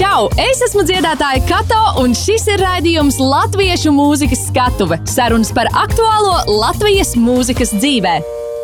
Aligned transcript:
Čau! 0.00 0.30
Es 0.40 0.62
esmu 0.64 0.80
dziedātāja 0.88 1.42
Kato, 1.44 1.80
un 2.00 2.14
šis 2.16 2.46
ir 2.48 2.62
raidījums 2.64 3.18
Latviešu 3.20 3.92
mūzikas 3.92 4.46
skatuve- 4.46 4.96
sarunas 5.14 5.52
par 5.52 5.68
aktuālo 5.76 6.38
Latvijas 6.48 7.12
mūzikas 7.20 7.74
dzīvē. 7.76 8.14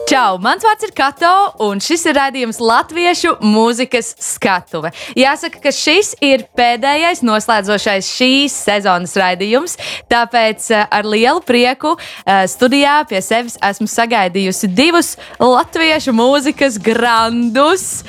Čau! 0.07 0.37
Mans 0.39 0.63
vārds 0.63 0.87
ir 0.87 0.93
Kato, 0.95 1.31
un 1.67 1.81
šis 1.83 2.05
ir 2.07 2.15
raidījums 2.15 2.61
Latviešu 2.63 3.33
mūzikas 3.43 4.13
skatuve. 4.23 4.93
Jāsaka, 5.19 5.59
ka 5.65 5.73
šis 5.75 6.13
ir 6.23 6.45
pēdējais 6.54 7.25
noslēdzošais 7.27 8.07
šīs 8.15 8.54
sezonas 8.69 9.17
raidījums, 9.19 9.75
tāpēc 10.07 10.69
eh, 10.71 10.85
ar 10.87 11.08
lielu 11.11 11.43
prieku 11.43 11.97
eh, 11.99 12.45
studijā 12.47 13.01
pie 13.11 13.19
sevis 13.19 13.58
esmu 13.58 13.89
sagaidījusi 13.90 14.71
divus 14.79 15.17
latviešu 15.43 16.15
mūzikas 16.15 16.79
grandus. 16.79 18.05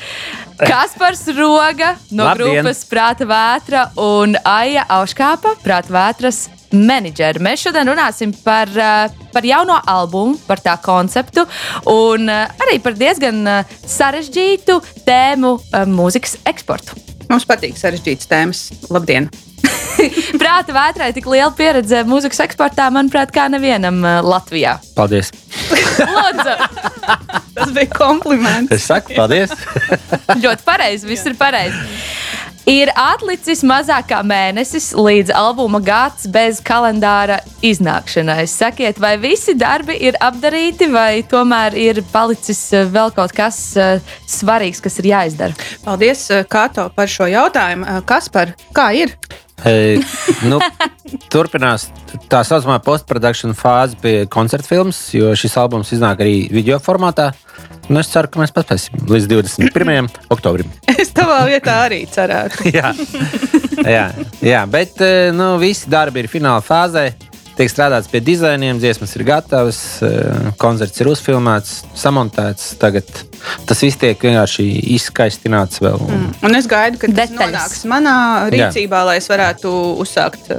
Kaspars 0.61 1.25
Roga 1.33 1.95
no 2.11 2.29
Labdien! 2.29 2.61
grupas 2.61 2.85
Prāta 2.89 3.25
Vētra 3.29 3.87
un 3.97 4.37
Aija 4.45 4.85
Auškāpa, 4.99 5.57
Prāta 5.65 5.97
Vētras 5.97 6.45
menedžeri. 6.71 7.41
Mēs 7.43 7.63
šodien 7.65 7.87
runāsim 7.89 8.33
par, 8.43 8.69
eh, 8.69 9.09
par 9.33 9.47
jauno 9.47 9.79
albumu, 9.87 10.37
par 10.47 10.61
tā 10.63 10.77
konceptu 10.81 11.47
un 11.85 12.29
eh, 12.29 12.47
arī 12.65 12.79
par 12.83 12.93
diezgan 12.93 13.41
eh, 13.47 13.75
sarežģītu 13.85 14.79
tēmu 15.07 15.57
mūzikas 15.93 16.37
eksportu. 16.47 16.97
Mums 17.27 17.45
patīk 17.47 17.75
sarežģītas 17.79 18.29
tēmas. 18.31 18.63
Labdien! 18.89 19.29
Prāta 20.41 20.71
vētrai 20.75 21.09
tik 21.15 21.25
liela 21.25 21.49
pieredze 21.57 22.03
mūzikas 22.07 22.43
eksportā, 22.45 22.91
manuprāt, 22.93 23.33
kā 23.33 23.47
nevienam 23.51 24.03
Latvijā. 24.23 24.77
Paldies. 24.95 25.31
Lūdzu, 25.97 26.53
Tas 27.57 27.71
bija 27.73 27.89
kompliments. 27.89 28.71
Es 28.75 28.85
saku, 28.85 29.15
paldies. 29.17 29.51
ļoti 30.37 30.65
pareizi, 30.67 31.09
viss 31.09 31.25
ir 31.25 31.35
pareizi. 31.39 31.79
Ir 32.67 32.89
atlicis 32.99 33.61
mazāk 33.63 34.09
kā 34.09 34.17
mēnesis 34.27 34.89
līdz 34.91 35.31
albuma 35.39 35.79
gads 35.79 36.25
bez 36.27 36.57
kalendāra 36.59 37.37
iznākšanai. 37.63 38.41
Sakiet, 38.51 38.99
vai 38.99 39.13
visi 39.23 39.55
darbi 39.55 39.95
ir 40.03 40.17
apdarīti, 40.19 40.89
vai 40.91 41.23
tomēr 41.31 41.77
ir 41.79 42.03
palicis 42.11 42.59
eh, 42.75 42.83
vēl 42.91 43.15
kaut 43.15 43.31
kas 43.37 43.61
eh, 43.79 44.03
svarīgs, 44.27 44.83
kas 44.83 44.99
ir 44.99 45.07
jāizdara? 45.13 45.55
Paldies, 45.87 46.27
eh, 46.27 46.43
Kato, 46.43 46.89
par 46.91 47.07
šo 47.07 47.31
jautājumu. 47.31 47.87
Eh, 47.87 48.03
Kaspar, 48.11 48.51
kā 48.75 48.89
ir? 48.99 49.15
E, 49.65 49.97
nu, 50.45 50.59
turpinās 51.33 51.87
tā 52.29 52.43
saucamā 52.45 52.77
postprodukcijas 52.85 53.57
fāze 53.57 53.97
pie 54.01 54.13
koncerta 54.29 54.69
filmas, 54.69 54.99
jo 55.15 55.31
šis 55.37 55.57
albums 55.57 55.93
iznāk 55.95 56.21
arī 56.21 56.35
video 56.53 56.77
formātā. 56.83 57.31
Nu, 57.87 58.01
es 58.01 58.11
ceru, 58.11 58.29
ka 58.29 58.41
mēs 58.41 58.53
paspēsim 58.53 59.07
līdz 59.09 59.29
21. 59.31 60.11
oktobrim. 60.33 60.69
Es 60.93 61.09
tavā 61.15 61.39
vietā 61.49 61.79
arī 61.87 62.03
cerētu. 62.11 62.67
jā. 62.77 62.91
jā, 63.81 64.05
jā, 64.45 64.61
bet 64.69 65.01
nu, 65.37 65.55
visi 65.61 65.89
darbi 65.89 66.25
ir 66.25 66.31
fināla 66.31 66.61
fāzē. 66.61 67.09
Tiek 67.57 67.71
strādāts 67.71 68.09
pie 68.11 68.19
dizainiem, 68.21 68.77
dziesmas 68.77 69.15
ir 69.17 69.23
gatavas, 69.25 69.79
e, 70.05 70.11
koncerts 70.61 71.01
ir 71.01 71.09
uzfilmēts, 71.09 71.71
samontēts. 71.97 72.75
Tagad 72.77 73.09
tas 73.65 73.81
viss 73.81 73.97
tiek 73.97 74.21
vienkārši 74.21 74.65
izskaistināts 74.97 75.81
vēl. 75.81 75.97
Mm. 76.05 76.35
Un 76.45 76.59
es 76.59 76.69
gaidu, 76.69 77.01
tas 77.01 77.15
Detaļas. 77.17 77.39
nonāks 77.41 77.81
manā 77.89 78.17
rīcībā, 78.53 79.01
lai 79.09 79.17
es 79.23 79.31
varētu 79.31 79.73
uzsākt 80.03 80.51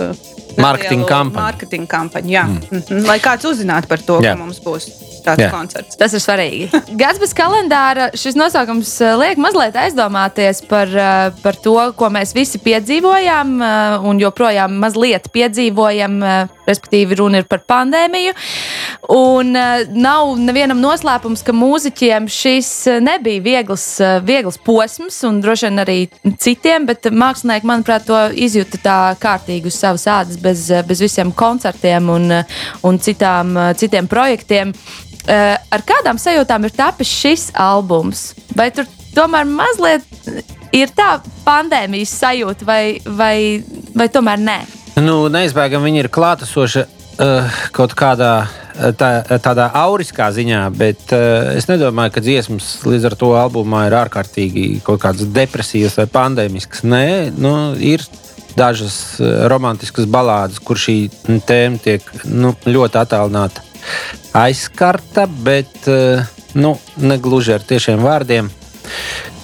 Mārketinga. 0.58 1.20
Mārketinga 1.36 1.90
kampaņu 1.92 2.32
jā. 2.32 2.44
Mm. 2.48 2.82
-hmm. 2.82 3.06
Lai 3.06 3.18
kāds 3.22 3.46
uzzinātu 3.46 3.86
par 3.86 4.02
to, 4.02 4.18
Jā. 4.18 4.34
ka 4.34 4.42
mums 4.42 4.58
būs 4.64 4.88
tāds 5.28 5.44
Jā. 5.44 5.50
koncerts. 5.52 5.98
Tas 5.98 6.14
ir 6.16 6.22
svarīgi. 6.22 6.68
Gads 7.00 7.20
bez 7.22 7.34
kalendāra 7.36 8.08
šis 8.16 8.36
nosaukums 8.38 8.90
eh, 9.04 9.14
liek 9.20 9.40
mazliet 9.40 9.76
aizdomāties 9.78 10.62
par, 10.68 10.88
eh, 10.88 11.30
par 11.42 11.58
to, 11.64 11.76
ko 11.98 12.10
mēs 12.14 12.34
visi 12.36 12.60
piedzīvojām 12.64 13.54
eh, 13.62 14.08
un 14.08 14.22
joprojām 14.22 14.78
mazliet 14.82 15.30
piedzīvojam. 15.34 16.20
Respektīvi, 16.68 17.16
runa 17.16 17.40
ir 17.40 17.46
par 17.48 17.62
pandēmiju. 17.64 18.34
Un 19.14 19.54
nav 19.56 20.32
nevienam 20.36 20.82
noslēpums, 20.82 21.40
ka 21.46 21.54
mūziķiem 21.56 22.26
šis 22.28 22.68
nebija 23.00 23.40
viegls, 23.40 23.86
viegls 24.26 24.60
posms, 24.66 25.16
un 25.24 25.40
droši 25.40 25.70
vien 25.70 25.80
arī 25.80 25.96
citiem, 26.44 26.84
bet 26.90 27.08
mākslinieki, 27.08 27.68
manuprāt, 27.70 28.04
to 28.10 28.20
izjūta 28.36 28.82
tā 28.84 28.98
kārtīgi 29.22 29.72
uz 29.72 29.80
savas 29.80 30.04
ādas, 30.12 30.36
bez, 30.44 30.66
bez 30.90 31.00
visiem 31.06 31.32
koncertiem 31.32 32.12
un, 32.12 32.36
un 32.84 33.00
citām, 33.00 33.56
citiem 33.80 34.10
projektiem. 34.10 34.76
Eh, 35.28 35.56
Ar 35.76 35.82
kādām 35.84 36.16
sajūtām 36.16 36.64
ir 36.64 36.72
tapis 36.72 37.10
šis 37.12 37.48
albums? 37.60 38.30
Vai 38.56 38.70
tur 38.72 38.86
tomēr 39.12 39.44
mazliet 39.44 40.06
ir 40.72 40.92
tā 40.96 41.18
pandēmijas 41.44 42.14
sajūta, 42.16 42.64
vai, 42.64 42.82
vai, 43.04 43.34
vai 43.96 44.06
tomēr 44.12 44.40
nē? 44.40 44.58
Nu, 45.04 45.26
neizbēgami 45.32 45.90
viņi 45.90 46.00
ir 46.00 46.08
klātesoši 46.12 46.80
uh, 46.84 47.60
kaut 47.76 47.92
kādā 47.98 48.32
tā, 48.98 49.10
tādā 49.44 49.68
auriskā 49.78 50.30
ziņā, 50.34 50.62
bet 50.80 51.12
uh, 51.12 51.52
es 51.58 51.68
nedomāju, 51.68 52.16
ka 52.16 52.24
dziesmas 52.24 52.72
līdz 52.88 53.10
ar 53.10 53.18
to 53.20 53.34
albumā 53.36 53.84
ir 53.90 53.98
ārkārtīgi 54.00 54.80
kaut 54.86 55.04
kādas 55.04 55.28
depresīvas 55.28 56.00
vai 56.00 56.08
pandēmiskas. 56.16 56.86
Nē, 56.88 57.04
nu, 57.36 57.54
ir 57.76 58.06
dažas 58.58 59.20
romantiskas 59.52 60.08
balādes, 60.10 60.58
kur 60.58 60.80
šī 60.80 61.02
tēma 61.46 61.78
tiek 61.84 62.08
nu, 62.26 62.56
ļoti 62.66 62.98
attālināta, 63.04 63.67
aizskarta, 64.36 65.26
bet 65.26 65.88
uh, 65.90 66.24
nu, 66.58 66.76
ne 66.96 67.18
gluži 67.18 67.56
ar 67.56 67.64
tiešiem 67.66 68.02
vārdiem. 68.04 68.50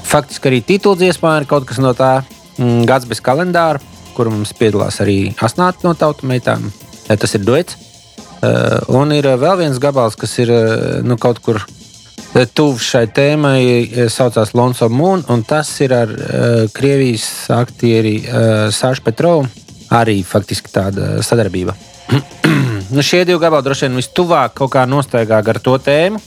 Faktiski 0.04 0.50
arī 0.50 0.60
tituldziesmā 0.66 1.36
ir 1.40 1.48
kaut 1.50 1.66
kas 1.68 1.80
no 1.82 1.94
tā 1.96 2.18
mm, 2.58 2.84
gads 2.88 3.08
bez 3.10 3.22
kalendāra, 3.24 3.82
kur 4.14 4.30
mums 4.30 4.54
piedalās 4.56 5.00
arī 5.02 5.34
asnāti 5.42 5.86
no 5.86 5.94
tautu 5.98 6.28
meitām. 6.30 6.70
Eh, 7.08 7.16
Tas 7.16 7.34
ir 7.34 7.46
duets. 7.46 7.80
Uh, 8.44 8.82
un 9.00 9.12
ir 9.16 9.24
uh, 9.24 9.38
vēl 9.40 9.62
viens 9.62 9.80
gabals, 9.80 10.18
kas 10.20 10.36
ir 10.42 10.52
nu, 11.06 11.16
kaut 11.16 11.40
kur 11.44 11.62
tuvs 12.52 12.82
šai 12.90 13.06
tēmai, 13.14 14.08
saucās 14.10 14.56
Lonso 14.58 14.88
Moon, 14.90 15.22
un 15.30 15.44
tas 15.46 15.70
ir 15.86 15.94
ar 15.94 16.10
Krievijas 16.74 17.28
aktieri 17.54 18.16
Sāšu 18.74 19.06
Petrovu. 19.06 19.46
Arī 19.94 20.18
faktiski 20.26 20.72
tāda 20.74 21.22
sadarbība. 21.22 21.76
Nu, 22.94 23.02
šie 23.02 23.24
divi 23.24 23.40
gabali 23.40 23.64
droši 23.66 23.88
vien 23.88 23.98
vistuvāk 23.98 24.54
kaut 24.58 24.72
kā 24.74 24.84
nostaigā 24.88 25.40
ar 25.40 25.60
to 25.62 25.76
tēmu. 25.78 26.20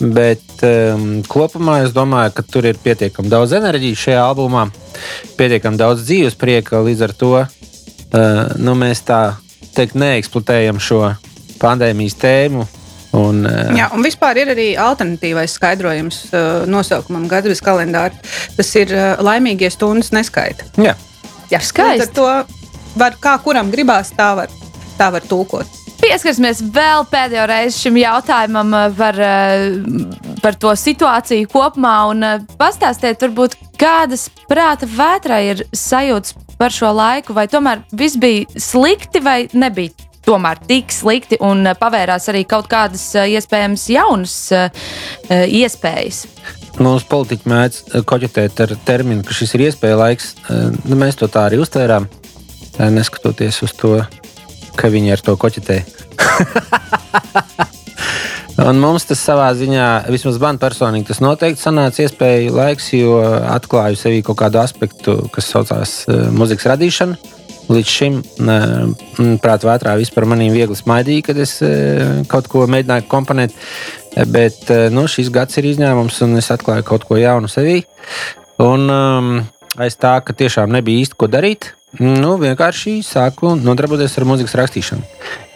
Bet 0.00 0.62
um, 0.64 1.20
kopumā 1.28 1.82
es 1.84 1.92
domāju, 1.92 2.32
ka 2.38 2.44
tur 2.48 2.64
ir 2.70 2.78
pietiekami 2.80 3.28
daudz 3.28 3.52
enerģijas 3.58 4.04
šajā 4.06 4.22
albumā, 4.30 4.62
pietiekami 5.36 5.76
daudz 5.76 6.06
dzīves 6.06 6.38
prieka. 6.40 6.80
Līdz 6.86 7.04
ar 7.04 7.12
to 7.20 7.32
uh, 7.36 7.48
nu, 8.56 8.76
mēs 8.80 9.04
tā 9.04 9.20
teikt 9.76 9.98
neeksploatējam 10.00 10.80
šo 10.80 11.02
pandēmijas 11.60 12.16
tēmu. 12.22 12.64
Un, 13.18 13.42
uh, 13.44 13.74
Jā, 13.76 13.90
un 13.92 14.06
vispār 14.06 14.40
ir 14.40 14.54
arī 14.54 14.70
alternatīvais 14.80 15.58
skaidrojums 15.58 16.22
uh, 16.30 16.64
nosaukumam 16.70 17.28
bez 17.28 17.60
kalendāra. 17.60 18.16
Tas 18.56 18.72
ir 18.80 18.94
uh, 18.96 19.20
laimīgie 19.20 19.68
stundas 19.74 20.14
neskaita. 20.16 20.72
jā. 20.80 20.96
Jā, 21.50 21.58
skaisti. 21.66 22.22
var, 22.94 23.16
kā 23.18 23.34
kuram 23.42 23.72
gribās, 23.72 24.12
tā 24.14 24.28
var, 24.38 24.52
tā 25.00 25.08
var 25.14 25.24
tulkot. 25.24 25.80
Pieskarsimies 26.00 26.62
vēl 26.72 27.04
pēdējo 27.10 27.46
reizi 27.50 27.82
šim 27.84 27.98
jautājumam 28.00 28.72
eh, 28.76 28.84
par, 28.96 29.18
eh, 29.20 30.36
par 30.40 30.56
to 30.60 30.72
situāciju 30.76 31.48
kopumā 31.52 31.96
un 32.08 32.24
eh, 32.24 32.38
pastāstiet, 32.60 33.20
varbūt, 33.20 33.58
kādas 33.80 34.28
prāta 34.48 34.88
vētrā 34.88 35.42
ir 35.50 35.64
sajūtas 35.76 36.36
par 36.60 36.72
šo 36.72 36.92
laiku, 36.96 37.36
vai 37.36 37.46
tomēr 37.52 37.82
viss 37.92 38.20
bija 38.20 38.48
slikti 38.56 39.20
vai 39.24 39.42
nebija. 39.52 39.92
Tomēr 40.24 40.58
tik 40.68 40.92
slikti 40.92 41.38
un 41.44 41.64
pavērās 41.80 42.28
arī 42.28 42.42
kaut 42.48 42.68
kādas 42.70 43.02
iespējams 43.16 43.86
jaunas 43.88 44.34
iespējas. 45.32 46.18
Mums 46.76 47.06
politiķi 47.08 47.48
mēdz 47.48 47.78
koķetēt 48.06 48.60
ar 48.66 48.74
terminu, 48.84 49.24
ka 49.24 49.34
šis 49.34 49.56
ir 49.56 49.64
iespēja 49.70 49.96
laiks. 49.96 50.34
Nu, 50.84 51.00
mēs 51.00 51.16
to 51.18 51.26
tā 51.32 51.46
arī 51.48 51.62
uztvērām, 51.64 52.04
neskatoties 52.92 53.62
uz 53.64 53.72
to, 53.80 53.94
ka 54.80 54.90
viņi 54.92 55.14
ar 55.16 55.24
to 55.24 55.36
koķetē. 55.40 55.82
Un 58.60 58.76
mums 58.76 59.06
tas 59.08 59.20
savā 59.24 59.46
ziņā, 59.56 59.86
vismaz 60.12 60.36
man 60.42 60.58
personīgi, 60.60 61.06
tas 61.08 61.22
noteikti 61.24 61.62
sanāca 61.62 62.04
iespēja 62.04 62.52
laiks, 62.52 62.90
jo 62.92 63.16
atklāju 63.48 63.96
sevī 63.96 64.20
kaut 64.26 64.36
kādu 64.42 64.60
aspektu, 64.60 65.16
kas 65.32 65.48
saucās 65.48 65.94
uh, 66.10 66.26
mūzikas 66.34 66.68
radīšana. 66.74 67.16
Līdz 67.70 67.92
šim, 67.94 68.18
uh, 68.20 68.90
prātā, 69.40 69.68
vētrā 69.70 69.94
vispār 70.00 70.26
manī 70.28 70.50
viegli 70.52 70.76
smaidīja, 70.76 71.30
kad 71.30 71.40
es 71.40 71.56
uh, 71.64 72.20
kaut 72.28 72.50
ko 72.52 72.66
mēģināju 72.68 73.08
komponēt. 73.08 73.56
Bet 74.28 74.66
nu, 74.90 75.06
šis 75.08 75.30
gads 75.32 75.56
ir 75.60 75.70
izņēmums, 75.70 76.16
un 76.26 76.34
es 76.40 76.50
atklāju 76.50 76.84
kaut 76.88 77.06
ko 77.08 77.16
jaunu 77.16 77.48
sevī. 77.48 77.78
Un 78.60 78.90
um, 78.90 79.28
aiz 79.80 79.96
tā, 79.96 80.18
ka 80.26 80.34
tiešām 80.36 80.72
nebija 80.74 81.06
īsti 81.06 81.16
ko 81.16 81.30
darīt, 81.30 81.70
nu, 81.98 82.36
vienkārši 82.40 83.00
sāku 83.06 83.56
nodarboties 83.58 84.14
ar 84.18 84.28
mūzikas 84.28 84.56
rakstīšanu. 84.60 85.02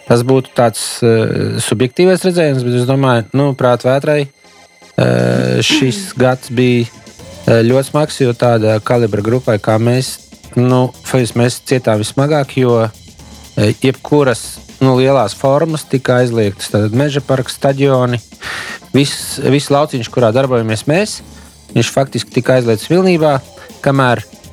Tas 0.05 0.21
būtu 0.27 0.51
tāds 0.57 0.81
uh, 1.01 1.55
subjektīvs 1.63 2.27
redzējums, 2.27 2.65
bet 2.65 2.81
es 2.81 2.89
domāju, 2.89 3.25
nu, 3.37 3.47
prātā 3.57 3.93
vētrai 3.93 4.19
uh, 4.25 5.63
šis 5.65 6.11
gads 6.21 6.51
bija 6.53 6.85
uh, 6.85 7.63
ļoti 7.65 7.89
smags, 7.89 8.21
jo 8.21 8.35
tāda 8.37 8.77
kalibra 8.85 9.23
grupai 9.25 9.57
kā 9.63 9.79
mēs 9.81 10.15
nu, 10.59 10.89
mēs 11.35 11.59
cietām 11.67 11.99
vismagāk, 11.99 12.55
jo 12.59 12.85
e, 12.85 13.73
jebkuras 13.83 14.43
nu, 14.79 14.95
lielās 14.99 15.35
formas 15.37 15.85
tika 15.89 16.21
aizliegtas. 16.21 16.71
Tad 16.71 16.95
meža 16.95 17.23
parks, 17.25 17.57
stadioni, 17.59 18.21
viss, 18.95 19.37
viss 19.43 19.71
lauciņš, 19.73 20.11
kurā 20.13 20.31
darbojamies 20.35 20.85
mēs, 20.87 21.19
viņš 21.75 21.91
faktiski 21.91 22.37
tika 22.39 22.57
aizliegts 22.57 22.87
pilnībā, 22.91 23.37
kamēr 23.83 24.23
uh, 24.23 24.44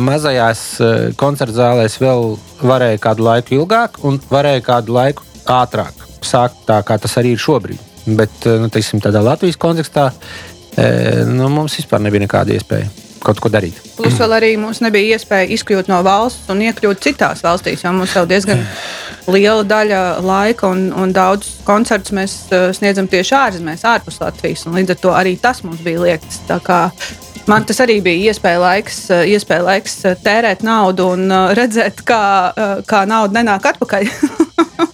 mazajās 0.00 0.60
uh, 0.80 0.92
koncerta 1.20 1.56
zālēs 1.58 1.98
vēl 2.00 2.36
varēja 2.64 3.00
kādu 3.04 3.26
laiku 3.26 3.58
ilgāk 3.58 3.98
un 4.08 4.16
varēja 4.30 4.64
kādu 4.64 4.96
laiku 4.96 5.26
ātrāk 5.44 6.06
sākt 6.24 6.64
tā, 6.68 6.80
kā 6.84 6.96
tas 7.00 7.18
arī 7.20 7.34
ir 7.36 7.42
šobrīd. 7.42 7.82
Bet, 8.18 8.32
uh, 8.46 8.56
nu, 8.62 8.70
teiksim, 8.72 9.02
tādā 9.04 9.22
Latvijas 9.24 9.60
kontekstā 9.60 10.12
nu, 11.26 11.48
mums 11.50 11.74
vispār 11.74 11.98
nebija 11.98 12.22
nekāda 12.22 12.52
iespēja 12.54 12.86
kaut 13.18 13.40
ko 13.42 13.50
darīt. 13.50 13.80
Plus 13.96 14.14
vēl 14.14 14.34
arī 14.36 14.50
mums 14.60 14.78
nebija 14.84 15.16
iespēja 15.16 15.48
izkļūt 15.56 15.90
no 15.90 15.98
valsts 16.06 16.50
un 16.52 16.62
iekļūt 16.68 17.02
citās 17.02 17.42
valstīs, 17.42 17.82
jo 17.84 17.92
mums 17.96 18.14
jau 18.14 18.22
diezgan 18.30 18.62
liela 19.34 19.66
daļa 19.66 20.02
laika 20.24 20.70
un, 20.70 20.88
un 20.94 21.12
daudz 21.14 21.50
koncertus 21.66 22.14
mēs 22.16 22.36
sniedzam 22.78 23.10
tieši 23.10 23.34
ārzemēs, 23.40 23.82
ārpus 23.90 24.20
Latvijas. 24.22 24.68
Līdz 24.70 24.94
ar 24.94 25.02
to 25.02 25.16
arī 25.18 25.34
tas 25.42 25.64
mums 25.66 25.82
bija 25.84 26.04
liekts. 26.06 26.44
Man 27.48 27.64
tas 27.64 27.78
arī 27.80 27.98
bija 28.04 28.32
iespēja 28.32 28.60
laiks, 28.60 28.98
uh, 29.12 29.24
iespēja 29.24 29.64
laiks 29.64 29.94
uh, 30.04 30.18
tērēt 30.24 30.64
naudu 30.66 31.12
un 31.14 31.32
redzēt, 31.56 32.04
kā, 32.08 32.22
kā 32.88 33.04
nauda 33.08 33.40
nenāk 33.40 33.72
atpakaļ. 33.72 34.12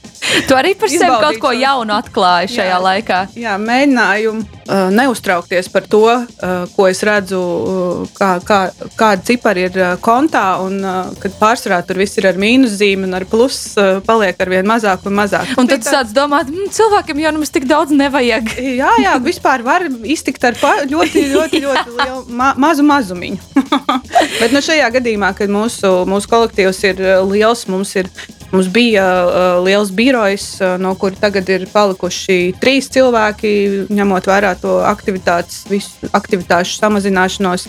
Tu 0.49 0.57
arī 0.57 0.75
par 0.79 0.91
sevi 0.91 1.07
kaut 1.23 1.39
ko 1.43 1.53
jaunu 1.55 1.95
atklāji 1.95 2.51
šajā 2.57 2.73
jā, 2.73 2.81
laikā. 2.83 3.19
Jā, 3.39 3.55
mēģināju 3.61 4.33
uh, 4.35 4.89
neuztraukties 4.95 5.69
par 5.73 5.87
to, 5.91 6.03
uh, 6.11 6.65
ko 6.75 6.89
es 6.91 7.03
redzu, 7.07 7.39
uh, 7.39 8.15
kā, 8.17 8.31
kā, 8.47 8.59
kāda 8.99 9.27
cipara 9.29 9.67
ir 9.69 9.79
uh, 9.79 9.93
kontā, 10.03 10.45
un 10.65 10.81
uh, 10.83 11.13
kad 11.23 11.37
pārsvarā 11.41 11.81
tur 11.87 12.01
viss 12.03 12.19
ir 12.21 12.29
ar 12.31 12.41
mīnuszīmi 12.41 13.09
un 13.09 13.19
ar 13.19 13.27
plusu 13.31 13.79
uh, 13.81 14.01
paliek 14.07 14.41
ar 14.41 14.53
vien 14.53 14.69
mazāk 14.69 15.07
un 15.09 15.17
mazāk. 15.21 15.55
Un 15.61 15.71
tad 15.71 15.85
tu 15.85 15.93
sāc 15.93 16.13
domāt, 16.17 16.51
mm, 16.51 16.73
cilvēkam 16.75 17.23
jau 17.23 17.35
nemaz 17.39 17.55
tik 17.55 17.69
daudz 17.71 17.95
nevajag. 17.95 18.55
jā, 18.83 18.93
jā, 19.05 19.17
vispār 19.25 19.65
var 19.67 19.87
iztikt 20.03 20.45
ar 20.51 20.59
ļoti, 20.91 21.27
ļoti, 21.35 21.65
ļoti 21.65 21.97
lielu 21.99 22.23
ma 22.35 22.53
mazu 22.59 22.87
mazumiņu. 22.87 23.41
Bet 24.41 24.55
nu, 24.55 24.63
šajā 24.65 24.91
gadījumā, 24.99 25.35
kad 25.39 25.53
mūsu, 25.53 26.01
mūsu 26.11 26.31
kolektīvs 26.33 26.83
ir 26.91 27.05
uh, 27.05 27.21
liels, 27.29 27.69
mums 27.71 27.95
ir 28.01 28.11
Mums 28.55 28.69
bija 28.71 29.05
uh, 29.27 29.65
liels 29.65 29.91
birojs, 29.91 30.61
uh, 30.61 30.77
no 30.79 30.93
kura 30.95 31.17
tagad 31.19 31.49
ir 31.51 31.65
palikuši 31.73 32.53
trīs 32.63 32.87
cilvēki, 32.95 33.51
ņemot 33.91 34.29
vērā 34.31 34.53
to 34.61 34.77
aktivitātes, 34.87 35.65
visu 35.67 36.07
aktivitāšu 36.15 36.77
samazināšanos. 36.79 37.67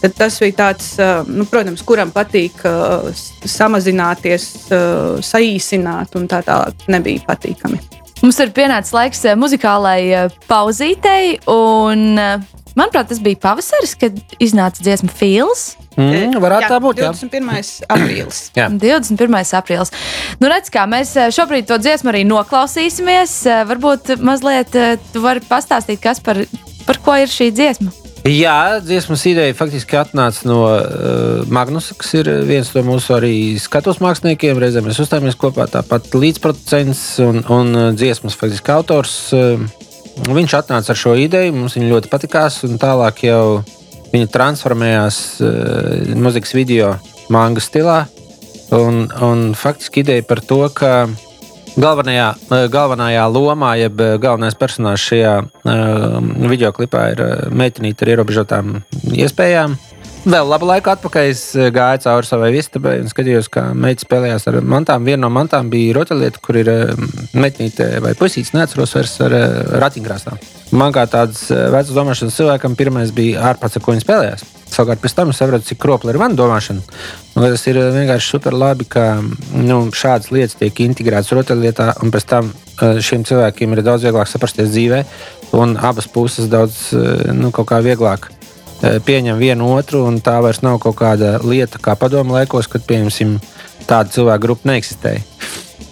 Tad 0.00 0.14
tas 0.14 0.38
bija 0.38 0.54
tāds, 0.60 0.92
uh, 1.02 1.26
nu, 1.26 1.48
protams, 1.50 1.82
kuram 1.82 2.14
patīk 2.14 2.62
uh, 2.62 3.10
samazināties, 3.42 4.46
uh, 4.70 5.18
saīsināt, 5.18 6.14
un 6.14 6.30
tā 6.30 6.44
tālāk 6.46 6.86
nebija 6.94 7.26
patīkami. 7.26 7.82
Mums 8.22 8.38
ir 8.38 8.54
pienācis 8.54 8.94
laiks 8.94 9.26
uh, 9.26 9.34
muzikālai 9.34 9.98
uh, 10.14 10.40
pauzītei, 10.46 11.40
un, 11.50 12.06
uh, 12.22 12.59
manuprāt, 12.78 13.08
tas 13.10 13.20
bija 13.22 13.38
pavasaris, 13.40 13.94
kad 13.98 14.16
iznāca 14.42 14.82
dziesma 14.84 15.10
Fils. 15.14 15.74
Mm, 15.98 16.36
varētu 16.40 16.66
jā, 16.66 16.70
tā 16.70 16.80
būt. 16.82 17.00
21. 17.02 17.70
aprīlis. 17.94 18.42
jā. 18.56 18.68
21. 18.72 19.38
aprīlis. 19.60 19.94
Nu, 20.40 20.50
redz, 20.52 20.72
kā 20.72 20.86
mēs 20.90 21.14
eh, 21.18 21.30
šobrīd 21.34 21.68
to 21.70 21.80
dziesmu 21.82 22.12
arī 22.12 22.22
noklausīsimies. 22.28 23.34
Eh, 23.46 23.64
varbūt 23.70 24.14
mazliet 24.22 24.76
eh, 24.78 24.94
tu 25.12 25.24
vari 25.24 25.42
pastāstīt, 25.46 26.00
kas 26.02 26.22
par, 26.24 26.42
par 26.86 27.02
ko 27.04 27.18
ir 27.20 27.30
šī 27.30 27.50
dziesma. 27.56 27.92
Jā, 28.20 28.82
dziesmas 28.84 29.22
ideja 29.24 29.54
faktiski 29.56 29.96
atnāca 29.96 30.44
no 30.44 30.58
uh, 30.68 31.46
Magnusa, 31.48 31.94
kas 31.96 32.10
ir 32.18 32.28
viens 32.44 32.68
no 32.74 32.82
mūsu 32.84 33.14
arī 33.16 33.32
skatus 33.56 34.02
māksliniekiem. 34.04 34.60
Reizē 34.60 34.82
mēs 34.84 35.00
uzstājāmies 35.00 35.38
kopā, 35.40 35.64
tāpat 35.72 36.12
līdzproducents 36.12 37.00
un, 37.24 37.40
un 37.48 37.96
dziesmas 37.96 38.36
faktiski 38.36 38.74
autors. 38.76 39.14
Uh, 39.32 39.64
viņš 40.30 40.56
atnāca 40.58 40.94
ar 40.94 40.98
šo 40.98 41.16
ideju, 41.18 41.54
mums 41.56 41.76
viņa 41.78 41.92
ļoti 41.94 42.10
patikās, 42.12 42.62
un 42.68 42.80
tālāk 42.80 43.24
jau 43.28 43.60
Viņa 44.10 44.26
transformējās 44.34 45.18
uh, 45.44 46.14
muzikas 46.18 46.54
video 46.56 46.94
manga 47.30 47.62
stilā. 47.62 48.02
Un, 48.74 49.04
un 49.22 49.50
faktiski 49.58 50.04
ideja 50.04 50.22
par 50.26 50.42
to, 50.46 50.60
ka 50.74 51.08
galvenajā, 51.74 52.28
eh, 52.54 52.66
galvenajā 52.70 53.24
lomā, 53.30 53.72
jeb 53.80 53.98
eh, 53.98 54.12
galvenais 54.22 54.54
personāžs 54.58 55.08
šajā 55.10 55.32
uh, 55.42 56.18
video 56.50 56.70
klipā 56.74 57.08
ir 57.10 57.22
meitenīte 57.50 58.06
ar 58.06 58.12
ierobežotām 58.14 58.76
iespējām. 59.10 59.74
Vēl 60.20 60.44
labu 60.44 60.66
laiku 60.68 60.90
atpakaļ 60.92 61.26
es 61.30 61.42
gāju 61.72 62.02
cauri 62.04 62.28
savai 62.28 62.50
istabai 62.58 62.98
un 63.00 63.06
skatījos, 63.08 63.46
kā 63.52 63.70
meitene 63.72 64.04
spēlējās 64.04 64.44
ar 64.50 64.58
mantām. 64.68 65.06
Viena 65.08 65.22
no 65.22 65.30
mantām 65.32 65.70
bija 65.72 65.94
rotaļlieta, 65.96 66.42
kur 66.44 66.58
ir 66.60 66.68
meitnīte 67.32 67.86
vai 68.04 68.12
puisīts, 68.18 68.52
neatceros 68.52 68.92
vairs 68.98 69.14
ar 69.24 69.34
ratiņkrāsām. 69.80 70.42
Man 70.76 70.92
kā 70.92 71.06
tāds 71.08 71.46
vecs 71.48 71.92
domāšanas 71.96 72.36
cilvēkam, 72.36 72.76
pirmais 72.76 73.14
bija 73.16 73.46
ārpats, 73.48 73.78
ar 73.78 73.84
ko 73.84 73.94
viņi 73.94 74.04
spēlējās. 74.04 74.44
Savukārt 74.70 75.00
pēc 75.00 75.14
tam 75.16 75.32
es 75.32 75.40
sapratu, 75.40 75.66
cik 75.70 75.80
kropla 75.80 76.12
ir 76.12 76.20
mana 76.20 76.36
domāšana. 76.36 76.84
Un 77.32 77.46
tas 77.46 77.64
ir 77.72 77.80
vienkārši 77.80 78.34
super 78.34 78.54
labi, 78.54 78.84
ka 78.92 79.06
nu, 79.56 79.86
šādas 79.88 80.28
lietas 80.36 80.58
tiek 80.60 80.82
integrētas 80.84 81.32
rotaļlietā, 81.32 81.94
un 82.04 82.12
pēc 82.12 82.28
tam 82.28 82.52
šiem 82.76 83.24
cilvēkiem 83.24 83.72
ir 83.72 83.82
daudz 83.88 84.04
vieglāk 84.04 84.28
saprasties 84.28 84.68
dzīvē, 84.74 85.00
un 85.56 85.78
abas 85.80 86.10
puses 86.12 86.52
daudz 86.52 86.90
nu, 87.32 87.54
vieglāk 87.56 88.28
Eh, 88.30 88.39
pieņem 88.80 89.40
vienu 89.40 89.72
otru, 89.76 90.04
un 90.08 90.20
tā 90.24 90.38
vairs 90.40 90.62
nav 90.64 90.78
kaut 90.80 90.96
kāda 91.00 91.36
lieta, 91.44 91.80
kā 91.82 91.96
padomu 92.00 92.38
laikos, 92.38 92.68
kad 92.70 92.84
pieņemsim 92.88 93.36
tāda 93.88 94.08
cilvēku 94.14 94.46
grupa 94.46 94.72
neeksistēja. 94.72 95.24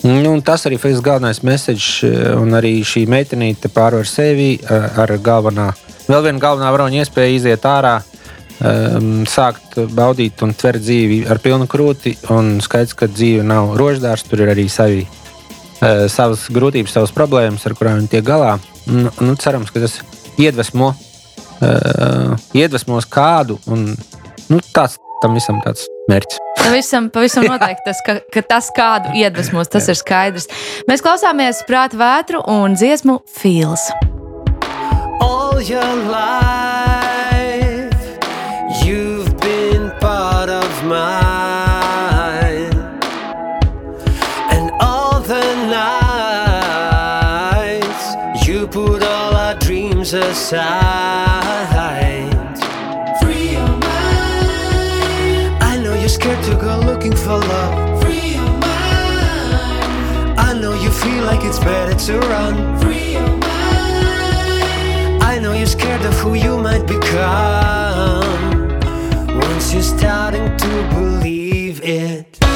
Nu, 0.07 0.37
tas 0.47 0.63
arī 0.69 0.77
ir 0.79 1.01
galvenais 1.03 1.41
message, 1.43 2.07
eh, 2.07 2.31
un 2.39 2.55
arī 2.55 2.85
šī 2.87 3.09
meitenīte 3.11 3.69
pārvar 3.69 4.07
sevi 4.07 4.55
eh, 4.55 5.01
ar 5.03 5.11
galvenā, 5.19 5.73
vēl 6.07 6.23
vienu 6.23 6.39
galvenā 6.39 6.71
varoņa 6.71 7.03
iespēju 7.03 7.35
iziet 7.35 7.67
ārā, 7.67 7.97
um, 8.63 9.25
sākt 9.27 9.75
baudīt 9.91 10.45
un 10.47 10.55
tvert 10.55 10.85
dzīvi 10.85 11.25
ar 11.27 11.41
pilnu 11.43 11.67
krūti. 11.67 12.15
Skaidrs, 12.63 12.95
ka 12.95 13.11
dzīve 13.11 13.43
nav 13.43 13.75
roždārs, 13.81 14.23
tur 14.29 14.45
ir 14.45 14.55
arī 14.55 14.69
savi, 14.71 15.03
uh, 15.03 16.07
savas 16.07 16.47
grūtības, 16.47 16.95
savas 16.95 17.13
problēmas, 17.17 17.67
ar 17.67 17.75
kurām 17.75 17.99
viņi 17.99 18.15
tiek 18.15 18.25
galā. 18.25 18.55
Nu, 18.87 19.11
nu, 19.19 19.35
cerams, 19.35 19.75
ka 19.75 19.83
tas 19.83 19.99
iedvesmo 20.39 20.93
uh, 20.95 21.08
iedvesmos 22.55 23.09
kādu. 23.11 23.59
Un, 23.71 23.93
nu, 24.49 24.61
tāds 24.75 24.99
tam 25.23 25.35
visam 25.37 25.59
tāds 25.65 25.87
mērķis. 26.11 26.39
Pavisam, 26.59 27.09
pavisam 27.15 27.45
noteikti 27.49 27.83
tas, 27.87 28.01
ka, 28.07 28.13
ka 28.35 28.41
tas 28.47 28.67
kādu 28.77 29.15
iedvesmos, 29.19 29.71
tas 29.73 29.89
ir 29.91 29.97
skaidrs. 29.99 30.47
Mēs 30.91 31.03
klausāmies 31.05 31.65
prāta 31.69 31.97
vētru 31.99 32.39
un 32.51 32.75
dziesmu 32.79 33.15
Fīls. 33.39 33.83
All 35.21 35.61
your 35.63 35.95
life 36.11 37.95
you've 38.85 39.37
been 39.41 39.91
part 40.01 40.49
of 40.49 40.85
mine 40.85 42.71
And 44.55 44.71
all 44.81 45.21
the 45.21 45.43
nights 45.67 46.47
you 48.47 48.67
put 48.69 49.03
all 49.03 49.35
our 49.35 49.55
dreams 49.59 50.15
aside 50.15 50.88
to 62.09 62.19
run. 62.21 62.79
Free 62.79 63.13
your 63.13 63.29
mind. 63.37 65.23
I 65.23 65.39
know 65.43 65.53
you're 65.53 65.67
scared 65.67 66.03
of 66.07 66.15
who 66.15 66.33
you 66.33 66.57
might 66.57 66.87
become. 66.87 68.25
Once 69.39 69.75
you're 69.75 69.83
starting 69.83 70.57
to 70.57 70.89
believe 70.95 71.83
it, 71.83 72.48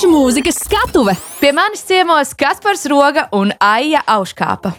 Latviešu 0.00 0.16
mūzikas 0.16 0.56
skatuve! 0.64 1.12
Pie 1.42 1.50
manis 1.52 1.82
ciemos 1.84 2.30
Kaspars 2.32 2.86
Roga 2.88 3.26
un 3.36 3.50
Aija 3.60 4.00
Auškāpa. 4.08 4.70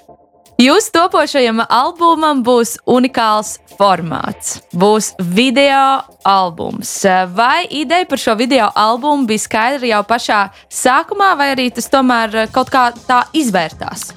Jūsu 0.58 0.90
topošajam 0.96 1.62
albumam 1.62 2.40
būs 2.42 2.80
unikāls 2.90 3.60
formāts. 3.78 4.56
Būs 4.74 5.12
video 5.22 6.02
albums. 6.26 6.96
Vai 7.38 7.68
ideja 7.70 8.08
par 8.10 8.24
šo 8.24 8.34
video 8.40 8.72
albumu 8.74 9.30
bija 9.30 9.44
skaidra 9.46 9.92
jau 9.92 10.02
pašā 10.10 10.40
sākumā, 10.74 11.36
vai 11.38 11.52
arī 11.54 11.68
tas 11.70 11.92
tomēr 11.94 12.48
kaut 12.50 12.74
kā 12.74 12.88
tā 13.06 13.22
izvērtās? 13.38 14.16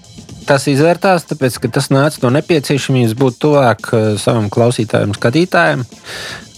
Tas 0.49 0.65
izvērtās, 0.73 1.29
tāpēc, 1.29 1.61
ka 1.61 1.69
tas 1.81 1.91
nāca 1.93 2.25
no 2.25 2.33
nepieciešamības 2.39 3.13
būt 3.21 3.39
tuvāk 3.45 3.93
eh, 3.93 4.09
savam 4.25 4.49
klausītājam, 4.53 5.13
skatītājam. 5.21 5.85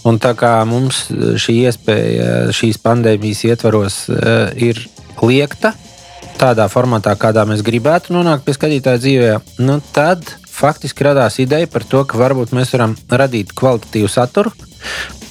Un 0.07 0.19
tā 0.23 0.31
kā 0.37 0.53
mums 0.67 1.07
šī 1.11 1.57
iespēja 1.67 2.53
šīs 2.55 2.79
pandēmijas 2.83 3.43
ietvaros 3.49 4.05
eh, 4.13 4.69
ir 4.69 4.79
liekta, 5.19 5.73
tādā 6.37 6.67
formātā, 6.71 7.15
kādā 7.19 7.43
mēs 7.49 7.63
gribētu 7.65 8.13
nonākt 8.15 8.45
pie 8.45 8.55
skatītāja 8.55 9.01
dzīvē, 9.01 9.31
nu 9.65 9.79
tad 9.93 10.23
faktiski 10.57 11.05
radās 11.05 11.39
ideja 11.41 11.69
par 11.69 11.85
to, 11.85 12.03
ka 12.07 12.19
varbūt 12.19 12.53
mēs 12.55 12.71
varam 12.75 12.95
radīt 13.09 13.53
kvalitatīvu 13.57 14.09
saturu, 14.11 14.53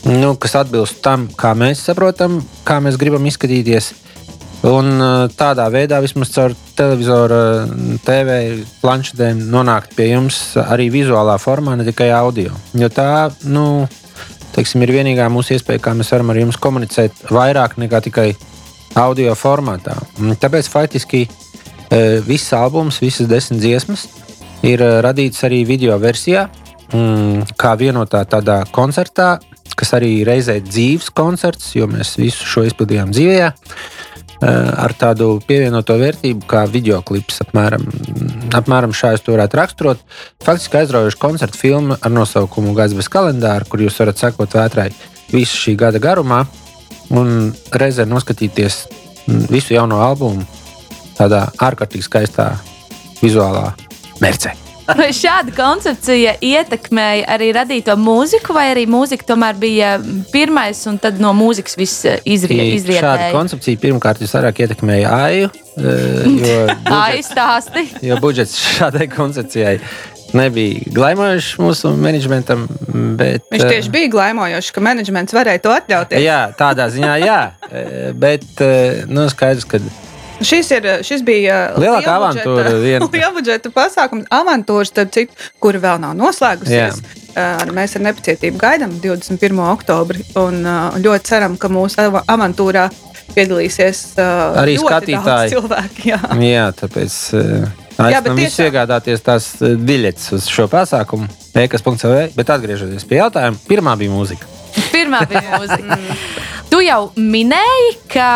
nu, 0.06 0.35
kas 0.38 0.59
atbilst 0.62 1.00
tam, 1.04 1.28
kā 1.38 1.54
mēs 1.59 1.83
saprotam, 1.87 2.40
kā 2.66 2.80
mēs 2.83 2.99
gribam 3.00 3.26
izskatīties. 3.30 3.95
Un 4.66 4.88
uh, 4.99 5.26
tādā 5.37 5.66
veidā, 5.71 6.00
vismaz 6.02 6.33
caur 6.35 6.54
televizoru, 6.78 7.37
TV, 8.06 8.38
planšetēm, 8.80 9.45
nonākt 9.52 9.92
pie 9.95 10.09
jums 10.11 10.40
arī 10.62 10.88
vizuālā 10.95 11.37
formā, 11.38 11.76
ne 11.78 11.87
tikai 11.87 12.09
audio. 12.16 12.54
Jo 12.75 12.88
tā, 12.90 13.28
nu, 13.47 13.87
teiksim, 14.56 14.82
ir 14.84 14.94
vienīgā 14.96 15.28
mūsu 15.32 15.56
iespēja, 15.56 15.82
kā 15.84 15.94
mēs 15.96 16.12
varam 16.14 16.32
ar 16.32 16.40
jums 16.40 16.58
komunicēt 16.60 17.26
vairāk 17.32 17.76
nekā 17.80 18.00
tikai 18.08 18.30
audio 18.96 19.34
formātā. 19.36 19.96
Un 20.20 20.36
Tāpēc 20.40 20.70
faktiski 20.72 21.26
e, 21.26 21.28
viss 22.25 22.54
albums, 22.56 23.02
visas 23.04 23.28
desmit 23.28 23.60
dziesmas 23.60 24.06
ir 24.66 24.82
e, 24.82 24.88
radīts 25.04 25.44
arī 25.46 25.62
video 25.68 25.98
versijā, 26.00 26.46
mm, 26.92 27.52
kā 27.60 27.75
vienotā 27.80 28.25
tādā 28.30 28.62
koncertā, 28.72 29.36
kas 29.76 29.92
arī 29.98 30.22
reizē 30.25 30.56
dzīves 30.64 31.10
koncerts, 31.12 31.75
jo 31.76 31.88
mēs 31.90 32.16
visu 32.16 32.48
šo 32.48 32.64
izpildījām 32.70 33.12
dzīvē. 33.12 33.50
Ar 34.44 34.92
tādu 34.98 35.38
pievienoto 35.46 35.96
vērtību, 35.96 36.44
kā 36.50 36.66
video 36.68 36.98
klips, 37.06 37.38
apmēram, 37.46 37.86
apmēram 38.58 38.92
šādi 38.96 39.22
to 39.24 39.32
varētu 39.32 39.60
raksturot. 39.60 40.02
Faktiski 40.44 40.82
aizraujoša 40.82 41.20
koncerta 41.22 41.60
filma 41.60 41.96
ar 42.00 42.12
nosaukumu 42.12 42.74
Gads 42.76 42.96
bez 42.98 43.08
kalendāra, 43.12 43.64
kur 43.68 43.80
jūs 43.80 43.96
varat 44.02 44.20
sekot 44.20 44.58
vētrai 44.58 44.90
visu 45.32 45.56
šī 45.62 45.76
gada 45.80 46.02
garumā 46.02 46.44
un 47.16 47.54
reizē 47.72 48.04
noskatīties 48.08 48.82
visu 49.48 49.74
jauno 49.74 50.02
albumu 50.04 50.44
tādā 51.16 51.46
ārkārtīgi 51.56 52.06
skaistā 52.06 52.52
vizuālā 53.22 53.70
mērcē. 54.20 54.65
Vai 54.86 55.08
šāda 55.22 55.52
koncepcija 55.56 56.36
ietekmēja 56.44 57.26
arī 57.34 57.50
radīto 57.56 57.96
mūziku, 57.98 58.54
vai 58.56 58.68
arī 58.74 58.86
mūzika 58.90 59.26
tomēr 59.32 59.58
bija 59.58 59.96
pirmais, 60.32 60.82
un 60.90 61.00
tad 61.02 61.20
no 61.22 61.32
mūzikas 61.36 61.78
viss 61.78 62.06
izrie, 62.22 62.60
Šāda 62.62 62.76
izrietēja? 62.78 63.30
koncepcija 63.34 63.82
pirmkārt 63.82 64.22
visvairāk 64.22 64.62
ietekmēja 64.66 65.14
AIU, 65.26 65.48
jo, 65.50 66.58
budžets, 66.86 66.92
Aizstāsti. 67.00 67.86
jo 68.06 68.20
budžets 68.22 68.58
šādai 68.76 69.08
koncepcijai 69.12 69.80
nebija 70.36 70.80
glaimojošs 70.94 71.52
mūsu 71.62 71.92
menedžmentam. 71.98 72.66
Bet, 73.18 73.46
Viņš 73.52 73.62
eh, 73.62 73.76
tieši 73.76 73.92
bija 73.94 74.10
glaimojošs, 74.14 74.72
ka 74.74 74.82
menedžments 74.84 75.34
varēja 75.36 75.62
to 75.64 75.74
atļauties. 75.74 76.22
Jā, 76.24 76.40
tādā 76.58 76.88
ziņā, 76.92 77.14
jā. 77.22 77.40
Bet 78.18 78.64
nu, 79.10 79.28
skaidrs, 79.32 79.66
ka 79.70 79.80
Šis, 80.44 80.68
ir, 80.76 80.86
šis 81.06 81.22
bija 81.24 81.72
Lielākā 81.80 82.02
liela 82.04 82.16
avantūra 82.30 82.72
liela 83.14 83.30
budžeta 83.36 83.70
pasākums, 83.72 84.26
avantūra, 84.32 84.84
starp 84.88 85.14
citu, 85.14 85.32
kura 85.62 85.80
vēl 85.80 86.02
nav 86.02 86.16
noslēgusies. 86.18 87.00
Uh, 87.36 87.64
Mēs 87.76 87.96
ar 87.98 88.04
nepacietību 88.06 88.60
gaidām 88.60 88.94
21. 89.02 89.58
oktobri 89.72 90.22
un 90.40 90.62
uh, 90.64 90.96
ļoti 91.00 91.28
ceram, 91.28 91.56
ka 91.60 91.68
mūsu 91.72 92.00
ava- 92.06 92.22
avantūrā 92.32 92.86
piedalīsies 93.34 94.02
uh, 94.20 94.60
Arī 94.62 94.76
skatītāji. 94.80 95.52
cilvēki. 95.56 96.06
Jā. 96.12 96.20
Jā, 96.46 96.66
tāpēc 96.78 97.16
uh, 97.36 97.66
Jā, 97.96 98.20
aicinām 98.20 98.36
visus 98.40 98.60
iegādāties 98.64 99.24
tās 99.24 99.50
biļetes 99.60 100.32
uz 100.36 100.48
šo 100.52 100.68
pasākumu, 100.72 101.28
ekas.cl. 101.56 102.16
Bet 102.36 102.52
atgriežoties 102.56 103.04
pie 103.08 103.20
jautājuma, 103.22 103.56
pirmā 103.68 103.96
bija 104.00 104.12
mūzika. 104.12 104.48
Pirmā 104.92 105.23
bija 105.30 105.59
mūzika. 105.61 105.99
Tu 106.66 106.80
jau 106.83 106.99
minēji, 107.14 107.90
ka 108.11 108.28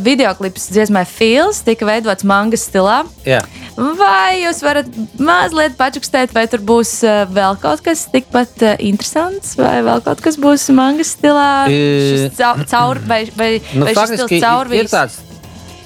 video 0.00 0.30
klips 0.38 0.70
dziesmai 0.72 1.04
Fils 1.08 1.60
tika 1.66 1.86
veidots 1.88 2.24
mangas 2.26 2.64
stilā. 2.68 3.02
Jā. 3.28 3.42
Vai 3.76 4.40
jūs 4.40 4.58
varat 4.64 4.88
mazliet 5.22 5.76
pačukstēt, 5.78 6.32
vai 6.34 6.46
tur 6.50 6.64
būs 6.66 6.96
eh, 7.06 7.20
vēl 7.30 7.58
kaut 7.62 7.84
kas 7.86 8.06
tikpat 8.10 8.64
eh, 8.66 8.80
interesants, 8.88 9.52
vai 9.60 9.76
vēl 9.86 10.02
kaut 10.06 10.24
kas 10.24 10.40
būs 10.40 10.66
mangas 10.74 11.12
stilā? 11.14 11.68
E, 11.70 12.30
Caur, 12.72 12.98
vai 13.06 13.20
vai, 13.38 13.52
Nu, 13.76 13.86
vai 13.86 13.94
šis 13.94 14.16
stils 14.16 14.34
ir 14.34 14.42
caurvīs? 14.42 14.90
tāds 14.90 15.20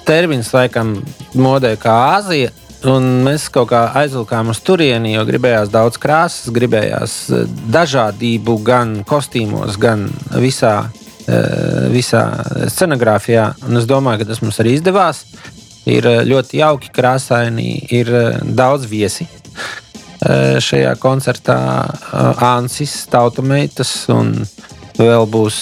termins, 0.08 0.48
laikam, 0.54 0.96
modē 1.36 1.74
kā 1.80 1.92
Āzija. 2.16 2.54
Un 2.88 3.04
mēs 3.22 3.44
kaut 3.52 3.68
kā 3.70 3.84
aizvilkām 4.00 4.48
uz 4.50 4.58
turieni, 4.66 5.12
jo 5.14 5.22
gribējās 5.26 5.70
daudz 5.70 6.00
krāsas, 6.02 6.50
gribējās 6.54 7.14
eh, 7.30 7.44
dažādību 7.70 8.56
gan 8.66 8.94
kostīmos, 9.06 9.76
gan 9.78 10.08
visā, 10.42 10.88
eh, 11.30 11.86
visā 11.92 12.24
scenogrāfijā. 12.72 13.52
Un 13.68 13.78
es 13.78 13.86
domāju, 13.86 14.22
ka 14.22 14.32
tas 14.32 14.42
mums 14.42 14.58
arī 14.62 14.74
izdevās. 14.78 15.22
Ir 15.86 16.08
eh, 16.10 16.24
ļoti 16.26 16.58
jauki, 16.58 16.90
krāsaini, 16.96 17.68
ir 17.94 18.10
daudz 18.42 18.90
viesi. 18.90 19.28
Šajā 20.22 20.92
koncertā 21.02 21.56
Ansis, 22.46 22.92
Tautameitas 23.10 23.90
un 24.14 24.36
vēl 24.94 25.26
būs 25.26 25.56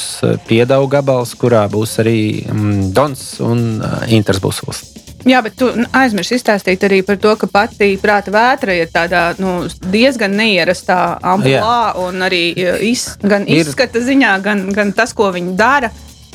piedavu 0.45 0.91
gabals, 0.93 1.33
kurā 1.41 1.65
būs 1.73 1.97
arī 2.05 2.21
mm, 2.45 2.91
Dons 2.93 3.25
un 3.41 3.65
Inters 4.13 4.45
Busls. 4.45 5.00
Jā, 5.29 5.43
bet 5.45 5.57
tu 5.61 5.67
aizmirsti 5.93 6.39
izstāstīt 6.39 6.85
arī 6.89 7.03
par 7.05 7.19
to, 7.21 7.35
ka 7.37 7.47
pati 7.53 7.91
prāta 8.01 8.33
vētra 8.33 8.73
ir 8.79 8.89
tādā 8.95 9.35
nu, 9.39 9.67
diezgan 9.93 10.33
neierastā 10.39 11.19
amplitūdā, 11.21 11.97
un 12.07 12.23
arī 12.25 12.45
uh, 12.57 12.79
iz, 12.89 13.09
gan 13.21 13.45
Ir- 13.45 13.67
izskata 13.67 14.01
ziņā, 14.01 14.37
gan, 14.45 14.63
gan 14.73 14.93
tas, 14.97 15.13
ko 15.13 15.29
viņi 15.35 15.57
dara. 15.61 15.91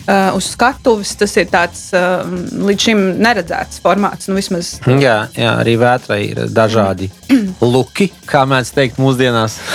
uh, 0.05 0.35
uz 0.37 0.51
skatuves 0.53 1.15
tas 1.17 1.33
ir 1.41 1.47
tāds 1.49 1.87
uh, 1.97 2.21
līdz 2.67 2.83
šim 2.85 2.99
neredzēts 3.25 3.81
formāts. 3.81 4.27
Nu, 4.29 4.35
vismaz 4.37 4.75
Jā, 4.85 5.15
jā, 5.33 5.55
arī 5.63 5.73
vētrai 5.81 6.19
ir 6.29 6.43
dažādi 6.53 7.09
luki, 7.73 8.11
kā 8.29 8.43
mēdz 8.45 8.69
teikt, 8.77 9.01
mūsdienās. 9.01 9.57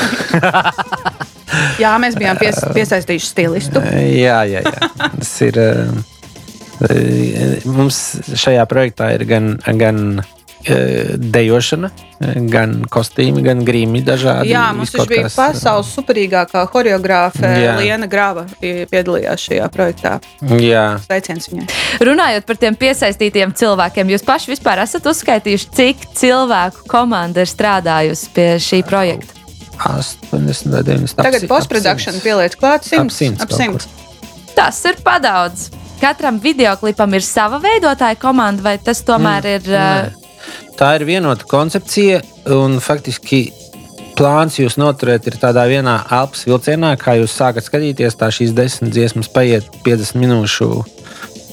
Jā, 1.82 1.96
mēs 1.98 2.14
bijām 2.14 2.38
pies, 2.38 2.60
piesaistījuši 2.74 3.26
stilistu. 3.26 3.80
jā, 3.82 4.38
jā, 4.46 4.60
jā. 4.62 4.90
Tas 5.18 5.32
ir. 5.48 5.58
eh, 5.58 6.19
Mums 7.68 7.98
šajā 8.40 8.64
projektā 8.70 9.10
ir 9.14 9.24
gan, 9.28 9.50
gan 9.78 10.20
eh, 10.64 11.14
dejošana, 11.16 11.90
gan 12.52 12.74
kostīmi, 12.92 13.42
gan 13.44 13.62
grīmi 13.64 14.02
dažādi. 14.04 14.50
Jā, 14.52 14.66
mums 14.76 14.92
taču 14.92 15.08
bija 15.08 15.28
pasaules 15.32 15.88
superīgākā 15.96 16.66
choreogrāfe 16.72 17.48
Jā. 17.48 17.76
Liena 17.80 18.08
Grava 18.10 18.44
i- 18.60 18.84
piedalījās 18.90 19.46
šajā 19.48 19.68
projektā. 19.72 20.18
Jā, 20.60 20.98
Sveiciens 21.06 21.48
viņai. 21.52 21.68
Runājot 22.04 22.46
par 22.48 22.56
tiem 22.60 22.76
piesaistītiem 22.76 23.54
cilvēkiem, 23.56 24.12
jūs 24.12 24.24
paši 24.28 24.52
vispār 24.54 24.82
esat 24.84 25.08
uzskaitījuši, 25.12 25.70
cik 25.76 26.06
cilvēku 26.20 26.84
komanda 26.88 27.40
ir 27.44 27.48
strādājusi 27.52 28.32
pie 28.36 28.48
šī 28.60 28.82
projekta? 28.84 29.36
80 29.80 30.74
vai 30.74 30.82
90. 30.84 31.22
Tagad 31.24 31.46
postprodukcija 31.48 32.20
pieliec 32.20 32.56
klāt 32.60 32.84
Ap 32.84 33.08
100. 33.08 33.10
simts 33.16 33.40
Ap 33.42 33.48
kaut 33.48 33.60
100. 33.60 33.88
Tas 34.56 34.84
ir 34.84 34.98
padaudz. 35.04 35.70
Katram 36.00 36.38
videoklipam 36.40 37.12
ir 37.16 37.24
sava 37.24 37.60
veidotāja 37.60 38.16
komanda, 38.20 38.64
vai 38.64 38.78
tas 38.80 39.02
tomēr 39.04 39.44
mm, 39.44 39.58
ir. 39.58 39.70
Uh, 39.74 40.20
Tā 40.80 40.94
ir 40.96 41.04
vienota 41.04 41.44
koncepcija, 41.44 42.22
un 42.56 42.78
faktiski 42.80 43.50
plāns 44.16 44.56
jūs 44.56 44.78
noturēt 44.80 45.28
ir 45.28 45.36
tādā 45.40 45.66
vienā 45.68 45.98
elpas 46.08 46.46
vilcienā, 46.48 46.94
kā 47.00 47.18
jūs 47.18 47.34
sākat 47.36 47.66
skatīties. 47.66 48.16
Tā 48.16 48.30
šīs 48.32 48.54
desmit 48.56 48.94
dziesmas 48.96 49.28
paiet 49.32 49.68
50 49.84 50.16
minūšu 50.20 50.70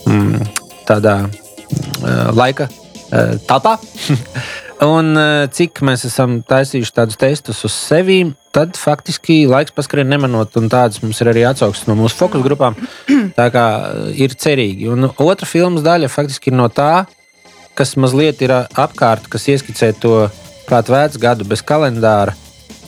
mm, 0.08 0.48
tādā 0.88 1.18
mm, 1.27 2.32
laika 2.39 2.70
eh, 2.72 3.36
telpā. 3.50 3.75
un 4.86 5.17
eh, 5.17 5.48
cik 5.53 5.81
mēs 5.86 6.05
esam 6.07 6.39
taisījuši 6.46 6.93
tādus 6.93 7.19
testus 7.19 7.63
uz 7.65 7.74
sevi, 7.74 8.19
tad 8.55 8.77
faktiski 8.77 9.39
laiks 9.50 9.74
paskrien 9.75 10.10
nemanot, 10.10 10.55
un 10.60 10.69
tādas 10.72 11.01
mums 11.03 11.22
ir 11.24 11.31
arī 11.31 11.46
atsauksmes 11.50 11.89
no 11.89 11.98
mūsu 11.98 12.17
fokus 12.19 12.43
grupām. 12.46 12.77
Tā 13.38 13.48
kā 13.53 13.67
eh, 13.89 14.10
ir 14.25 14.36
cerīgi. 14.38 14.89
Un 14.93 15.10
otra 15.10 15.50
filmas 15.50 15.86
daļa 15.86 16.12
faktiski 16.13 16.53
ir 16.53 16.60
no 16.60 16.67
tā, 16.69 17.07
kas 17.77 17.96
mazliet 17.98 18.41
ir 18.46 18.53
apkārt, 18.57 19.29
kas 19.31 19.48
ieskicē 19.53 19.93
to 20.01 20.27
kādu 20.67 20.93
vecu 20.96 21.24
gadu 21.24 21.48
bez 21.48 21.63
kalendāra. 21.65 22.36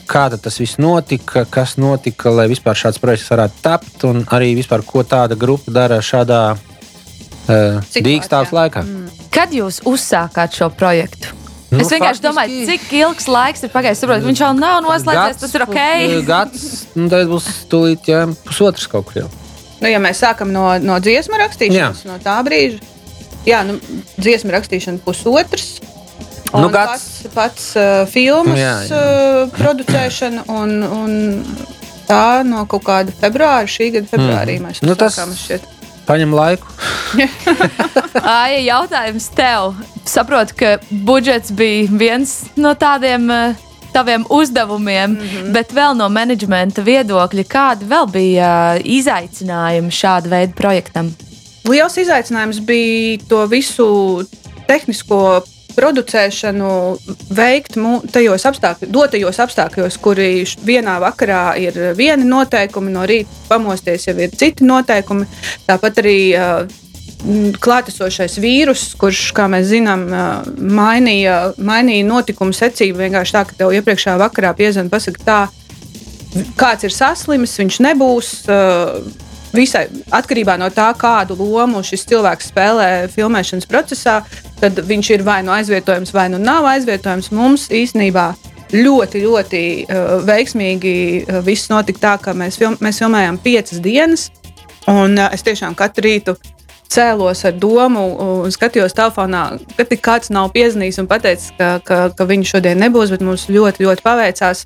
Kā 0.10 0.26
tad 0.34 0.42
tas 0.42 0.58
viss 0.58 0.80
notika, 0.82 1.44
kas 1.46 1.76
notika, 1.78 2.32
lai 2.34 2.48
vispār 2.50 2.78
šāds 2.78 2.98
projekts 3.02 3.30
varētu 3.30 3.62
tapt, 3.62 4.06
un 4.10 4.24
arī 4.34 4.56
vispār, 4.58 4.82
ko 4.82 5.06
tāda 5.06 5.38
grupa 5.38 5.70
dara 5.70 6.00
šādā 6.02 6.42
uh, 6.58 7.92
dīkstāvs 7.94 8.56
laikā. 8.58 8.82
Mm. 8.82 9.28
kad 9.30 9.54
jūs 9.54 9.84
uzsākāt 9.86 10.58
šo 10.58 10.72
projektu? 10.74 11.39
Nu, 11.70 11.84
es 11.84 11.92
vienkārši 11.94 12.24
domāju, 12.24 12.64
cik 12.66 12.88
ilgs 12.98 13.28
laiks 13.30 13.62
ir 13.68 13.70
pagājis. 13.74 14.00
Saprotu, 14.02 14.24
ka 14.24 14.30
viņš 14.32 14.40
vēl 14.42 14.56
nav 14.58 14.80
noslēdzies, 14.88 15.38
tas 15.44 15.54
ir 15.54 15.66
ok. 15.68 15.78
Gads, 16.26 16.64
nu, 16.98 17.10
tad 17.12 17.28
būs 17.30 17.50
stulīt, 17.60 18.08
jā, 18.10 18.24
pusotrs 18.48 18.88
kaut 18.90 19.06
kur 19.12 19.20
jau. 19.22 19.28
Nu, 19.80 19.88
ja 19.92 20.00
mēs 20.02 20.20
sākam 20.24 20.50
no, 20.52 20.64
no 20.82 20.98
dziesmu 21.00 21.38
rakstīšanas, 21.40 22.02
no 22.10 22.18
tā 22.24 22.40
brīža, 22.44 22.82
jā, 23.48 23.62
nu, 23.70 23.78
dziesmu 24.18 24.52
rakstīšana 24.58 25.04
pusotrs. 25.06 25.76
Nu, 26.50 26.66
Un 26.66 26.72
gads. 26.74 26.90
pats, 26.90 27.34
pats 27.36 27.66
uh, 27.78 28.08
filmas 28.10 28.58
Jā, 28.58 28.64
jā, 28.66 28.78
jā. 28.82 28.88
jā. 28.90 29.02
Uh, 29.46 29.52
producēšana 29.54 30.48
un, 30.50 30.72
un 30.82 31.12
tā 32.10 32.42
no 32.50 32.64
kaut 32.66 32.82
kāda 32.88 33.14
februāra, 33.14 33.70
šī 33.70 33.92
gada 34.00 34.10
februārī 34.10 34.56
Mm. 34.58 34.66
mēs 34.66 34.82
Nu, 34.82 34.90
nu, 34.90 34.96
tas- 34.98 35.14
sākām 35.20 35.36
šķiet. 35.38 35.68
Paņem 36.10 36.34
laiku. 36.34 36.66
Ai, 38.26 38.66
jautājums 38.66 39.30
tev. 39.38 39.76
Saprotu, 40.10 40.56
ka 40.58 40.78
budžets 40.90 41.52
bija 41.54 41.86
viens 41.94 42.32
no 42.58 42.72
tādiem 42.74 43.28
uh, 43.30 43.58
taviem 43.94 44.26
uzdevumiem, 44.30 45.12
mm 45.12 45.18
-hmm. 45.18 45.52
bet 45.54 45.74
vēl 45.74 45.94
no 45.98 46.10
menedžmenta 46.10 46.82
viedokļa, 46.82 47.44
kādi 47.46 47.86
vēl 47.86 48.10
bija 48.12 48.50
uh, 48.76 48.82
izaicinājumi 48.84 49.92
šāda 49.94 50.30
veida 50.30 50.54
projektam? 50.56 51.14
Liels 51.70 51.98
izaicinājums 51.98 52.60
bija 52.60 53.20
to 53.30 53.46
visu 53.46 53.90
tehnisko 54.68 55.44
producēšanu 55.76 56.98
veikt 57.30 57.78
tajos 58.12 58.46
apstākļos, 58.46 58.90
dotajos 58.90 59.40
apstākļos, 59.40 59.98
kuri 60.02 60.44
vienā 60.66 61.00
vakarā 61.00 61.54
ir 61.62 61.74
vieni 61.96 62.26
noteikumi, 62.26 62.92
no 62.92 63.06
rīta 63.06 63.30
pamosties 63.48 64.08
jau 64.08 64.18
ir 64.18 64.30
citi 64.30 64.64
noteikumi. 64.64 65.26
Tāpat 65.68 66.02
arī 66.02 66.20
uh, 66.34 66.89
klātesošais 67.60 68.38
vīrus, 68.40 68.94
kurš, 69.00 69.30
kā 69.36 69.48
mēs 69.52 69.70
zinām, 69.74 70.06
uh, 70.08 70.50
mainīja, 70.58 71.54
mainīja 71.58 72.08
notikumu 72.08 72.56
secību. 72.56 73.02
Vienkārši 73.04 73.36
tā, 73.36 73.46
ka 73.48 73.58
tev 73.60 73.74
iepriekšējā 73.76 74.20
vakarā 74.22 74.54
piezvanīja, 74.58 74.94
pasakā, 74.94 75.26
tā, 75.28 75.40
kāds 76.60 76.88
ir 76.88 76.96
saslims, 76.96 77.58
viņš 77.60 77.82
nebūs. 77.90 78.36
Uh, 78.48 79.26
Visai 79.50 79.88
atkarībā 80.14 80.60
no 80.62 80.68
tā, 80.70 80.92
kādu 80.94 81.34
lomu 81.34 81.80
šis 81.82 82.04
cilvēks 82.12 82.52
spēlē 82.52 82.90
filmēšanas 83.10 83.66
procesā, 83.66 84.20
tad 84.62 84.78
viņš 84.86 85.10
ir 85.16 85.24
vai 85.26 85.40
nu 85.42 85.50
aizvietojams, 85.56 86.14
vai 86.14 86.28
nu 86.30 86.38
nav 86.38 86.68
aizvietojams. 86.70 87.32
Mums 87.34 87.66
īstenībā 87.74 88.28
ļoti, 88.76 89.24
ļoti 89.26 89.64
uh, 89.88 90.12
veiksmīgi 90.28 90.94
uh, 91.24 91.40
viss 91.46 91.72
notika 91.74 92.04
tā, 92.04 92.14
ka 92.22 92.36
mēs, 92.38 92.60
film, 92.62 92.78
mēs 92.78 93.02
filmējām 93.02 93.42
piecas 93.42 93.82
dienas. 93.82 94.30
Un 94.86 95.18
uh, 95.18 95.34
es 95.34 95.42
tiešām 95.46 95.74
katru 95.78 96.06
rītu 96.06 96.38
cēlos 96.90 97.44
ar 97.46 97.58
domu, 97.62 98.04
un 98.44 98.54
skatījos 98.54 98.96
telefonā, 98.98 99.44
ka 99.78 99.86
tik 99.90 100.02
kāds 100.06 100.32
nav 100.34 100.52
piezvanījis 100.56 101.02
un 101.04 101.10
pateicis, 101.10 101.52
ka, 101.60 101.70
ka, 101.86 102.00
ka 102.18 102.28
viņš 102.30 102.56
šodien 102.56 102.82
nebūs, 102.82 103.14
bet 103.14 103.26
mums 103.26 103.46
ļoti, 103.52 103.86
ļoti 103.86 104.06
paveicās. 104.06 104.66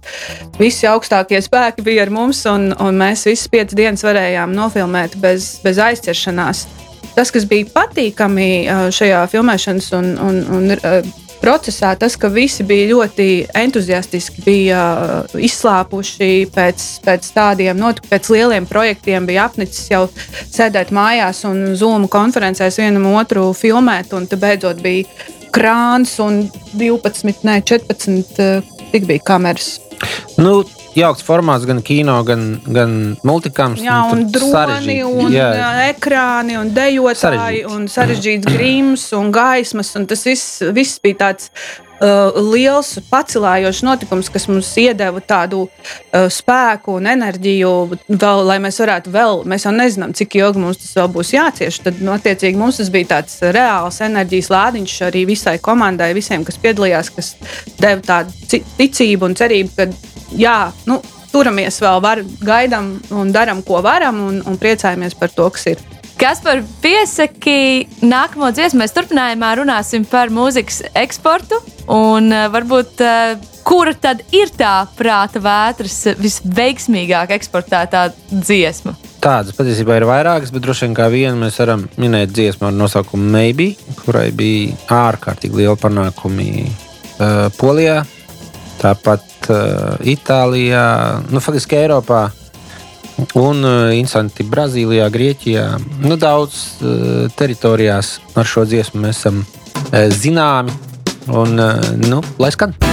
Visi 0.60 0.88
augstākie 0.90 1.42
spēki 1.44 1.86
bija 1.86 2.08
ar 2.08 2.14
mums, 2.14 2.46
un, 2.50 2.72
un 2.80 3.02
mēs 3.02 3.28
visas 3.30 3.52
piecas 3.52 3.78
dienas 3.78 4.06
varējām 4.08 4.56
nofilmēt 4.56 5.20
bez, 5.24 5.58
bez 5.66 5.82
aizķeršanās. 5.84 6.66
Tas, 7.14 7.30
kas 7.30 7.46
bija 7.46 7.68
patīkami 7.76 8.48
ā, 8.66 8.78
šajā 8.94 9.26
filmēšanas 9.30 9.92
un, 10.00 10.08
un, 10.24 10.40
un 10.56 10.74
ā, 10.80 10.96
procesā, 11.44 11.92
tas, 12.00 12.16
ka 12.20 12.32
visi 12.32 12.64
bija 12.68 12.90
ļoti 12.94 13.28
entuziastiski, 13.64 14.44
bija 14.46 14.80
ā, 14.80 15.20
izslāpuši 15.44 16.32
pēc, 16.56 16.88
pēc 17.04 17.30
tādiem 17.36 17.80
notikumiem, 17.80 18.12
pēc 18.14 18.32
lieliem 18.34 18.68
projektiem, 18.70 19.28
bija 19.30 19.48
apnicis 19.50 19.92
jau 19.92 20.06
sēdēt 20.44 20.94
mājās 20.96 21.44
un 21.50 21.74
Zoom 21.80 22.08
konferencēs 22.12 22.80
vienam 22.82 23.10
otru 23.14 23.50
filmēt, 23.58 24.16
un 24.16 24.28
tad 24.32 24.44
beidzot 24.44 24.84
bija 24.84 25.08
krāns 25.54 26.16
un 26.24 26.46
12, 26.80 27.44
ne 27.48 27.60
14, 27.62 28.40
ā, 28.40 28.62
tik 28.94 29.10
bija 29.10 29.28
kameras. 29.34 29.76
Nu, 30.40 30.62
jauks 30.98 31.24
formāts 31.26 31.68
gan 31.70 31.82
kino, 31.86 32.18
gan, 32.28 32.44
gan 32.66 32.98
multikāms. 33.26 33.84
Jā, 33.84 34.02
un 34.12 34.26
tad 34.26 34.36
droni, 34.38 35.00
un 35.08 35.34
Jā. 35.34 35.50
ekrāni, 35.90 36.58
un 36.60 36.74
dejotāji, 36.76 37.64
Sarežģīts. 37.64 37.74
un 37.74 37.88
sarežģīts 37.92 38.52
grims, 38.54 39.08
un 39.18 39.32
gaismas. 39.34 39.94
Un 40.00 40.08
tas 40.10 40.24
viss, 40.28 40.62
viss 40.76 41.02
bija 41.04 41.20
tāds 41.26 41.50
uh, 42.04 42.36
liels, 42.54 42.96
pacilājošs 43.10 43.84
notikums, 43.86 44.30
kas 44.34 44.48
mums 44.52 44.70
iedeva 44.82 45.22
tādu 45.24 45.66
uh, 45.66 46.28
spēku 46.32 46.98
un 47.00 47.10
enerģiju, 47.14 47.74
vēl, 48.10 48.44
lai 48.50 48.60
mēs 48.64 48.80
varētu 48.84 49.14
vēl, 49.14 49.44
mēs 49.50 49.68
jau 49.68 49.74
nezinām, 49.76 50.16
cik 50.18 50.38
ilgi 50.42 50.64
mums 50.64 50.82
tas 50.82 50.96
vēl 51.00 51.12
būs 51.18 51.34
jācieš. 51.36 51.82
Tad, 51.88 52.02
nu, 52.04 52.14
attiecīgi, 52.16 52.60
mums 52.60 52.82
tas 52.82 52.92
bija 52.94 53.16
tāds 53.18 53.40
reāls 53.44 54.02
enerģijas 54.06 54.52
lādiņš 54.54 54.98
arī 55.10 55.26
visai 55.30 55.58
komandai, 55.64 56.14
visiem, 56.18 56.46
kas 56.48 56.60
piedalījās, 56.64 57.14
kas 57.16 57.36
deva 57.80 58.02
tādu 58.06 58.58
ticību 58.78 59.30
un 59.32 59.38
cerību, 59.40 59.78
ka 59.78 60.13
jā, 60.38 60.58
nu, 60.90 61.00
turamies 61.34 61.80
vēl, 61.82 62.02
var, 62.04 62.22
gaidām 62.46 62.96
un 63.16 63.34
darām, 63.34 63.64
ko 63.66 63.82
varam, 63.86 64.22
un, 64.30 64.42
un 64.48 64.60
priecājamies 64.62 65.18
par 65.20 65.34
to, 65.34 65.50
kas 65.54 65.74
ir. 65.74 65.84
Kas 66.20 66.44
par 66.46 66.62
piesaki 66.84 67.88
nākamo 68.06 68.52
dziesmu? 68.54 68.84
Mēs 68.84 68.94
turpinājumā 68.96 69.50
runāsim 69.60 70.06
par 70.08 70.30
mūzikas 70.32 70.84
eksportu. 70.94 71.58
Un 71.92 72.30
uh, 72.30 72.46
varbūt 72.54 73.02
uh, 73.04 73.34
kura 73.66 73.96
tad 73.98 74.22
ir 74.36 74.52
tā 74.56 74.86
prāta 74.96 75.42
vētras 75.44 75.98
visveiksmīgāk 76.22 77.34
eksportētā 77.36 78.06
dziesma? 78.30 78.94
Tādas 79.24 79.56
patiesībā 79.58 79.98
ir 79.98 80.08
vairākas, 80.08 80.52
bet 80.54 80.64
droši 80.66 80.86
vien 80.86 80.96
kā 80.98 81.10
vienu 81.12 81.40
mēs 81.42 81.58
varam 81.62 81.88
minēt 82.00 82.32
dziesmu 82.36 82.70
ar 82.70 82.78
nosaukumu 82.78 83.30
Maybe, 83.34 83.72
kurai 84.04 84.30
bija 84.36 84.76
ārkārtīgi 84.94 85.64
liela 85.64 85.78
panākumi 85.80 86.68
uh, 86.68 87.48
Polijā, 87.58 88.04
tāpat 88.82 89.50
uh, 89.50 90.00
Itālijā, 90.00 90.86
nu, 91.32 91.42
faktiski 91.44 91.80
Eiropā. 91.82 92.28
Un 93.38 93.62
uh, 93.62 93.92
instanti 93.94 94.46
Brazīlijā, 94.50 95.10
Grieķijā, 95.14 95.68
nu, 96.06 96.18
daudz 96.18 96.64
uh, 96.82 97.28
teritorijās 97.38 98.18
ar 98.34 98.50
šo 98.50 98.66
dziesmu 98.70 99.04
mēs 99.06 99.22
esam 99.22 99.44
uh, 99.44 100.10
zināmi. 100.10 100.74
Un, 101.30 101.56
uh, 101.60 101.94
nu, 102.10 102.24
lai 102.42 102.52
skan! 102.56 102.93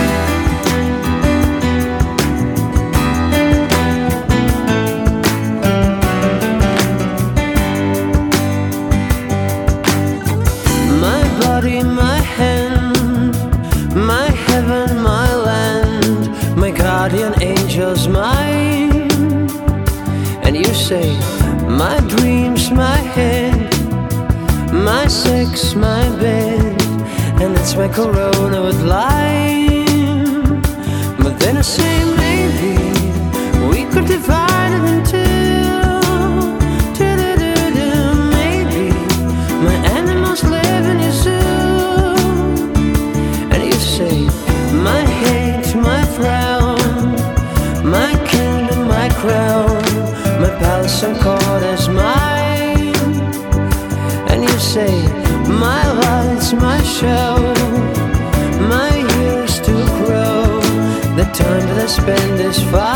My 25.74 26.08
bed, 26.18 26.82
and 27.40 27.56
it's 27.56 27.74
my 27.74 27.88
corona 27.88 28.62
with 28.62 28.80
lime. 28.82 30.60
But 31.22 31.38
then 31.38 31.56
I 31.58 31.62
say, 31.62 31.94
maybe 32.24 32.74
we 33.70 33.84
could 33.92 34.06
divide 34.06 34.39
spend 61.90 62.38
this 62.38 62.62
fire 62.70 62.89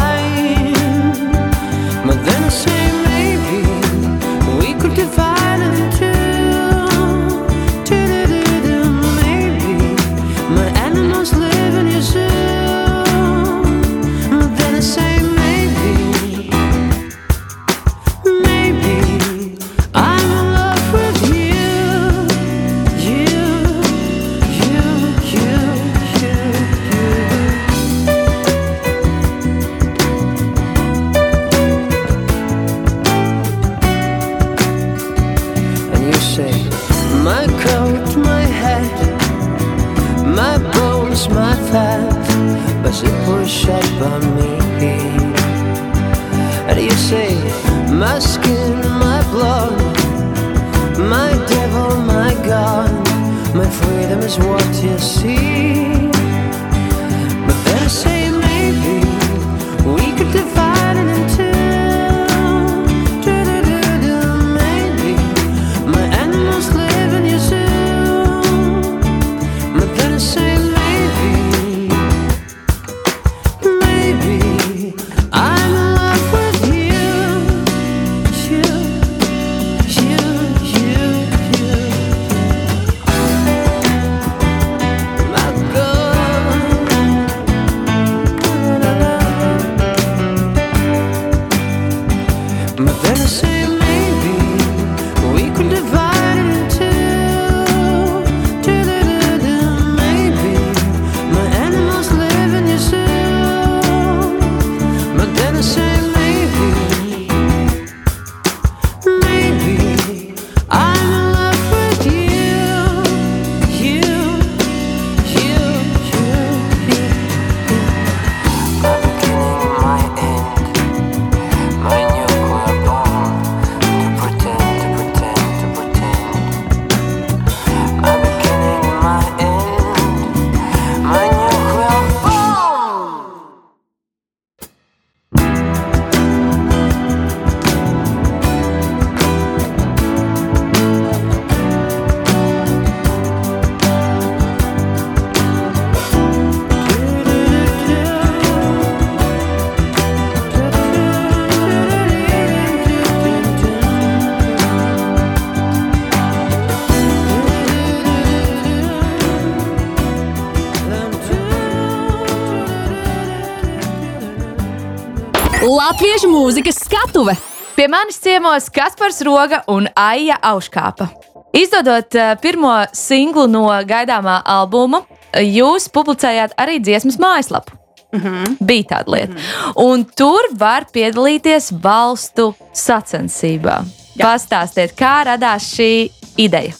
Latviešu 165.74 166.28
mūzikas 166.30 166.76
skatuve! 166.84 167.32
Pie 167.74 167.88
manis 167.90 168.20
ciemos 168.22 168.68
Kaspars 168.70 169.16
Roga 169.26 169.64
un 169.66 169.88
Aija 169.98 170.36
Auškāpa. 170.52 171.08
Izdodot 171.56 172.14
eh, 172.14 172.34
pirmo 172.42 172.70
singlu 172.94 173.48
no 173.50 173.64
gaidāmā 173.88 174.36
albuma, 174.54 175.00
jūs 175.34 175.88
publicējāt 175.90 176.54
arī 176.62 176.78
dziesmas 176.78 177.18
mājaslapu. 177.18 177.74
Mm 178.14 178.20
-hmm. 178.22 178.56
Bija 178.60 178.84
tāda 178.92 179.16
lieta. 179.16 179.32
Mm 179.32 179.38
-hmm. 179.38 179.72
Un 179.74 180.04
tur 180.04 180.48
var 180.52 180.86
piedalīties 180.92 181.72
valstu 181.82 182.54
sacensībā. 182.72 183.82
Pastāstiet, 184.18 184.94
kā 184.94 185.24
radās 185.24 185.74
šī 185.74 186.10
ideja. 186.36 186.72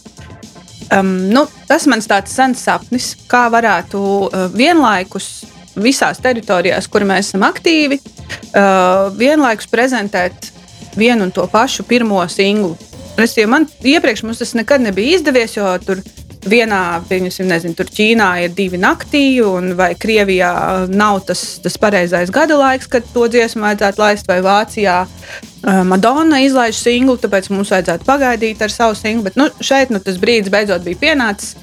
Um, 0.98 1.28
nu, 1.33 1.46
tas 1.66 1.87
mans 1.87 2.07
tāds 2.07 2.30
sens 2.30 2.62
sapnis, 2.62 3.16
kā 3.28 3.50
varētu 3.50 3.98
uh, 3.98 4.57
vienlaikus 4.57 5.44
visās 5.76 6.18
teritorijās, 6.18 6.88
kur 6.88 7.00
mēs 7.00 7.18
esam 7.18 7.42
aktīvi, 7.42 8.00
uh, 8.24 9.12
vienlaikus 9.18 9.70
prezentēt 9.70 10.50
vienu 10.96 11.28
un 11.28 11.32
to 11.34 11.46
pašu 11.50 11.87
pirmo 11.88 12.22
singlu. 12.28 12.76
Restīvi, 13.18 13.46
man 13.50 13.68
iepriekš 13.87 14.24
mums 14.26 14.42
tas 14.42 14.54
nekad 14.58 14.82
nebija 14.82 15.18
izdevies, 15.18 15.54
jo 15.54 15.70
tur 15.84 16.00
vienā, 16.48 17.00
pieņemsim, 17.08 17.46
nezinu, 17.48 17.76
tur 17.78 17.88
Ķīnā 17.88 18.28
ir 18.44 18.54
divi 18.56 18.78
naktī, 18.80 19.40
un 19.44 19.72
vai 19.78 19.92
Krievijā 19.98 20.52
nav 20.92 21.22
tas, 21.28 21.42
tas 21.64 21.76
pareizais 21.80 22.32
gada 22.34 22.58
laiks, 22.60 22.88
kad 22.90 23.06
to 23.14 23.26
dziesmu 23.30 23.64
vajadzētu 23.64 24.02
laist, 24.02 24.28
vai 24.28 24.40
Vācijā 24.44 24.96
uh, 25.06 25.82
Madonna 25.88 26.42
izlaiž 26.44 26.78
singlu, 26.78 27.16
tāpēc 27.20 27.50
mums 27.52 27.72
vajadzētu 27.74 28.08
pagaidīt 28.08 28.64
ar 28.64 28.72
savu 28.72 28.98
singlu. 28.98 29.28
Bet 29.28 29.38
nu, 29.40 29.48
šeit 29.64 29.94
nu, 29.94 30.02
tas 30.04 30.20
brīdis 30.20 30.52
beidzot 30.52 30.84
bija 30.87 31.00
pienācis, 31.06 31.54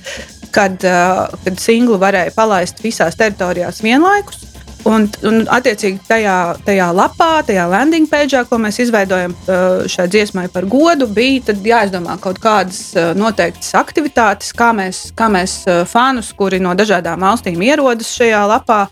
kad, 0.55 0.81
uh, 0.87 1.27
kad 1.45 1.61
singlu 1.61 1.99
varēja 2.01 2.33
palaist 2.37 2.81
visās 2.83 3.19
teritorijās 3.19 3.83
vienlaikus. 3.85 4.50
Un, 4.87 5.05
un 5.27 5.43
attiecīgi, 5.51 5.99
tajā, 6.07 6.35
tajā 6.65 6.87
lapā, 6.95 7.43
tajā 7.45 7.67
landing 7.69 8.07
page, 8.09 8.39
ko 8.49 8.57
mēs 8.61 8.79
izveidojam 8.81 9.35
uh, 9.35 9.83
šai 9.91 10.07
dziesmai 10.09 10.47
par 10.53 10.65
godu, 10.69 11.05
bija 11.11 11.53
jāizdomā 11.53 12.15
kaut 12.21 12.39
kādas 12.41 12.79
uh, 12.95 13.11
noteiktas 13.17 13.75
aktivitātes, 13.77 14.49
kā 14.57 14.71
mēs, 14.73 15.11
kā 15.17 15.29
mēs 15.29 15.59
uh, 15.69 15.83
fanus, 15.89 16.31
kuri 16.37 16.61
no 16.63 16.73
dažādām 16.77 17.21
valstīm 17.21 17.61
ierodas 17.65 18.09
šajā 18.17 18.45
lapā, 18.55 18.85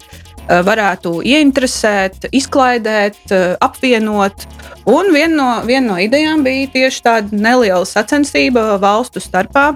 varētu 0.50 1.20
ieinteresēt, 1.30 2.24
izklaidēt, 2.34 3.20
apvienot. 3.62 4.48
Un 4.90 5.12
viena 5.14 5.36
no, 5.36 5.50
viena 5.62 5.92
no 5.92 6.00
idejām 6.02 6.42
bija 6.42 6.72
tieši 6.74 7.04
tāda 7.06 7.38
neliela 7.38 7.86
sacensība 7.86 8.80
valstu 8.82 9.22
starpā, 9.22 9.68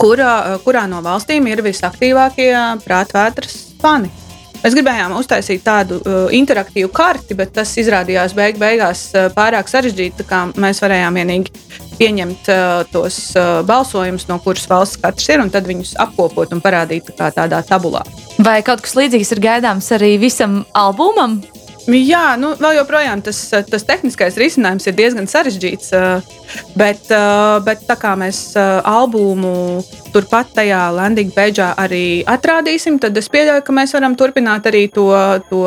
kurā, 0.00 0.56
kurā 0.64 0.88
no 0.88 1.04
valstīm 1.04 1.52
ir 1.52 1.60
visaktīvākie 1.68 2.54
prātvētras 2.86 3.58
fani. 3.82 4.08
Mēs 4.66 4.74
gribējām 4.74 5.12
uztaisīt 5.14 5.60
tādu 5.62 6.00
uh, 6.00 6.24
interaktīvu 6.34 6.88
karti, 6.90 7.36
bet 7.38 7.52
tas 7.54 7.70
izrādījās 7.78 8.32
beig 8.34 8.56
beigās 8.58 9.04
uh, 9.14 9.28
pārāk 9.30 9.70
sarežģīti. 9.70 10.26
Mēs 10.58 10.82
varējām 10.82 11.20
vienīgi 11.20 11.52
pieņemt 12.00 12.50
uh, 12.50 12.64
tos 12.90 13.20
uh, 13.38 13.60
balsojumus, 13.68 14.26
no 14.26 14.40
kuras 14.42 14.66
valsts 14.66 14.98
katrs 15.04 15.30
ir, 15.30 15.44
un 15.44 15.52
tad 15.54 15.70
viņus 15.70 15.94
apkopot 16.02 16.50
un 16.50 16.64
parādīt 16.64 17.12
tā 17.12 17.14
kā 17.14 17.30
tādā 17.36 17.62
tabulā. 17.68 18.02
Vai 18.42 18.58
kaut 18.66 18.82
kas 18.82 18.98
līdzīgs 18.98 19.36
ir 19.36 19.44
gaidāms 19.46 19.92
arī 19.94 20.16
visam 20.18 20.64
albumam? 20.74 21.38
Jā, 21.86 22.34
nu, 22.40 22.50
vēl 22.58 22.80
joprojām 22.80 23.22
tas, 23.22 23.38
tas 23.70 23.84
tehniskais 23.86 24.38
risinājums 24.40 24.88
ir 24.88 24.96
diezgan 24.98 25.28
sarežģīts. 25.30 25.92
Bet, 26.78 27.10
bet 27.66 27.84
tā 27.86 27.96
kā 28.00 28.14
mēs 28.18 28.40
albumu 28.56 29.82
turpat 30.14 30.50
tajā 30.56 30.82
landing 30.96 31.30
page 31.34 31.62
arī 31.62 32.24
atrādīsim, 32.26 32.98
tad 33.02 33.16
es 33.18 33.30
pieļauju, 33.30 33.62
ka 33.66 33.76
mēs 33.76 33.94
varam 33.94 34.16
turpināt 34.18 34.66
arī 34.66 34.86
to, 34.94 35.10
to 35.50 35.62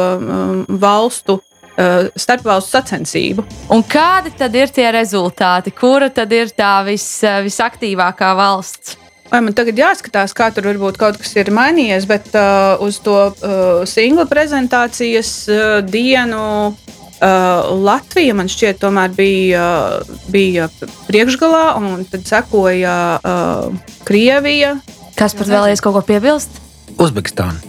valstu. 0.82 1.40
Starpvalstu 1.80 2.74
sacensību. 2.74 3.44
Un 3.72 3.86
kādi 3.88 4.34
tad 4.36 4.52
ir 4.60 4.68
tie 4.76 4.90
rezultāti? 4.92 5.72
Kura 5.72 6.10
tad 6.12 6.34
ir 6.36 6.52
tā 6.52 6.82
vis, 6.84 7.06
visaktīvākā 7.24 8.34
valsts? 8.36 8.98
Vai 9.30 9.44
man 9.46 9.54
tagad 9.54 9.78
jāskatās, 9.78 10.34
kā 10.34 10.50
tur 10.54 10.66
varbūt 10.72 10.98
kaut 10.98 11.20
kas 11.22 11.36
ir 11.38 11.52
mainījies, 11.54 12.08
bet 12.10 12.32
uh, 12.34 12.82
uz 12.82 12.98
to 13.06 13.18
uh, 13.30 13.84
singla 13.90 14.26
prezentācijas 14.30 15.34
uh, 15.54 15.66
dienu 15.86 16.42
uh, 16.74 17.70
Latvija 17.86 18.34
man 18.38 18.50
šķiet, 18.50 18.80
tomēr 18.82 19.14
bija, 19.14 19.66
uh, 20.02 20.22
bija 20.34 20.66
priekšgalā, 21.06 21.66
un 21.78 22.08
tad 22.10 22.26
sekoja 22.30 22.96
uh, 23.22 23.94
Krievija. 24.10 24.80
Kas 25.20 25.38
pat 25.38 25.52
vēlējies 25.52 25.84
kaut 25.86 26.00
ko 26.00 26.06
piebilst? 26.10 26.58
Uzbekistāna. 26.98 27.60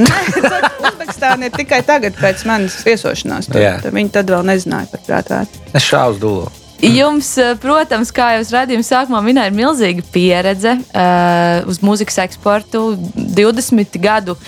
Uzbekistāna 0.88 1.50
ir 1.50 1.52
tikai 1.58 1.82
tagad, 1.84 2.16
pēc 2.16 2.46
manas 2.48 2.78
viesošanās. 2.86 3.50
Jā. 3.52 3.76
Tad, 3.84 3.92
viņi 3.92 4.16
tad 4.16 4.32
vēl 4.32 4.48
nezināja 4.54 4.88
par 4.94 5.04
prātvērtību. 5.10 5.74
Es 5.76 5.90
šāvu 5.90 6.16
uz 6.16 6.24
dūlo. 6.24 6.48
Jums, 6.80 7.34
eh, 7.36 7.52
protams, 7.60 8.08
kā 8.08 8.30
jau 8.38 8.44
redzējuma 8.54 8.86
sākumā 8.86 9.20
minēja, 9.24 9.50
ir 9.50 9.56
milzīga 9.58 10.04
pieredze 10.14 10.72
uh, 10.80 11.68
uz 11.68 11.82
mūzikas 11.84 12.16
eksportu 12.24 12.94
20 13.36 14.00
gadu 14.00 14.38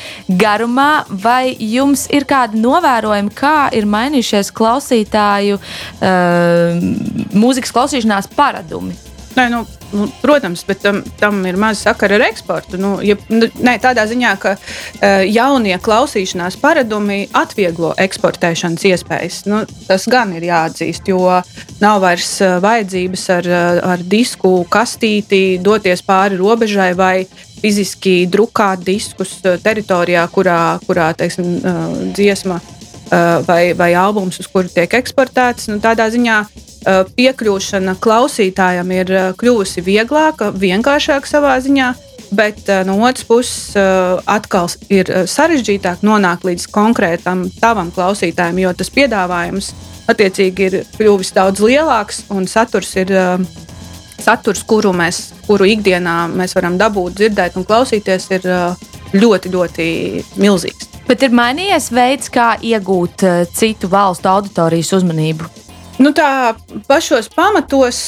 garumā. 0.40 1.04
Vai 1.12 1.52
jums 1.60 2.06
ir 2.08 2.24
kādi 2.24 2.62
novērojumi, 2.62 3.34
kā 3.36 3.68
ir 3.76 3.84
mainījušies 3.84 4.52
klausītāju 4.56 5.60
uh, 5.60 6.82
mūzikas 7.36 7.76
klausīšanās 7.76 8.32
paradumi? 8.32 8.96
Nē, 9.32 9.46
nu, 9.48 9.62
nu, 9.92 10.06
protams, 10.20 10.64
bet 10.68 10.82
tam, 10.84 11.00
tam 11.20 11.38
ir 11.48 11.56
maz 11.60 11.80
sakara 11.80 12.18
ar 12.18 12.24
eksportu. 12.26 12.76
Nu, 12.80 12.92
ja, 13.04 13.16
nu, 13.32 13.48
nē, 13.64 13.76
tādā 13.80 14.04
ziņā, 14.08 14.32
ka 14.40 14.54
uh, 14.56 15.22
jaunie 15.24 15.76
klausīšanās 15.80 16.58
paradumi 16.60 17.24
atvieglo 17.36 17.94
eksportēšanas 18.02 18.84
iespējas. 18.90 19.38
Nu, 19.48 19.62
tas 19.88 20.04
gan 20.12 20.34
ir 20.36 20.44
jāatzīst, 20.50 21.08
jo 21.08 21.38
nav 21.80 22.02
vairs 22.04 22.34
uh, 22.44 22.58
vajadzības 22.64 23.24
ar, 23.38 23.48
uh, 23.48 23.80
ar 23.94 24.04
disku 24.04 24.52
kastīti 24.72 25.42
doties 25.64 26.04
pāri 26.04 26.40
robežai 26.40 26.92
vai 26.98 27.14
fiziski 27.62 28.26
drukāt 28.28 28.82
diskus 28.84 29.38
teritorijā, 29.42 30.26
kurā, 30.34 30.60
kurā 30.84 31.12
teiksim, 31.16 31.56
uh, 31.62 31.88
dziesma 32.12 32.60
vai, 33.44 33.74
vai 33.76 33.90
albums, 33.92 34.38
uz 34.40 34.46
kuru 34.48 34.70
tiek 34.72 34.94
eksportēts. 34.96 35.66
Nu, 35.68 35.76
tādā 35.84 36.06
ziņā 36.08 36.38
piekļūšana 36.84 37.94
klausītājam 38.02 38.90
ir 38.94 39.12
uh, 39.12 39.28
kļuvusi 39.38 39.84
vieglāka, 39.86 40.50
vienkāršāka 40.54 41.28
savā 41.28 41.56
ziņā. 41.62 41.92
Bet 42.32 42.62
uh, 42.68 42.80
no 42.88 42.96
otras 43.04 43.26
puses, 43.28 43.76
atkal 44.26 44.70
ir 44.92 45.10
sarežģītāk 45.28 46.04
nonākt 46.06 46.46
līdz 46.48 46.68
konkrētam 46.72 47.44
tavam 47.60 47.92
klausītājam, 47.94 48.62
jo 48.62 48.72
tas 48.76 48.92
piedāvājums 48.94 49.72
attiecīgi 50.10 50.68
ir 50.68 50.78
kļuvis 50.96 51.34
daudz 51.36 51.62
lielāks 51.64 52.24
un 52.32 52.48
saturs 52.50 52.96
ir. 53.00 53.14
Saturs, 54.22 54.60
kuru 54.62 54.92
mēs, 54.94 55.32
kuru 55.48 55.66
ikdienā 55.66 56.28
mēs 56.30 56.52
varam 56.54 56.76
dabūt, 56.78 57.16
dzirdēt 57.18 57.56
un 57.58 57.64
klausīties, 57.66 58.28
ir 58.36 58.44
ļoti, 59.18 59.50
ļoti 59.50 59.86
milzīgs. 60.38 60.92
Bet 61.08 61.24
ir 61.26 61.34
mainījies 61.34 61.90
veids, 61.90 62.30
kā 62.30 62.52
iegūt 62.62 63.26
citu 63.58 63.90
valstu 63.90 64.30
auditorijas 64.30 64.92
uzmanību. 65.00 65.61
Nu, 66.02 66.10
tā 66.10 66.56
pašos 66.88 67.28
pamatos 67.30 67.98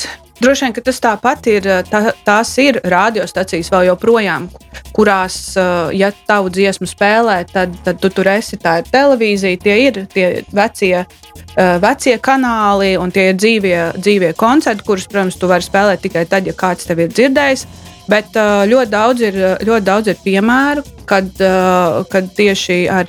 droši 0.42 0.66
vien 0.66 0.72
tas 0.82 0.98
tāpat 1.02 1.46
ir. 1.52 1.68
Tā, 1.86 2.00
tās 2.26 2.50
ir 2.58 2.80
radiostacijas 2.90 3.70
vēl 3.70 3.86
joprojām, 3.92 4.48
kurās, 4.96 5.36
eh, 5.56 5.94
ja 6.00 6.10
tavu 6.26 6.50
dziesmu 6.50 6.88
spēlē, 6.90 7.38
tad, 7.52 7.76
tad 7.86 8.02
tu 8.02 8.10
tur 8.10 8.32
esi. 8.32 8.58
Tā 8.58 8.80
ir 8.80 8.90
televīzija, 8.90 9.62
tie 9.62 9.78
ir 9.86 10.02
tie 10.10 10.26
vecie, 10.50 11.04
eh, 11.04 11.78
vecie 11.78 12.18
kanāli 12.18 12.96
un 12.98 13.14
tie 13.14 13.28
ir 13.30 13.38
dzīvie, 13.38 13.80
dzīvie 14.02 14.34
koncerti, 14.34 14.82
kurus, 14.82 15.06
protams, 15.06 15.38
tu 15.38 15.46
vari 15.46 15.62
spēlēt 15.62 16.02
tikai 16.02 16.26
tad, 16.28 16.46
ja 16.46 16.52
kāds 16.52 16.86
tev 16.90 16.98
ir 16.98 17.14
dzirdējis. 17.14 17.66
Bet 18.08 18.34
ļoti 18.34 18.90
daudz 18.90 19.20
ir, 19.22 19.36
ļoti 19.64 19.84
daudz 19.84 20.08
ir 20.08 20.16
piemēru, 20.20 20.82
kad, 21.06 21.30
kad 22.10 22.34
tieši 22.36 22.82
ar, 22.92 23.06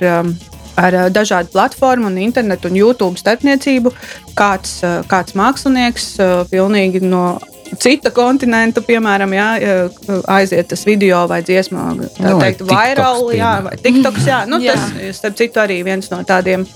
ar 0.76 0.94
uh, 0.94 1.08
dažādu 1.12 1.52
platformu, 1.52 2.10
un 2.10 2.18
internetu 2.22 2.70
un 2.70 2.78
YouTube 2.78 3.20
starpniecību 3.20 3.92
kāds, 4.38 4.80
uh, 4.84 5.02
kāds 5.10 5.36
mākslinieks 5.38 6.08
uh, 6.20 6.32
pilnīgi 6.50 7.02
no 7.04 7.38
cita 7.82 8.12
kontinenta, 8.14 8.82
piemēram, 8.86 9.32
jā, 9.34 9.46
uh, 9.58 10.20
aiziet 10.36 10.68
tas 10.70 10.84
video 10.86 11.24
vai 11.30 11.40
dziesma, 11.42 11.88
tā 12.18 12.28
Nu, 12.30 12.36
teikt, 12.40 12.62
piemēram. 12.62 13.70
vai 13.70 13.78
TikToks. 13.82 14.26
Jā, 14.28 14.44
nu, 14.46 14.60
Jā. 14.62 14.76
tas, 14.76 15.16
starp 15.18 15.40
citu, 15.40 15.60
arī 15.64 15.80
viens 15.86 16.10
no 16.12 16.22
tādiem 16.26 16.66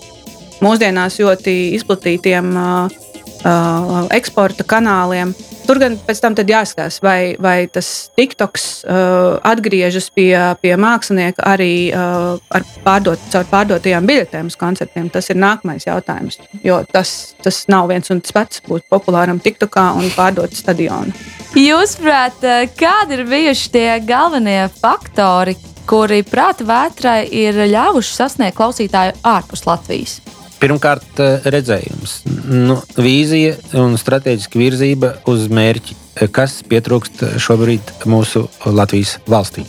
mūsdienās 0.60 1.20
ļoti 1.22 1.54
izplatītiem 1.78 2.50
uh, 2.56 2.98
uh, 3.44 4.02
eksporta 4.16 4.66
kanāliem. 4.68 5.34
Tur 5.70 5.78
gan 5.78 5.94
pēc 6.02 6.18
tam 6.18 6.34
jāskatās, 6.34 6.96
vai, 6.98 7.36
vai 7.38 7.68
tas 7.70 8.10
TikToks 8.18 8.64
uh, 8.82 9.36
atgriežas 9.46 10.08
pie, 10.10 10.32
pie 10.58 10.72
mākslinieka 10.74 11.44
arī 11.46 11.92
uh, 11.94 12.40
ar 12.50 12.66
pārdot, 12.82 13.22
caur 13.30 13.46
pārdotajām 13.52 14.08
biļetēm 14.08 14.48
uz 14.50 14.56
koncertiem. 14.58 15.06
Tas 15.14 15.30
ir 15.30 15.38
nākamais 15.38 15.86
jautājums. 15.86 16.40
Jo 16.66 16.80
tas, 16.90 17.36
tas 17.46 17.60
nav 17.70 17.86
viens 17.92 18.10
un 18.10 18.18
tas 18.18 18.34
pats 18.34 18.64
būt 18.66 18.88
populāram 18.90 19.38
TikTokā 19.38 19.86
un 20.00 20.10
pārdot 20.16 20.58
stadionu. 20.58 21.14
Jūsuprāt, 21.54 22.42
eh, 22.42 22.66
kādi 22.74 23.20
ir 23.20 23.24
bijuši 23.30 23.70
tie 23.70 23.88
galvenie 24.02 24.64
faktori, 24.82 25.54
kuri 25.86 26.24
prāta 26.26 26.66
vētrai 26.66 27.20
ir 27.30 27.62
ļāvuši 27.70 28.18
sasniegt 28.18 28.58
klausītāju 28.58 29.20
ārpus 29.22 29.68
Latvijas? 29.70 30.18
Pirmkārt, 30.60 31.16
eh, 31.16 31.46
redzējums, 31.48 32.18
nu, 32.52 32.76
vīzija 33.00 33.54
un 33.80 33.94
strateģiska 33.96 34.60
virzība 34.60 35.14
uz 35.30 35.46
mērķi, 35.48 35.94
eh, 35.96 36.28
kas 36.28 36.58
pietrūkst 36.68 37.22
šobrīd 37.40 37.94
mūsu 38.04 38.44
Latvijas 38.66 39.16
valstī. 39.24 39.64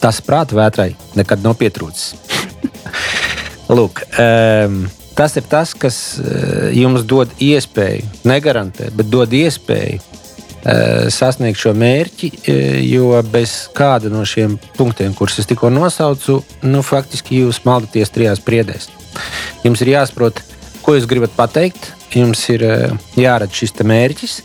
Tas 0.00 0.22
prāta 0.24 0.56
vētrai 0.56 0.94
nekad 1.18 1.44
nav 1.44 1.58
pietrūcis. 1.60 2.14
Lūk, 3.76 4.00
um, 4.16 4.86
tas 5.18 5.36
ir 5.36 5.44
tas, 5.44 5.74
kas 5.76 5.98
eh, 6.22 6.70
jums 6.78 7.04
dod 7.04 7.28
iespēju, 7.36 8.08
negarantē, 8.24 8.88
bet 8.96 9.12
dod 9.12 9.34
iespēju 9.36 10.00
sasniegt 11.14 11.56
šo 11.56 11.70
mērķi, 11.78 12.28
jo 12.90 13.14
bez 13.30 13.52
kāda 13.72 14.10
no 14.12 14.24
šiem 14.26 14.58
punktiem, 14.76 15.14
kurus 15.16 15.38
es 15.40 15.46
tikko 15.48 15.70
nosaucu, 15.72 16.42
nu, 16.66 16.82
faktiski 16.84 17.38
jūs 17.44 17.62
maldaties 17.64 18.12
trijās 18.12 18.42
priedēs. 18.44 18.90
Jums 19.64 19.82
ir 19.82 19.94
jāsaprot, 19.96 20.42
ko 20.84 20.94
jūs 20.96 21.08
gribat 21.10 21.34
pateikt, 21.36 21.90
jums 22.16 22.40
ir 22.52 22.64
eh, 22.64 22.92
jāredz 23.18 23.58
šis 23.58 23.74
mērķis, 23.84 24.38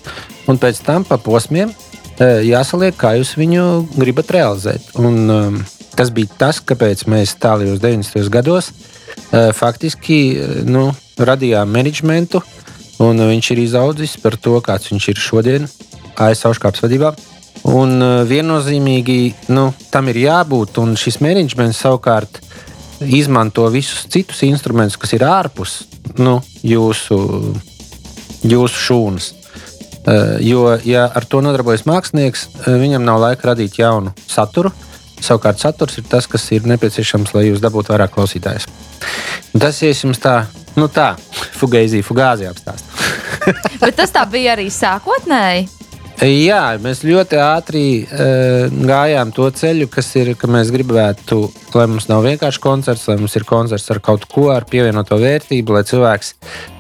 un 0.52 0.60
pēc 0.60 0.82
tam 0.84 1.06
pa 1.08 1.20
posmiem 1.22 1.72
eh, 1.72 2.42
jāsaliek, 2.48 2.96
kā 3.00 3.16
jūs 3.20 3.36
viņu 3.40 3.68
gribat 3.96 4.34
realizēt. 4.36 4.90
Un, 5.00 5.22
um, 5.30 5.62
tas 5.96 6.12
bija 6.12 6.34
tas, 6.38 6.60
kāpēc 6.60 7.06
mēs 7.08 7.38
tālākajos 7.40 7.80
90. 7.84 8.30
gados 8.34 8.72
eh, 9.32 9.52
faktiski 9.56 10.20
nu, 10.68 10.90
radījām 11.18 11.72
menedžmentu, 11.72 12.44
un 13.04 13.24
viņš 13.30 13.52
ir 13.54 13.64
izaudzis 13.64 14.18
par 14.20 14.36
to, 14.36 14.58
kāds 14.66 14.92
viņš 14.92 15.12
ir 15.14 15.22
šodien 15.22 15.70
ASV 16.14 16.52
auškāpes 16.52 16.84
vadībā. 16.84 17.14
Un 17.72 18.02
viennozīmīgi 18.28 19.48
nu, 19.56 19.70
tam 19.94 20.10
ir 20.12 20.20
jābūt, 20.26 20.82
un 20.84 20.98
šis 21.00 21.22
menedžments 21.24 21.80
savukārt 21.80 22.42
izmanto 23.08 23.66
visus 23.74 24.06
citus 24.12 24.44
instrumentus, 24.48 24.98
kas 25.00 25.14
ir 25.16 25.26
ārpus 25.28 25.84
nu, 26.20 26.40
jūsu, 26.64 27.18
jūsu 28.44 28.84
šūnas. 28.88 29.32
Uh, 30.04 30.36
jo, 30.44 30.66
ja 30.84 31.06
ar 31.16 31.24
to 31.24 31.40
nodarbojas 31.40 31.86
mākslinieks, 31.88 32.50
uh, 32.52 32.74
viņam 32.82 33.06
nav 33.08 33.22
laika 33.24 33.54
radīt 33.54 33.78
jaunu 33.80 34.12
saturu. 34.28 34.74
Savukārt, 35.24 35.62
saturs 35.62 35.96
ir 36.02 36.04
tas, 36.12 36.28
kas 36.28 36.50
ir 36.52 36.66
nepieciešams, 36.68 37.32
lai 37.32 37.46
jūs 37.46 37.62
dabūtu 37.64 37.94
vairāk 37.94 38.12
klausītājus. 38.12 38.68
Tas 39.56 39.80
ir 39.80 39.96
jums 39.96 40.20
tā, 40.20 40.42
nu 40.76 40.90
tā, 40.92 41.14
fugaizī, 41.56 42.02
fugāzi 42.04 42.50
apstāst. 42.50 42.92
Bet 43.82 43.96
tas 43.96 44.12
tā 44.12 44.26
bija 44.28 44.58
arī 44.58 44.68
sākotnēji. 44.74 45.70
Jā, 46.24 46.76
mēs 46.84 47.02
ļoti 47.08 47.40
ātri 47.42 47.86
uh, 48.04 48.68
gājām 48.70 49.32
to 49.36 49.48
ceļu, 49.56 49.88
kas 49.92 50.12
ir, 50.20 50.36
ka 50.40 50.52
mēs 50.52 50.70
gribētu, 50.76 51.46
lai 51.78 51.86
mums 51.90 52.08
nav 52.10 52.24
vienkārši 52.26 52.62
koncerts, 52.64 53.06
lai 53.10 53.18
mums 53.20 53.36
ir 53.38 53.46
koncerts 53.48 53.90
ar 53.94 54.00
kaut 54.04 54.26
ko, 54.32 54.48
ar 54.54 54.66
pievienoto 54.70 55.18
vērtību, 55.22 55.76
lai 55.76 55.84
cilvēks 55.88 56.34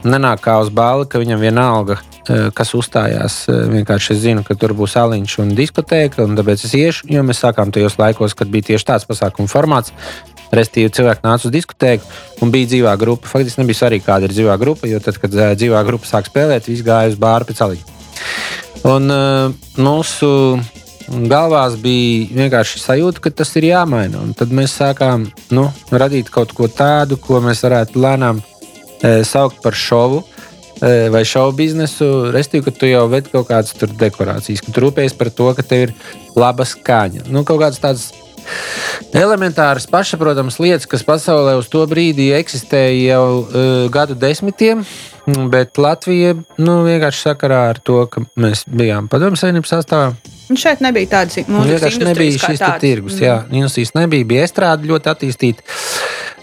nenāk 0.08 0.43
kā 0.45 0.58
uz 0.63 0.71
balli, 0.73 1.08
ka 1.10 1.21
viņam 1.21 1.41
vienalga, 1.43 1.99
uh, 1.99 2.49
kas 2.56 2.73
uzstājās. 2.77 3.39
Uh, 3.47 3.63
vienkārši 3.73 4.13
es 4.15 4.21
zinu, 4.25 4.43
ka 4.47 4.58
tur 4.60 4.75
būs 4.77 4.97
aliņš 4.99 5.38
un 5.43 5.56
diskotēka, 5.58 6.25
un 6.27 6.38
tāpēc 6.39 6.67
es 6.67 6.75
iešu, 6.79 7.10
jo 7.13 7.23
mēs 7.25 7.41
sākām 7.45 7.73
tajos 7.73 7.97
laikos, 8.01 8.36
kad 8.38 8.51
bija 8.53 8.73
tieši 8.73 8.89
tāds 8.91 9.10
pasākuma 9.10 9.51
formāts. 9.51 9.95
Restīvi 10.53 10.91
cilvēki 10.93 11.25
nāca 11.25 11.49
uz 11.49 11.53
diskotēku 11.56 12.43
un 12.45 12.51
bija 12.53 12.69
dzīvā 12.69 12.93
grupa. 13.01 13.25
Faktiski 13.32 13.63
nebija 13.63 13.79
svarīgi, 13.79 14.06
kāda 14.06 14.29
ir 14.29 14.36
dzīvā 14.36 14.60
grupa, 14.62 14.86
jo 14.91 15.01
tad, 15.01 15.17
kad 15.21 15.34
uh, 15.34 15.56
dzīvā 15.58 15.82
grupa 15.88 16.10
sāk 16.10 16.29
spēlēt, 16.29 16.69
visi 16.69 16.86
gāja 16.86 17.10
uz 17.10 17.17
bāru 17.17 17.49
pēc 17.49 17.63
aliņa. 17.65 17.91
Un 18.84 19.10
uh, 19.10 19.67
mūsu 19.79 20.29
galvās 21.09 21.75
bija 21.81 22.27
vienkārši 22.33 22.81
sajūta, 22.81 23.23
ka 23.23 23.31
tas 23.41 23.51
ir 23.59 23.69
jāmaina. 23.71 24.21
Un 24.23 24.33
tad 24.37 24.53
mēs 24.55 24.75
sākām 24.79 25.27
nu, 25.53 25.67
radīt 25.91 26.31
kaut 26.33 26.53
ko 26.55 26.69
tādu, 26.71 27.19
ko 27.21 27.41
mēs 27.43 27.63
varētu 27.65 28.01
lēnām 28.03 28.41
e, 28.41 29.21
saukt 29.27 29.61
par 29.63 29.77
šovu. 29.77 30.23
e, 30.81 31.09
Vai 31.13 31.23
šovu 31.27 31.55
biznesu, 31.59 32.09
respektīvi, 32.33 32.65
ka 32.67 32.79
tu 32.79 32.91
jau 32.91 33.05
vedi 33.11 33.33
kaut 33.33 33.49
kādas 33.51 33.75
dekorācijas, 33.75 34.63
ka 34.63 34.73
tu 34.73 34.85
rūpējies 34.85 35.17
par 35.19 35.31
to, 35.31 35.53
ka 35.57 35.63
tev 35.63 35.87
ir 35.89 35.95
laba 36.35 36.67
skaņa. 36.67 37.27
Nu, 37.29 37.43
kaut 37.47 37.61
kādas 37.63 37.81
tādas 37.83 38.11
elementāras, 39.13 39.87
pašsaprotamas 39.87 40.59
lietas, 40.59 40.87
kas 40.89 41.05
pasaulē 41.07 41.55
uz 41.59 41.69
to 41.71 41.83
brīdi 41.89 42.31
eksistēja 42.35 43.13
jau 43.13 43.25
uh, 43.39 43.71
gadu 43.93 44.17
desmitiem. 44.19 44.83
Bet 45.23 45.79
Latvija 45.79 46.35
nu, 46.59 46.81
vienkārši 46.83 47.29
sakarā 47.29 47.61
ar 47.71 47.79
to, 47.79 48.03
ka 48.11 48.25
mēs 48.35 48.65
bijām 48.67 49.07
padomju 49.11 49.39
savienības 49.39 49.75
sastāvā. 49.77 50.33
Un 50.51 50.60
šeit 50.60 50.82
nebija 50.84 51.10
tādas 51.17 51.39
Nu, 51.47 51.62
mūzikas 51.62 51.71
Vienkārši 51.71 52.03
nebija 52.03 52.41
šis 52.41 52.63
tirgus. 52.82 53.19
Jā, 53.21 53.38
Industries 53.53 53.93
nebija, 53.95 54.27
bija 54.27 54.47
estrāde 54.47 54.89
ļoti 54.89 55.12
attīstīta. 55.12 55.63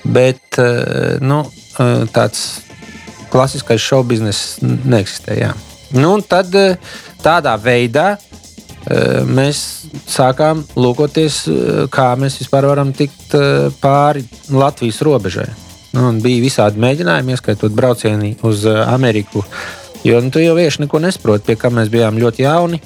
Bet 0.05 0.59
eh, 0.59 1.19
nu, 1.21 1.43
eh, 1.45 2.07
tāds 2.15 2.63
klasiskais 3.31 3.83
šovu 3.85 4.11
bizness 4.15 4.59
neeksistēja. 4.63 5.53
Nu, 5.99 6.17
tad 6.25 6.55
eh, 6.57 6.77
tādā 7.25 7.57
veidā 7.61 8.15
mēs 9.29 9.59
sākām 10.09 10.63
lūkoties, 10.73 11.35
kā 11.93 12.07
mēs 12.17 12.39
vispār 12.41 12.65
varam 12.65 12.95
tikt 12.97 13.35
pāri 13.77 14.23
Latvijas 14.49 15.03
robežai. 15.05 15.45
Nu, 15.93 16.07
un 16.09 16.23
bija 16.25 16.41
visādi 16.41 16.81
mēģinājumi, 16.81 17.37
ieskaitot 17.37 17.77
braucieni 17.77 18.33
uz 18.49 18.65
Ameriku. 18.65 19.45
Jo 20.09 20.23
nu, 20.25 20.33
tu 20.33 20.41
jau 20.41 20.57
vienkārši 20.57 20.87
neko 20.87 21.03
nesaproti, 21.05 21.45
pie 21.51 21.59
kā 21.61 21.69
mēs 21.77 21.93
bijām 21.93 22.17
ļoti 22.23 22.47
jauni. 22.47 22.81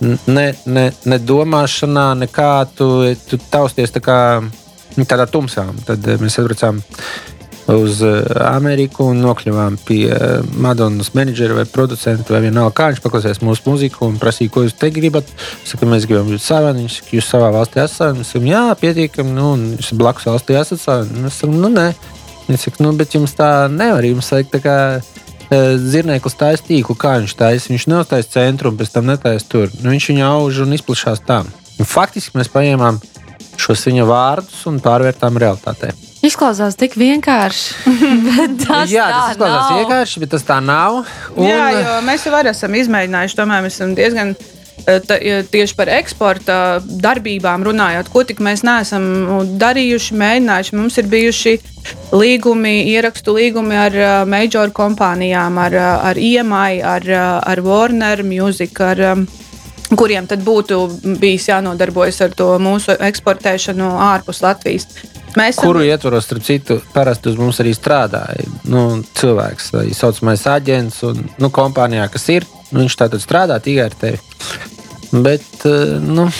Ne, 0.00 0.52
ne, 0.70 0.84
ne 1.10 1.18
domāšanā, 1.18 2.12
nekā 2.20 2.52
tu, 2.78 2.88
tu 3.26 3.38
tausties 3.50 3.90
tā 3.94 4.02
kā, 4.02 4.18
nu, 4.94 5.06
tādā 5.08 5.26
tumsā. 5.30 5.66
Tad 5.88 6.06
eh, 6.06 6.20
mēs 6.22 6.38
atbraucām 6.38 6.78
uz 7.74 7.98
eh, 8.06 8.22
Ameriku 8.46 9.08
un 9.10 9.18
nokļuvām 9.24 9.80
pie 9.88 10.04
eh, 10.14 10.52
Madonas 10.62 11.10
menedžera 11.18 11.58
vai 11.58 11.66
producenta 11.68 12.36
vai 12.36 12.44
vienalga, 12.46 12.76
kā 12.78 12.88
viņš 12.92 13.02
paklausījās 13.04 13.42
mūsu 13.42 13.66
muziku 13.66 14.06
un 14.06 14.20
prasīja, 14.22 14.54
ko 14.54 14.64
jūs 14.64 14.78
te 14.78 14.92
gribat. 14.94 15.34
Es 15.64 15.74
saku, 15.74 15.90
mēs 15.90 16.06
gribam 16.08 16.30
būt 16.30 16.46
savi, 16.46 16.76
viņš 16.78 17.00
saka, 17.00 17.14
jūs 17.18 17.32
savā 17.34 17.50
valstī 17.58 17.82
esat. 17.82 18.14
Mēs 18.20 18.32
sakām, 18.32 18.50
jā, 18.52 18.64
pietiekami, 18.78 19.34
nu, 19.34 19.50
un 19.56 19.68
jūs 19.80 19.92
blakus 19.98 20.30
valstī 20.30 20.60
esat 20.60 20.84
savi. 20.84 21.24
Mēs 21.26 21.42
sakām, 21.42 21.58
nu, 21.58 21.74
nē. 21.74 21.90
Viņš 22.46 22.68
saka, 22.68 22.86
nu, 22.86 22.94
bet 22.96 23.18
jums 23.18 23.34
tā 23.36 23.50
nevar, 23.72 24.06
jums 24.06 24.30
vajag 24.32 24.54
tā 24.54 24.62
kā 24.62 24.76
zirneklis 25.50 26.36
taisa 26.38 26.64
tīklu, 26.66 26.96
kā 26.98 27.18
viņš 27.22 27.36
taisa. 27.38 27.72
Viņš 27.72 27.86
neuztaisa 27.92 28.34
centru 28.34 28.72
un 28.72 28.80
pēc 28.80 28.92
tam 28.94 29.08
netaisa 29.08 29.48
tur. 29.48 29.70
Nu, 29.80 29.92
viņš 29.94 30.10
viņu 30.12 30.26
auž 30.26 30.60
un 30.64 30.76
izplatās 30.76 31.22
tā. 31.24 31.42
Un 31.78 31.88
faktiski 31.88 32.38
mēs 32.38 32.50
paņēmām 32.52 33.00
šos 33.58 33.86
viņa 33.88 34.04
vārdus 34.08 34.60
un 34.70 34.78
pārvērtām 34.82 35.38
realitātē. 35.40 35.94
Izklausās 36.26 36.76
tik 36.78 36.96
vienkārši. 36.98 37.94
bet 38.28 38.60
tas 38.66 38.90
Jā, 38.90 39.06
tā 39.06 39.16
tas 39.16 39.34
izklausās 39.36 39.64
nav. 39.70 39.80
vienkārši, 39.82 40.22
bet 40.24 40.32
tas 40.34 40.46
tā 40.46 40.60
nav. 40.64 41.02
Un, 41.36 41.46
Jā, 41.46 41.66
jo 41.76 41.98
mēs 42.06 42.26
jau 42.26 42.40
esam 42.50 42.78
izmēģinājuši. 42.82 43.38
Tomēr 43.38 43.64
mēs 43.66 43.78
esam 43.78 43.94
diezgan 43.98 44.34
eh, 44.34 44.46
ja 44.46 44.57
tieši 44.86 45.76
par 45.76 45.90
eksporta 45.92 46.58
darbībām 47.02 47.64
runājot, 47.66 48.10
ko 48.12 48.24
tik 48.28 48.42
mēs 48.44 48.64
neesam 48.66 49.04
darījuši, 49.60 50.16
mēģinājuši. 50.22 50.76
Mums 50.78 50.98
ir 51.00 51.10
bijuši 51.12 51.56
līgumi, 52.12 52.76
ierakstu 52.92 53.34
līgumi 53.36 53.76
ar 53.78 53.98
uh, 53.98 54.14
major 54.28 54.72
kompānijām, 54.74 55.58
ar, 55.60 55.76
uh, 55.76 55.90
ar 56.10 56.20
EMI, 56.20 56.80
ar, 56.84 57.10
uh, 57.10 57.26
ar 57.42 57.62
Warner 57.64 58.24
Music. 58.26 58.80
Ar, 58.80 59.04
um, 59.12 59.28
kuriem 59.96 60.26
tad 60.28 60.42
būtu 60.44 60.80
bijis 61.20 61.48
jānodarbojas 61.48 62.20
ar 62.26 62.34
to 62.36 62.50
mūsu 62.62 62.96
eksportēšanu 63.08 63.88
ārpus 64.10 64.42
Latvijas. 64.44 64.86
Mēs 65.36 65.56
esam- 65.56 65.68
Kuru 65.68 65.84
ietvaros, 65.86 66.24
starp 66.24 66.42
citu, 66.42 66.80
parasti 66.92 67.28
uz 67.28 67.36
mums 67.36 67.60
arī 67.60 67.74
strādāja 67.76 68.46
nu, 68.64 69.02
cilvēks, 69.14 69.70
tā 69.72 69.84
saucamais 69.94 70.44
aģents, 70.46 71.02
un 71.08 71.28
nu, 71.38 71.50
kompānijā, 71.50 72.10
kas 72.10 72.28
ir. 72.28 72.46
Nu, 72.70 72.80
viņš 72.80 72.96
tātad 72.96 73.22
strādā 73.24 73.60
tikai 73.62 73.84
ar 73.84 73.94
tevi. 74.00 74.18
Bet, 75.12 75.44
eh, 75.64 75.98
nu, 76.00 76.30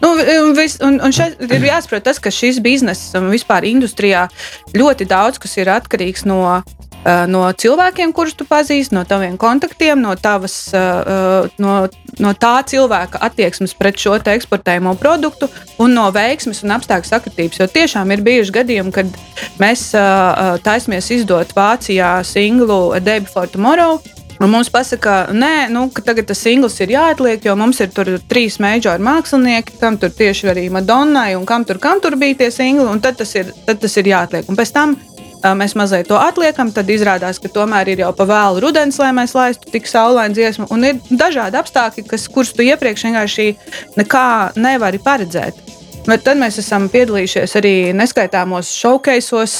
Nu, 0.00 0.14
un 0.16 0.54
vis, 0.56 0.78
un, 0.80 0.96
un 1.04 1.12
šeit 1.12 1.42
ir 1.44 1.60
jāsaprot, 1.60 2.02
tas, 2.02 2.18
ka 2.18 2.30
šis 2.32 2.56
bizness 2.64 3.10
un 3.18 3.26
vispār 3.28 3.66
industrijā 3.68 4.30
ļoti 4.72 5.04
daudz 5.06 5.36
kas 5.38 5.58
ir 5.60 5.68
atkarīgs 5.68 6.24
no, 6.24 6.62
no 7.04 7.46
cilvēkiem, 7.56 8.12
kurus 8.12 8.36
tu 8.36 8.44
pazīsti, 8.48 8.94
no 8.96 9.06
taviem 9.08 9.38
kontaktiem, 9.40 10.00
no, 10.02 10.12
tavas, 10.20 10.56
uh, 10.76 11.48
no, 11.62 11.74
no 12.20 12.32
tā 12.36 12.52
cilvēka 12.68 13.22
attieksmes 13.24 13.74
pret 13.78 13.98
šo 14.00 14.18
eksportējumu 14.20 14.96
produktu 15.00 15.48
un 15.80 15.96
no 15.96 16.10
veiksmes 16.14 16.62
un 16.66 16.76
apstākļu 16.76 17.08
sakritības. 17.08 17.60
Jo 17.62 17.68
tiešām 17.72 18.12
ir 18.12 18.24
bijuši 18.26 18.56
gadījumi, 18.60 18.94
kad 18.94 19.20
mēs 19.62 19.90
taisamies 20.64 21.10
izdot 21.16 21.54
Vācijā 21.56 22.18
singlu 22.26 22.90
A 22.96 23.00
Day 23.00 23.24
Before 23.24 23.48
Tomorrow. 23.48 24.00
Un 24.40 24.48
mums 24.48 24.70
pasaka, 24.72 25.26
nē, 25.36 25.68
nu, 25.68 25.82
ka 25.92 26.00
tagad 26.00 26.30
tas 26.30 26.40
singls 26.40 26.78
ir 26.80 26.94
jāatliek, 26.94 27.42
jo 27.44 27.52
mums 27.60 27.76
ir 27.84 27.90
tur 27.92 28.08
trīs 28.30 28.56
mežģīri 28.62 29.04
mākslinieki, 29.04 29.74
kam 29.82 29.98
tur 30.00 30.14
tieši 30.16 30.48
arī 30.54 30.62
Madonnai 30.72 31.34
un 31.36 31.44
kam 31.44 31.66
tur, 31.68 31.76
kam 31.82 32.00
tur 32.00 32.16
bija 32.16 32.38
tie 32.38 32.48
singli, 32.54 32.86
un 32.88 33.02
tad 33.04 33.18
tas 33.20 33.34
ir, 33.36 33.52
tad 33.66 33.82
tas 33.82 33.98
ir 34.00 34.08
jāatliek. 34.08 34.48
Un 34.48 34.56
pēc 34.56 34.72
tam 34.72 34.96
mēs 35.56 35.74
mazliet 35.78 36.08
to 36.10 36.18
atliekam, 36.20 36.72
tad 36.74 36.90
izrādās, 36.92 37.40
ka 37.40 37.50
tomēr 37.52 37.92
ir 37.92 38.04
jau 38.04 38.12
pa 38.16 38.26
vēlu 38.28 38.62
rudens, 38.66 38.98
lai 39.00 39.10
mēs 39.16 39.34
laistu 39.36 39.72
tik 39.72 39.88
saulainu 39.90 40.36
dziesmu. 40.36 40.68
Un 40.74 40.86
ir 40.86 41.00
dažādi 41.10 41.60
apstākļi, 41.60 42.06
kas, 42.10 42.28
kurus 42.32 42.52
tu 42.56 42.66
iepriekš 42.66 43.08
vienkārši 43.08 43.50
nekā 44.00 44.26
nevari 44.60 45.00
paredzēt. 45.02 45.79
Bet 46.06 46.22
tad 46.24 46.38
mēs 46.40 46.56
esam 46.62 46.86
piedalījušies 46.90 47.52
arī 47.60 47.72
neskaitāmos 47.96 48.70
šaukeisos, 48.72 49.54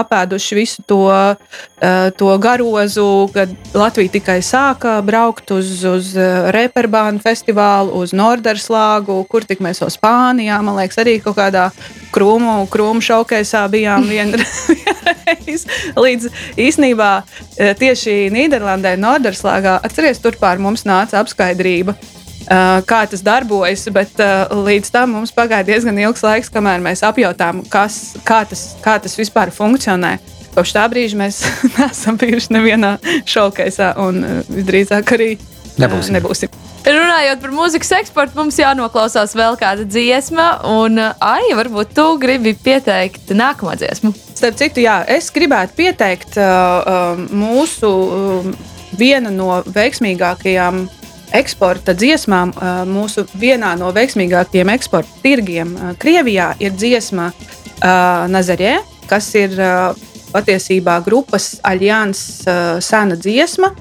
apēduši 0.00 0.56
visu 0.56 0.84
to, 0.88 1.04
uh, 1.04 2.08
to 2.16 2.30
garozu, 2.40 3.28
kad 3.34 3.52
Latvija 3.76 4.14
tikai 4.16 4.38
sāka 4.44 4.96
braukt 5.04 5.52
uz, 5.52 5.72
uz 5.84 6.12
reperbānu 6.56 7.20
festivālu, 7.20 7.92
uz 8.00 8.14
Norderslāgu, 8.16 9.20
kur 9.28 9.44
tik 9.44 9.60
mēs 9.64 9.82
jau 9.84 9.90
Spānijā, 9.92 10.62
man 10.64 10.80
liekas, 10.80 11.00
arī 11.04 11.18
kaut 11.24 11.36
kādā 11.38 11.68
krūmu, 12.14 12.64
krūmu 12.72 13.04
šaukeisā 13.04 13.66
bijām 13.72 14.08
vienreiz. 14.12 15.66
Līdz 15.98 16.30
īsnībā 16.56 17.10
tieši 17.80 18.30
Nīderlandē, 18.32 18.96
Norderslāgā, 19.00 19.76
atceries, 19.84 20.22
tur 20.24 20.40
pār 20.40 20.62
mums 20.62 20.88
nāca 20.88 21.20
apskaidrība. 21.20 21.98
Uh, 22.50 22.80
kā 22.82 23.04
tas 23.06 23.20
darbojas, 23.22 23.84
bet 23.94 24.18
uh, 24.18 24.50
līdz 24.66 24.90
tam 24.90 25.12
mums 25.14 25.30
pagāja 25.30 25.68
diezgan 25.68 26.00
ilgs 26.02 26.24
laiks, 26.26 26.50
kamēr 26.50 26.82
mēs 26.82 27.04
apjautām, 27.06 27.60
kas, 27.70 28.16
kā, 28.26 28.40
tas, 28.50 28.72
kā 28.82 28.96
tas 28.98 29.14
vispār 29.14 29.52
funkcionē. 29.54 30.16
Kopš 30.56 30.72
tā 30.74 30.88
brīža 30.90 31.20
mēs 31.20 31.44
neesam 31.76 32.18
bijuši 32.18 32.56
nevienā 32.56 32.96
šaukēsā, 33.30 33.92
un 34.02 34.18
uh, 34.26 34.42
visdrīzāk 34.50 35.14
arī 35.14 35.30
Nebūsim. 35.78 36.16
nebūsim. 36.18 36.58
Runājot 36.80 37.42
par 37.42 37.52
mūzikas 37.52 37.90
eksportu, 38.00 38.38
mums 38.40 38.58
jānoklausās 38.58 39.34
vēl 39.36 39.58
kāda 39.60 39.84
dziesma. 39.84 40.46
Un, 40.72 40.98
ai, 40.98 41.52
varbūt 41.56 41.92
tu 41.96 42.06
gribi 42.20 42.54
pieteikt 42.56 43.30
nākamo 43.36 43.74
dziesmu. 43.78 44.14
Starp 44.32 44.56
citu, 44.60 44.82
jā, 44.86 45.00
es 45.12 45.28
gribētu 45.34 45.76
pieteikt 45.76 46.38
uh, 46.40 47.20
mūsu 47.30 47.90
uh, 47.90 48.48
vienu 48.96 49.32
no 49.34 49.60
veiksmīgākajām 49.68 50.86
eksporta 51.36 51.94
dziesmām. 51.94 52.52
Mūsu 52.90 53.26
vienā 53.38 53.74
no 53.80 53.90
veiksmīgākajiem 53.96 54.72
eksporta 54.74 55.22
tirgiem 55.22 55.74
Krievijā 56.00 56.52
ir 56.62 56.74
dziesma 56.76 57.30
Nazarē, 58.30 58.78
kas 59.10 59.30
ir 59.38 59.54
patiesībā 60.30 61.00
grupas 61.06 61.56
Aljans 61.66 62.42
sena 62.84 63.18
dziesma. 63.18 63.74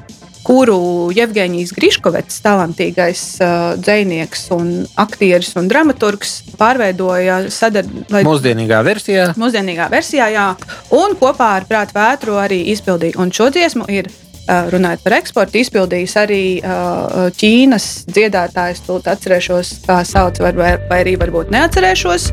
Kuru 0.49 1.11
Jevģīnijas 1.13 1.73
Griškovets, 1.75 2.39
talantīgais 2.41 3.21
uh, 3.43 3.75
dzinieks, 3.77 4.47
un 4.55 4.69
aktieris 4.97 5.51
un 5.59 5.67
dramaturgs, 5.69 6.31
pārveidoja 6.57 7.41
sadarbībā 7.53 8.23
mūsdienīgā 8.25 8.79
versijā. 8.87 9.27
mūsdienīgā 9.37 9.89
versijā, 9.91 10.29
jā, 10.33 10.47
un 10.95 11.13
kopā 11.19 11.51
ar 11.59 11.67
prātu 11.69 11.97
vētru 11.99 12.39
arī 12.39 12.63
izpildīja. 12.73 13.19
Un 13.21 13.35
šo 13.35 13.51
dziesmu 13.53 13.85
ir 13.93 14.09
runājot 14.48 15.04
par 15.04 15.16
eksportu, 15.18 15.60
izpildījis 15.62 16.16
arī 16.20 16.44
uh, 16.60 17.30
Ķīnas 17.40 17.88
dziedātājs. 18.12 18.84
Tūlīt 18.86 19.08
atcerēšos, 19.14 19.74
kā 19.86 20.02
sauc, 20.08 20.40
vai, 20.44 20.52
vai 20.58 20.74
vai 20.90 21.02
arī 21.04 21.16
varbūt 21.20 21.52
neatcerēšos. 21.54 22.30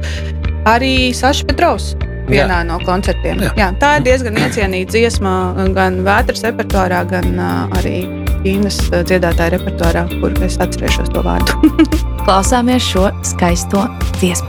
Arī 0.69 1.11
Saša 1.17 1.47
Petrovs. 1.49 1.93
Vienā 2.31 2.61
Jā. 2.61 2.65
no 2.67 2.77
koncertiem. 2.85 3.41
Jā. 3.43 3.51
Jā, 3.57 3.69
tā 3.81 3.95
ir 3.97 4.05
diezgan 4.05 4.37
iecienīta 4.39 4.93
dziesma 4.93 5.31
gan 5.75 5.99
vētras 6.05 6.45
repertuārā, 6.45 7.01
gan 7.09 7.33
uh, 7.35 7.79
arī 7.79 8.05
Ķīnas 8.43 8.77
uh, 8.91 9.01
dziedātāja 9.07 9.57
repertuārā, 9.57 10.05
kur 10.21 10.35
es 10.45 10.59
atcerēšos 10.61 11.11
to 11.15 11.23
vārdu. 11.25 11.57
Klausāmies 12.27 12.85
šo 12.85 13.09
skaisto 13.25 13.87
dziesmu. 14.19 14.47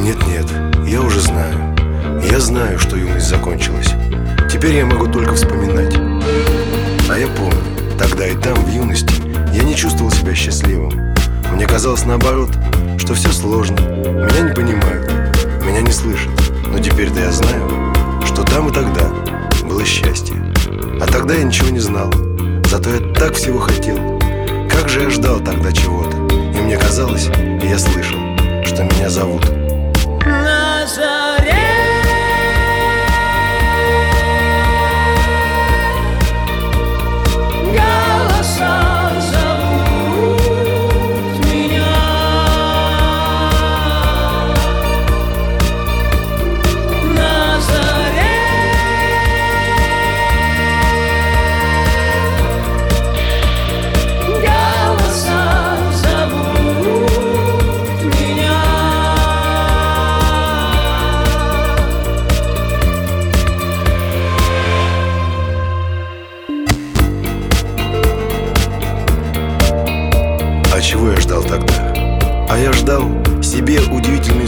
Нет-нет, 0.00 0.46
я 0.86 1.00
уже 1.02 1.20
знаю. 1.20 1.76
Я 2.22 2.40
знаю, 2.40 2.78
что 2.78 2.96
юность 2.96 3.28
закончилась. 3.28 3.90
Теперь 4.55 4.77
я 4.77 4.85
могу 4.85 5.07
только 5.07 5.33
вспоминать. 5.35 5.93
А 7.09 7.19
я 7.19 7.27
помню, 7.27 7.59
тогда 7.99 8.25
и 8.25 8.35
там, 8.35 8.55
в 8.55 8.73
юности, 8.73 9.13
я 9.53 9.63
не 9.63 9.75
чувствовал 9.75 10.09
себя 10.11 10.33
счастливым. 10.33 11.13
Мне 11.51 11.67
казалось 11.67 12.05
наоборот, 12.05 12.51
что 12.97 13.15
все 13.15 13.33
сложно. 13.33 13.75
Меня 13.81 14.47
не 14.47 14.53
понимают, 14.53 15.11
меня 15.61 15.81
не 15.81 15.91
слышат. 15.91 16.31
Но 16.71 16.79
теперь-то 16.79 17.19
я 17.19 17.33
знаю, 17.33 17.93
что 18.25 18.43
там 18.43 18.69
и 18.69 18.73
тогда 18.73 19.09
было 19.67 19.83
счастье. 19.83 20.37
А 21.01 21.05
тогда 21.05 21.33
я 21.33 21.43
ничего 21.43 21.69
не 21.69 21.79
знал. 21.79 22.09
Зато 22.69 22.91
я 22.91 23.13
так 23.13 23.33
всего 23.33 23.59
хотел. 23.59 23.97
Как 24.69 24.87
же 24.87 25.01
я 25.01 25.09
ждал 25.09 25.41
тогда 25.41 25.73
чего-то. 25.73 26.15
И 26.57 26.61
мне 26.61 26.77
казалось, 26.77 27.27
и 27.61 27.67
я 27.67 27.77
слышал, 27.77 28.19
что 28.63 28.83
меня 28.83 29.09
зовут. 29.09 29.51
На 30.25 30.87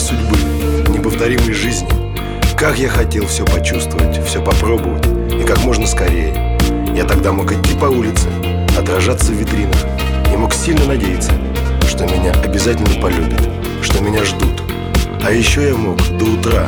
судьбы, 0.08 0.38
неповторимой 0.88 1.52
жизни. 1.52 1.90
Как 2.58 2.80
я 2.80 2.88
хотел 2.88 3.28
все 3.28 3.44
почувствовать, 3.44 4.26
все 4.26 4.42
попробовать, 4.42 5.06
и 5.34 5.44
как 5.44 5.62
можно 5.66 5.86
скорее. 5.86 6.58
Я 6.96 7.04
тогда 7.04 7.34
мог 7.34 7.52
идти 7.52 7.76
по 7.76 7.86
улице, 7.86 8.30
отражаться 8.80 9.34
в 9.34 9.36
витринах, 9.36 9.76
и 10.34 10.38
мог 10.38 10.54
сильно 10.54 10.86
надеяться, 10.86 11.34
что 11.90 12.06
меня 12.06 12.32
обязательно 12.42 13.02
полюбят, 13.02 13.50
что 13.82 14.02
меня 14.02 14.24
ждут. 14.24 14.64
А 15.26 15.32
еще 15.32 15.68
я 15.68 15.76
мог 15.76 15.98
до 16.18 16.24
утра 16.24 16.68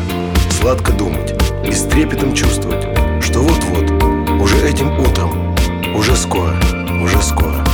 сладко 0.59 0.91
думать 0.91 1.33
и 1.65 1.71
с 1.71 1.83
трепетом 1.83 2.33
чувствовать, 2.33 2.83
что 3.21 3.39
вот-вот, 3.39 3.89
уже 4.41 4.67
этим 4.67 4.99
утром, 4.99 5.55
уже 5.95 6.13
скоро, 6.17 6.59
уже 7.01 7.21
скоро. 7.21 7.68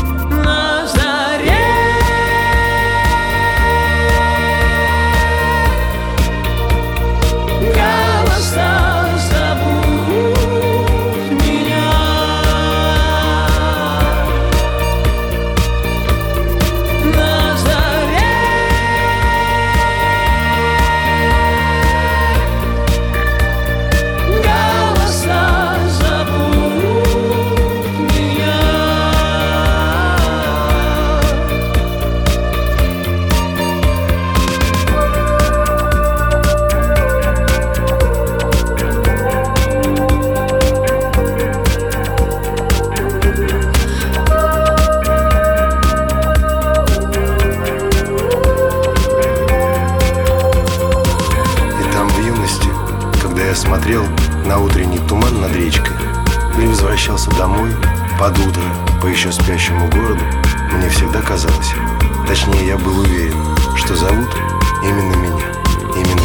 Домой 57.38 57.72
под 58.20 58.38
утро 58.40 58.64
по 59.02 59.08
еще 59.08 59.32
спящему 59.32 59.90
городу, 59.90 60.24
мне 60.74 60.90
всегда 60.90 61.22
казалось, 61.22 61.74
точнее 62.28 62.68
я 62.68 62.78
был 62.78 63.00
уверен, 63.00 63.36
что 63.76 63.96
зовут 63.96 64.30
именно 64.84 65.16
меня, 65.16 65.46
именно 65.96 66.25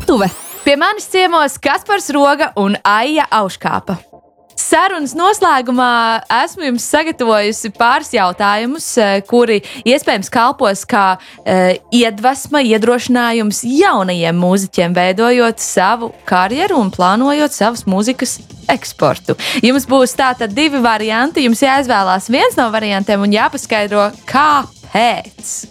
skatuve! 0.00 0.28
Pie 0.64 0.76
manis 0.76 1.08
ciemos 1.08 1.58
Kaspars 1.58 2.10
Roga 2.10 2.52
un 2.56 2.76
Aija 2.84 3.26
Auškāpa. 3.30 3.96
Sarunas 4.56 5.14
noslēgumā 5.16 6.20
esmu 6.44 6.66
jums 6.68 6.84
sagatavojusi 6.92 7.70
pāris 7.78 8.12
jautājumus, 8.12 8.86
eh, 9.00 9.20
kuri 9.26 9.60
iespējams 9.88 10.28
kalpos 10.30 10.84
kā 10.84 11.16
uh, 11.16 11.72
iedvesma, 11.90 12.60
iedrošinājums 12.60 13.62
jaunajiem 13.64 14.36
mūziķiem, 14.36 14.96
veidojot 14.96 15.64
savu 15.64 16.12
karjeru 16.28 16.76
un 16.80 16.92
plānojot 16.92 17.56
savas 17.56 17.86
mūzikas 17.88 18.38
eksportu. 18.68 19.38
Jums 19.64 19.88
būs 19.88 20.12
tātad 20.14 20.52
divi 20.54 20.82
varianti. 20.84 21.46
Jums 21.48 21.64
jāizvēlās 21.64 22.28
viens 22.30 22.60
no 22.60 22.68
variantiem 22.70 23.24
un 23.24 23.32
jāpaskaidro, 23.40 24.10
kāpēc. 24.28 24.79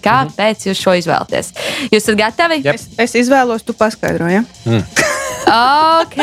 Kāpēc 0.06 0.70
jūs 0.70 0.80
šo 0.80 0.96
izvēlaties? 1.02 1.54
Jūs 1.90 2.04
esat 2.04 2.20
gatavi? 2.20 2.62
Jep. 2.66 2.80
Es, 2.80 2.88
es 3.06 3.18
izvēlos, 3.26 3.66
tu 3.68 3.76
paskaidroji. 3.78 4.42
Ja? 4.42 4.82
Ok. 6.00 6.20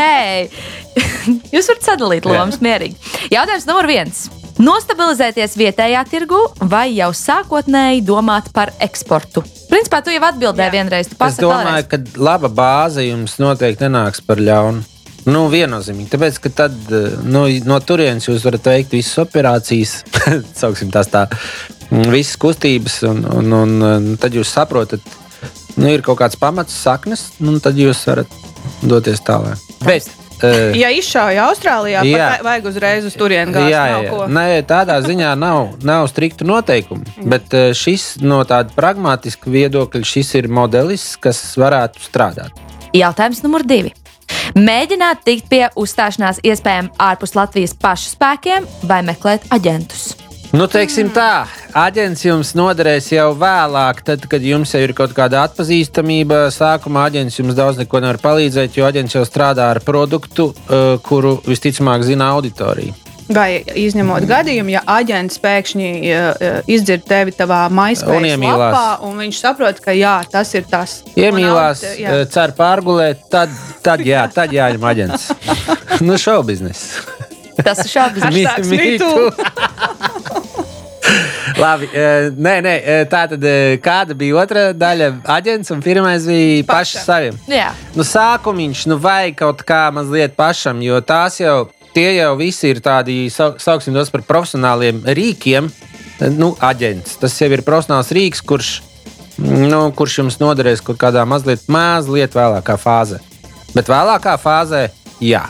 Jūs 1.53 1.69
varat 1.71 1.87
sadalīt 1.87 2.27
lomas 2.29 2.61
mierīgi. 2.63 2.97
Jautājums 3.33 3.67
numur 3.69 3.89
viens. 3.91 4.27
Nostabilizēties 4.57 5.57
vietējā 5.61 6.01
tirgu 6.09 6.39
vai 6.71 6.87
jau 6.95 7.11
sākotnēji 7.13 8.05
domāt 8.07 8.49
par 8.57 8.73
eksportu? 8.81 9.43
Principā 9.69 10.01
tu 10.01 10.15
jau 10.15 10.23
atbildēji 10.31 10.73
vienreiz. 10.73 11.11
Tu 11.11 11.19
Es 11.27 11.41
domāju, 11.43 11.89
ka 11.91 12.01
laba 12.17 12.49
bāze 12.49 13.05
jums 13.05 13.37
noteikti 13.43 13.85
nenāks 13.85 14.23
par 14.25 14.41
ļaunu. 14.41 14.96
Nu, 15.27 15.47
viennozīmīgi. 15.51 16.11
Tāpēc, 16.13 16.39
ka 16.45 16.53
tad 16.63 16.75
eh, 16.95 17.17
nu, 17.27 17.47
no 17.67 17.79
turienes 17.83 18.29
jūs 18.29 18.45
varat 18.47 18.69
veikt 18.71 18.95
visas 18.95 19.19
operācijas, 19.25 19.99
sauksim 20.61 20.93
tās 20.95 21.11
tā, 21.11 21.25
mm, 21.91 22.11
visas 22.15 22.37
kustības, 22.43 23.01
un, 23.11 23.25
un, 23.41 23.57
un, 23.57 24.13
tad 24.23 24.37
jūs 24.39 24.55
saprotat, 24.55 25.03
nu, 25.75 25.89
ir 25.91 26.05
kaut 26.07 26.21
kāds 26.23 26.39
pamats, 26.39 26.77
saknes, 26.87 27.33
un 27.43 27.59
tad 27.63 27.81
jūs 27.81 28.05
varat 28.07 28.39
doties 28.87 29.25
tālāk. 29.27 29.67
Bet, 29.83 30.07
eh, 30.47 30.79
Ja 30.79 30.93
izšauja 30.95 31.49
Austrālijā, 31.51 32.07
Jā. 32.07 32.31
tad 32.37 32.47
vajag 32.47 32.71
uzreiz 32.71 33.11
uz 33.11 33.19
turieni 33.19 33.51
gāzt. 33.51 33.73
Jā, 33.75 33.83
nav 33.97 34.07
jā, 34.07 34.15
ko. 34.15 34.31
Nē, 34.31 34.47
tādā 34.71 35.01
ziņā 35.03 35.35
nav, 35.43 35.75
nav 35.83 36.07
striktu 36.13 36.47
noteikumu. 36.47 37.03
Bet 37.27 37.51
eh, 37.51 37.73
šis 37.75 38.13
no 38.23 38.45
tāda 38.47 38.71
pragmatiska 38.79 39.51
viedokļa, 39.51 40.07
šis 40.07 40.37
ir 40.39 40.53
modelis, 40.55 41.17
kas 41.19 41.43
varētu 41.59 42.07
strādāt. 42.07 42.67
Jautājums 42.95 43.43
numur 43.43 43.67
divi. 43.67 43.91
Mēģināt 44.55 45.25
tikt 45.27 45.49
pie 45.51 45.65
uzstāšanās 45.75 46.39
iespējām 46.47 46.93
ārpus 47.03 47.35
Latvijas 47.35 47.75
pašu 47.75 48.15
spēkiem 48.15 48.69
vai 48.87 49.03
meklēt 49.07 49.49
aģentus. 49.51 50.15
Nu, 50.55 50.69
teiksim 50.71 51.09
tā, 51.13 51.47
aģents 51.77 52.23
jums 52.23 52.53
noderēs 52.57 53.09
jau 53.11 53.33
vēlāk, 53.37 54.05
tad, 54.07 54.23
kad 54.31 54.45
jums 54.47 54.71
jau 54.73 54.81
ir 54.85 54.95
kaut 54.97 55.13
kāda 55.17 55.43
atpazīstamība. 55.49 56.47
Sākumā 56.55 57.09
aģents 57.11 57.41
jums 57.41 57.57
daudz 57.59 57.83
neko 57.83 58.01
nevar 58.05 58.21
palīdzēt, 58.23 58.79
jo 58.79 58.87
aģents 58.87 59.19
jau 59.19 59.25
strādā 59.27 59.73
ar 59.75 59.83
produktu, 59.85 60.53
eh, 60.55 60.97
kuru 61.03 61.41
visticamāk 61.45 62.07
zina 62.07 62.31
auditorija. 62.37 63.06
Vai 63.27 63.65
izņemot 63.75 64.23
gadījumu, 64.31 64.71
ja 64.71 64.85
aģents 64.87 65.41
pēkšņi 65.43 65.89
uh, 66.15 66.61
izdzird 66.71 67.03
tevi 67.09 67.33
savā 67.35 67.65
maisiņā, 67.75 68.37
un 69.03 69.19
viņš 69.25 69.41
saprot, 69.43 69.81
ka 69.83 69.91
jā, 69.99 70.21
tas 70.31 70.55
ir 70.55 70.69
tas. 70.71 71.01
Iemīlās, 71.19 71.83
Un, 71.83 71.97
jā. 72.05 72.13
eh, 72.21 72.23
cer 72.31 72.55
pārgulēt, 72.55 73.25
tad, 73.33 73.51
tad, 73.83 74.05
jā, 74.07 74.29
tad 74.31 74.55
jāņem 74.55 74.87
aģents. 74.93 75.27
nu, 76.07 76.15
šau 76.23 76.45
biznesa. 76.47 77.03
Tas 77.65 77.83
ir 77.83 77.91
too. 79.03 79.07
too. 79.27 79.31
Labi, 81.57 81.89
eh, 81.95 82.29
nē, 82.37 82.55
nē, 82.63 82.75
tā 83.11 83.23
tad 83.31 83.45
kāda 83.83 84.15
bija 84.19 84.37
otrā 84.43 84.65
daļa? 84.77 85.09
Aģents 85.37 85.73
un 85.73 85.81
pirmais 85.83 86.27
bija 86.29 86.65
pašs 86.69 86.99
Paša. 86.99 87.05
saviem. 87.07 87.39
Jā. 87.51 87.71
Nu, 87.97 88.05
sākumiņš, 88.05 88.83
nu, 88.93 88.99
vajag 89.01 89.39
kaut 89.41 89.63
kā 89.67 89.87
mazliet 89.95 90.37
pašam, 90.37 90.83
jo 90.85 91.01
tās 91.07 91.41
jau, 91.41 91.69
tie 91.97 92.11
jau 92.19 92.35
visi 92.37 92.71
ir 92.75 92.83
tādi, 92.85 93.27
sau- 93.33 93.57
sauksim 93.61 93.97
tos 93.97 94.13
par 94.13 94.25
profesionāliem 94.29 95.01
rīkiem. 95.17 95.71
Nu, 96.37 96.55
aģents. 96.61 97.19
Tas 97.21 97.35
jau 97.41 97.49
ir 97.53 97.65
profesionāls 97.65 98.13
rīks, 98.17 98.41
kurš, 98.45 98.71
nu, 99.43 99.81
kurš 99.97 100.21
jums 100.23 100.39
noderēs 100.41 100.85
kaut 100.85 101.01
kādā 101.01 101.27
mazliet, 101.29 101.67
mazliet 101.69 102.37
vēlākā 102.37 102.79
fāzē. 102.81 103.21
Bet 103.77 103.91
vēlākā 103.93 104.37
fāzē, 104.41 104.87
jā, 105.21 105.45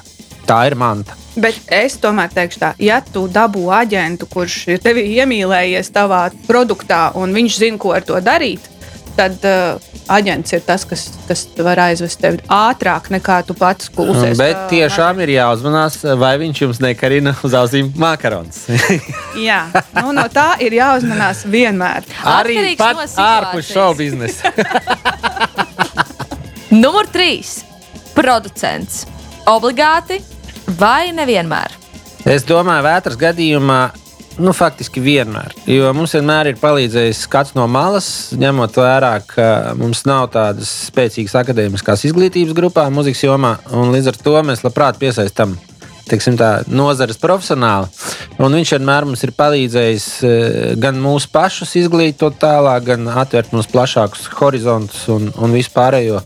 tā 0.47 0.64
ir 0.66 0.74
manta. 0.78 1.14
Bet 1.36 1.59
es 1.68 1.99
tomēr 2.01 2.30
teikšu, 2.32 2.59
tā, 2.62 2.72
ja 2.80 3.03
tu 3.05 3.26
dabū 3.28 3.66
aģentu, 3.76 4.26
kurš 4.30 4.57
ir 4.72 4.78
tevi 4.82 5.05
iemīlējies 5.18 5.92
tavā 5.92 6.24
produktā, 6.49 7.11
un 7.14 7.34
viņš 7.36 7.59
zina, 7.61 7.78
ko 7.78 7.92
ar 7.92 8.07
to 8.09 8.18
darīt, 8.24 8.70
tad 9.17 9.45
uh, 9.49 9.81
aģents 10.12 10.53
ir 10.57 10.62
tas, 10.67 10.85
kas, 10.89 11.07
kas 11.29 11.45
var 11.64 11.79
aizvest 11.87 12.21
tevi 12.23 12.41
ātrāk 12.53 13.11
nekā 13.14 13.37
tu 13.49 13.55
pats 13.59 13.91
kūsies. 13.93 14.37
Bet 14.39 14.57
uh, 14.57 14.67
tiešām 14.73 15.14
ir 15.25 15.31
jāuzmanās, 15.37 15.95
vai 16.21 16.35
viņš 16.43 16.57
jums 16.67 16.79
nekarina 16.85 17.33
uz 17.47 17.53
ausīm 17.57 17.87
makarons. 18.01 18.57
Jā, 19.49 19.62
nu, 20.01 20.09
no 20.17 20.27
tā 20.33 20.51
ir 20.64 20.73
jāuzmanās 20.79 21.39
vienmēr. 21.51 22.01
Arī 22.23 22.57
Atkarīgs 22.61 22.83
pat 22.83 22.95
no 23.01 23.05
ārpus 23.27 23.64
šovu 23.73 23.95
biznesa. 24.03 24.43
Numur 26.83 27.07
trīs. 27.12 27.51
Producents. 28.17 28.95
Obligāti 29.47 30.17
vai 30.81 31.12
nevienmēr? 31.14 31.71
Es 32.27 32.43
domāju, 32.43 32.83
vētras 32.83 33.14
gadījumā, 33.21 33.93
nu, 34.43 34.53
faktiski 34.57 35.01
vienmēr. 35.03 35.55
Jo 35.70 35.93
mums 35.97 36.14
vienmēr 36.16 36.51
ir 36.51 36.59
palīdzējis 36.61 37.22
skats 37.26 37.55
no 37.57 37.66
malas, 37.70 38.09
ņemot 38.37 38.76
vērā, 38.80 39.12
ka 39.28 39.49
mums 39.78 40.05
nav 40.09 40.28
tādas 40.34 40.72
spēcīgas 40.91 41.37
akadēmiskās 41.43 42.07
izglītības 42.09 42.57
grupā, 42.57 42.89
mūzikas 42.93 43.24
jomā, 43.26 43.57
līdz 43.72 44.12
ar 44.12 44.20
to 44.20 44.37
mēs 44.47 44.64
labprāt 44.66 45.01
piesaistām. 45.03 45.57
Teiksim, 46.07 46.37
tā 46.39 46.61
nozares 46.70 47.18
profesionāli. 47.18 47.89
Un 48.39 48.55
viņš 48.55 48.76
vienmēr 48.76 49.09
mums 49.09 49.24
ir 49.26 49.32
palīdzējis 49.34 50.05
eh, 50.22 50.59
gan 50.78 51.01
mūsu 51.03 51.32
pašus 51.32 51.74
izglītot 51.80 52.37
tālāk, 52.39 52.84
gan 52.93 53.09
atvērt 53.11 53.51
mums 53.57 53.66
plašākus 53.72 54.28
horizontus 54.39 55.09
un, 55.11 55.32
un 55.34 55.57
vispārējo. 55.57 56.20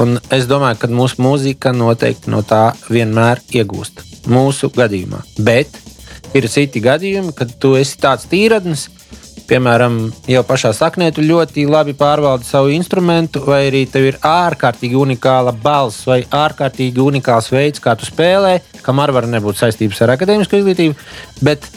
Un 0.00 0.16
es 0.32 0.48
domāju, 0.48 0.80
ka 0.80 0.88
mūsu 0.92 1.20
mūzika 1.24 1.74
noteikti 1.76 2.32
no 2.32 2.40
tā 2.48 2.70
vienmēr 2.88 3.44
iegūst. 3.60 4.00
Mūsu 4.32 4.72
gadījumā. 4.72 5.20
Bet 5.44 5.76
ir 6.34 6.48
citi 6.50 6.82
gadījumi, 6.82 7.34
kad 7.36 7.52
tu 7.60 7.74
esi 7.78 7.98
tāds 8.00 8.26
tīradnis, 8.30 8.88
piemēram, 9.46 9.98
jau 10.30 10.42
pašā 10.46 10.72
saknē 10.74 11.10
tu 11.14 11.24
ļoti 11.24 11.66
labi 11.70 11.94
pārvaldi 11.98 12.46
savu 12.48 12.72
instrumentu, 12.74 13.42
vai 13.46 13.66
arī 13.68 13.84
tev 13.90 14.08
ir 14.10 14.18
ārkārtīgi 14.26 14.98
unikāla 14.98 15.54
balss 15.62 16.06
vai 16.08 16.22
ārkārtīgi 16.24 17.02
unikāls 17.02 17.50
veids, 17.54 17.82
kā 17.82 17.94
tu 17.98 18.08
spēlē, 18.08 18.58
kam 18.86 19.02
arī 19.02 19.16
var 19.20 19.28
nebūt 19.30 19.60
saistības 19.60 20.02
ar 20.02 20.16
akadēmisko 20.16 20.60
izglītību. 20.60 20.96
Bet 21.46 21.68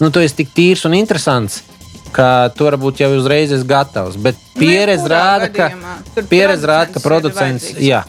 nu, 0.00 0.10
tu 0.10 0.22
esi 0.24 0.40
tik 0.42 0.54
tīrs 0.56 0.86
un 0.88 0.96
interesants. 0.98 1.62
Ka 2.08 2.48
tu 2.56 2.64
varbūt 2.64 3.02
jau 3.02 3.10
uzreiz 3.18 3.52
esi 3.52 3.66
gatavs, 3.68 4.16
bet 4.24 4.38
pieredze 4.56 5.04
jebkurā 5.04 5.18
rāda, 5.20 5.50
ka, 5.52 6.24
pieredze 6.30 6.70
rāda, 6.70 6.94
ka 6.94 7.04
producents 7.04 7.74
jā, 7.84 8.00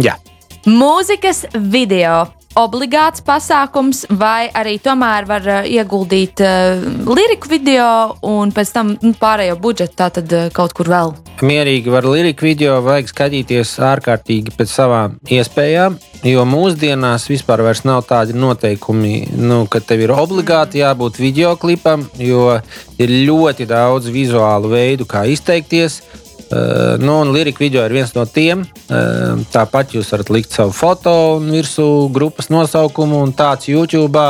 jā. 0.00 0.16
Mūzikas 0.64 1.44
video. 1.52 2.24
Obligāts 2.56 3.20
pasākums, 3.20 4.06
vai 4.08 4.48
arī 4.56 4.78
tomēr 4.80 5.26
var 5.28 5.44
uh, 5.44 5.66
ieguldīt 5.68 6.40
uh, 6.40 6.80
liriku 7.04 7.50
video 7.52 8.16
un 8.24 8.54
pēc 8.56 8.72
tam 8.72 8.94
nu, 9.02 9.12
pārējo 9.20 9.58
budžetu 9.60 9.98
tātad 10.00 10.32
uh, 10.32 10.46
kaut 10.54 10.72
kur 10.72 10.88
vēl. 10.88 11.12
mierīgi 11.44 11.92
var 11.92 12.08
liriku 12.08 12.48
video, 12.48 12.78
vajag 12.82 13.12
skatīties 13.12 13.76
ārkārtīgi 13.84 14.56
pēc 14.56 14.72
savām 14.72 15.18
iespējām. 15.28 15.98
Jo 16.26 16.42
mūsdienās 16.48 17.28
vispār 17.30 17.62
vairs 17.62 17.84
nav 17.86 18.02
tādi 18.08 18.34
noteikumi, 18.34 19.28
nu, 19.38 19.66
ka 19.70 19.78
tev 19.84 20.06
ir 20.08 20.14
obligāti 20.16 20.80
jābūt 20.80 21.20
video 21.20 21.52
klipam, 21.60 22.08
jo 22.18 22.56
ir 22.98 23.12
ļoti 23.28 23.68
daudz 23.70 24.08
vizuālu 24.10 24.72
veidu, 24.72 25.06
kā 25.06 25.28
izteikties. 25.30 26.00
Uh, 26.48 26.96
nu, 26.96 27.18
un 27.20 27.28
lirika 27.34 27.60
video 27.60 27.82
ir 27.84 27.92
viens 27.92 28.14
no 28.16 28.24
tiem. 28.24 28.62
Uh, 28.88 29.42
tāpat 29.52 29.92
jūs 29.92 30.08
varat 30.14 30.30
likt 30.32 30.54
savu 30.56 30.72
foto 30.72 31.12
un 31.36 31.50
virsū 31.52 32.08
grupas 32.14 32.48
nosaukumu 32.48 33.20
un 33.20 33.34
tāds 33.36 33.68
YouTube. 33.68 34.22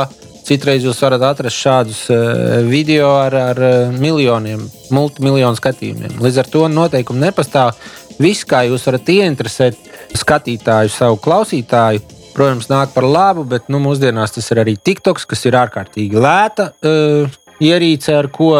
Citreiz 0.43 0.83
jūs 0.83 0.99
varat 1.05 1.23
atrast 1.29 1.61
šādus 1.61 2.01
uh, 2.11 2.59
video 2.67 3.13
ar, 3.21 3.37
ar 3.53 3.61
uh, 3.63 3.95
miljoniem, 3.95 4.65
multimiljonu 4.91 5.55
skatījumiem. 5.59 6.17
Līdz 6.19 6.41
ar 6.43 6.49
to 6.51 6.65
noteikumi 6.73 7.23
nepastāv. 7.23 7.79
Viss, 8.19 8.43
kā 8.43 8.65
jūs 8.67 8.83
varat 8.89 9.11
ieinteresēt 9.13 9.77
skatītāju, 10.19 10.91
savu 10.91 11.21
klausītāju, 11.23 12.03
protams, 12.35 12.67
nāk 12.67 12.91
par 12.91 13.07
labu, 13.07 13.45
bet 13.47 13.71
nu, 13.71 13.79
mūsdienās 13.83 14.35
tas 14.35 14.51
ir 14.51 14.59
arī 14.65 14.75
TikToks, 14.75 15.23
kas 15.29 15.45
ir 15.47 15.55
ārkārtīgi 15.61 16.19
lēta 16.19 16.73
uh, 16.83 17.39
ierīce, 17.63 18.11
ar 18.15 18.27
ko 18.33 18.57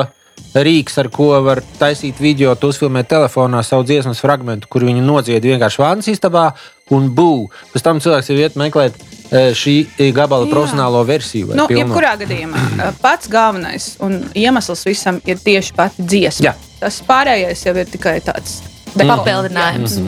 rīks, 0.55 0.97
ar 0.97 1.09
ko 1.13 1.29
var 1.45 1.61
taisīt 1.79 2.17
video, 2.21 2.55
tu 2.55 2.71
uzfilmē 2.73 3.03
telefonā 3.07 3.61
savu 3.65 3.85
dziesmas 3.85 4.21
fragment, 4.23 4.65
kur 4.65 4.81
viņi 4.87 5.03
nodzied 5.05 5.43
vienkārši 5.45 5.81
vānas 5.83 6.09
istabā 6.09 6.47
un 6.95 7.09
būvē. 7.13 7.51
Pēc 7.73 7.85
tam 7.85 7.99
cilvēks 8.01 8.31
jau 8.31 8.37
iet 8.41 8.57
meklēt 8.57 8.95
eh, 9.31 9.51
šī 9.53 9.75
gabala 10.15 10.47
Jā. 10.47 10.51
profesionālo 10.55 11.03
versiju. 11.05 11.51
vai 11.51 11.59
Nu, 11.59 11.67
pilno. 11.69 11.83
jebkurā 11.85 12.15
gadījumā 12.23 12.63
uh, 12.79 12.89
pats 13.01 13.29
galvenais 13.29 13.91
un 14.01 14.23
iemesls 14.33 14.85
visam 14.89 15.21
ir 15.29 15.37
tieši 15.37 15.75
pati 15.77 16.01
dziesma. 16.01 16.49
Jā. 16.49 16.55
Tas 16.79 17.01
pārējais 17.05 17.65
jau 17.67 17.75
ir 17.77 17.85
tikai 17.91 18.17
tāds 18.25 18.61
Papildinājums. 18.97 19.99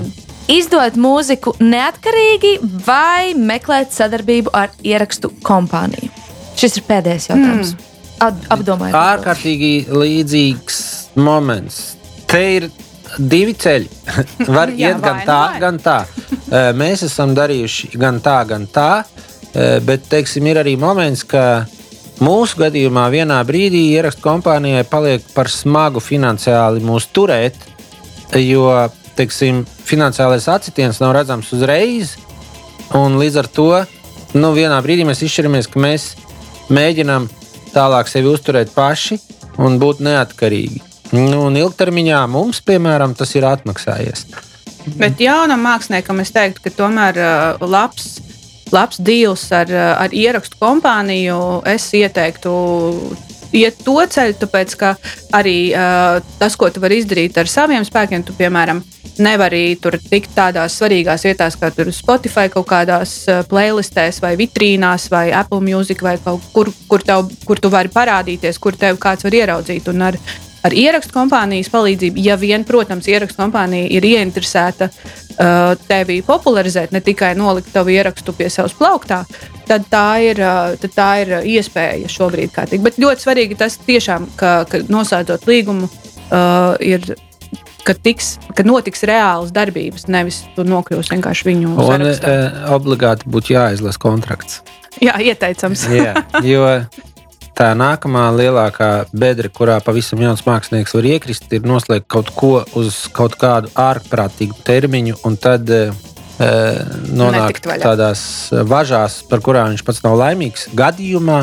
Izdot 0.51 0.97
mūziku 0.99 1.53
neatkarīgi 1.61 2.55
vai 2.87 3.33
meklēt 3.37 3.93
sadarbību 3.93 4.49
ar 4.57 4.73
ierakstu 4.83 5.29
kompāniju. 5.45 6.09
Šis 6.57 6.79
ir 6.81 6.87
pēdējais 6.89 7.29
jautājums. 7.29 7.75
Mm. 7.77 7.90
To. 8.21 8.77
ārkārtīgi 8.93 9.73
līdzīgs 9.89 10.77
moments. 11.21 11.81
Te 12.29 12.41
ir 12.57 12.69
divi 13.17 13.55
ceļi. 13.57 13.89
Var 14.55 14.71
Jā, 14.75 14.91
iet 14.93 15.01
gan 15.03 15.17
vai 15.17 15.25
nu 15.25 15.27
tā, 15.27 15.41
vai. 15.41 15.59
gan 15.63 15.79
tā. 15.81 15.97
Mēs 16.77 17.05
esam 17.07 17.33
darījuši 17.37 17.91
gan 17.99 18.21
tā, 18.23 18.37
gan 18.47 18.67
tā. 18.71 18.91
Bet, 19.83 20.05
teiksim, 20.11 20.45
ir 20.47 20.61
arī 20.61 20.77
moments, 20.79 21.25
ka 21.27 21.65
mūsu 22.23 22.61
gadījumā 22.61 23.09
vienā 23.11 23.41
brīdī 23.47 23.87
ierakstu 23.97 24.23
kompānijai 24.23 24.85
paliek 24.87 25.25
par 25.35 25.49
smagu 25.51 25.99
finansiāli 26.03 26.83
mūs 26.85 27.09
turēt, 27.11 27.57
jo, 28.37 28.69
teiksim, 29.17 29.65
finansiālais 29.89 30.47
atsitiens 30.53 31.01
nav 31.03 31.17
redzams 31.17 31.51
uzreiz. 31.57 32.15
Un 32.95 33.17
līdz 33.19 33.41
ar 33.41 33.51
to 33.51 33.67
nu, 34.37 34.53
vienā 34.55 34.79
brīdī 34.83 35.03
mēs 35.07 35.23
izšķiramies, 35.27 35.67
ka 35.71 35.83
mēs 35.83 36.11
mēģinām 36.71 37.27
tālāk 37.73 38.09
sevi 38.11 38.31
uzturēt 38.31 38.73
paši 38.75 39.19
un 39.61 39.77
būt 39.81 40.01
neatkarīgi. 40.05 40.81
Nu, 41.11 41.47
un 41.49 41.57
ilgtermiņā 41.59 42.21
mums, 42.31 42.61
piemēram, 42.63 43.15
tas 43.19 43.33
ir 43.35 43.47
atmaksājies. 43.47 44.25
Bet 44.97 45.19
jaunam 45.21 45.61
māksliniekam 45.65 46.21
es 46.23 46.31
teiktu, 46.33 46.63
ka 46.65 46.71
tomēr 46.73 47.19
uh, 47.19 47.65
labs, 47.67 48.15
labs 48.73 49.01
deals 49.03 49.43
ar, 49.53 49.69
uh, 49.69 49.91
ar 50.05 50.15
ierakstu 50.15 50.57
kompāniju 50.61 51.37
es 51.69 51.89
ieteiktu. 51.97 52.53
Iet 53.57 53.83
to 53.85 53.97
ceļu, 53.99 54.37
tāpēc 54.41 54.75
ka 54.79 54.95
arī 55.35 55.57
uh, 55.75 56.21
tas, 56.39 56.55
ko 56.55 56.69
tu 56.71 56.83
vari 56.83 57.01
izdarīt 57.01 57.37
ar 57.41 57.49
saviem 57.51 57.85
spēkiem, 57.87 58.23
tu, 58.23 58.35
piemēram, 58.37 58.79
nevari 59.21 59.75
tur 59.81 59.97
tikt 59.99 60.33
tādās 60.35 60.77
svarīgās 60.79 61.25
vietās, 61.27 61.57
kā 61.59 61.71
tur 61.75 61.91
Spotify, 61.95 62.47
kaut 62.53 62.67
kādās 62.69 63.15
playlistēs, 63.51 64.21
vai 64.23 64.35
vitrīnās, 64.39 65.09
vai 65.11 65.29
Apple 65.35 65.61
Music, 65.65 66.03
vai 66.05 66.17
kaut 66.23 66.45
kur, 66.53 66.71
kur, 66.87 67.03
tev, 67.03 67.27
kur 67.47 67.59
tu 67.59 67.71
vari 67.73 67.91
parādīties, 67.91 68.59
kur 68.61 68.77
tev 68.79 68.99
kāds 69.01 69.27
var 69.27 69.37
ieraudzīt. 69.41 69.91
Un 69.91 70.07
ar, 70.11 70.19
ar 70.65 70.75
ierakstu 70.77 71.15
kompānijas 71.15 71.69
palīdzību, 71.73 72.21
ja 72.21 72.37
vien, 72.39 72.65
protams, 72.67 73.07
ierakstu 73.09 73.41
kompānija 73.41 73.89
ir 73.91 74.05
ieinteresēta 74.11 74.89
uh, 74.91 75.73
tevi 75.87 76.21
popularizēt, 76.25 76.93
ne 76.95 77.01
tikai 77.03 77.33
nolikt 77.39 77.71
tavu 77.73 77.93
ierakstu 77.93 78.35
pie 78.37 78.49
savas 78.53 78.75
plauktā, 78.77 79.23
tad 79.69 79.87
tā 79.91 80.05
ir, 80.25 80.41
uh, 80.43 80.75
tad 80.81 80.95
tā 80.97 81.09
ir 81.23 81.33
iespēja 81.55 82.11
šobrīd. 82.11 82.55
Bet 82.83 83.01
ļoti 83.01 83.25
svarīgi 83.25 83.59
tas 83.59 83.79
tiešām, 83.87 84.29
ka, 84.39 84.61
ka 84.69 84.83
noslēdzot 84.91 85.49
līgumu, 85.49 85.89
uh, 86.29 86.77
ir. 86.79 87.13
Kad, 87.81 87.97
tiks, 88.05 88.35
kad 88.53 88.67
notiks 88.69 89.01
reāls 89.09 89.49
darbības, 89.49 90.03
nevis 90.05 90.43
tu 90.53 90.61
nokļūsi 90.61 91.15
vienkārši 91.15 91.47
viņu 91.47 91.71
Un 91.71 91.87
sarakstā. 91.87 92.29
e, 92.29 92.51
obligāti 92.75 93.25
būtu 93.25 93.55
jāizlasa 93.55 93.97
kontrakts. 94.03 94.59
Jā, 95.01 95.15
ieteicams. 95.17 95.87
Jā, 95.89 96.13
jo 96.45 96.67
tā 97.57 97.71
nākamā 97.77 98.27
lielākā 98.35 98.89
bedra, 99.13 99.49
kurā 99.53 99.77
pavisam 99.83 100.21
jauns 100.23 100.43
mākslinieks 100.47 100.95
var 100.97 101.07
iekrist, 101.13 101.47
ir 101.53 101.67
noslēgt 101.67 102.07
kaut 102.11 102.31
ko 102.35 102.53
uz 102.79 103.03
kaut 103.15 103.37
kādu 103.41 103.71
ārprātīgu 103.79 104.57
termiņu, 104.67 105.19
un 105.27 105.37
tad 105.41 105.69
e, 105.71 105.81
nonākt 107.11 107.67
tādās 107.83 108.23
važās, 108.51 109.21
par 109.29 109.43
kurām 109.45 109.73
viņš 109.73 109.85
pats 109.87 110.03
nav 110.05 110.17
laimīgs. 110.21 110.69
Gadījumā, 110.77 111.41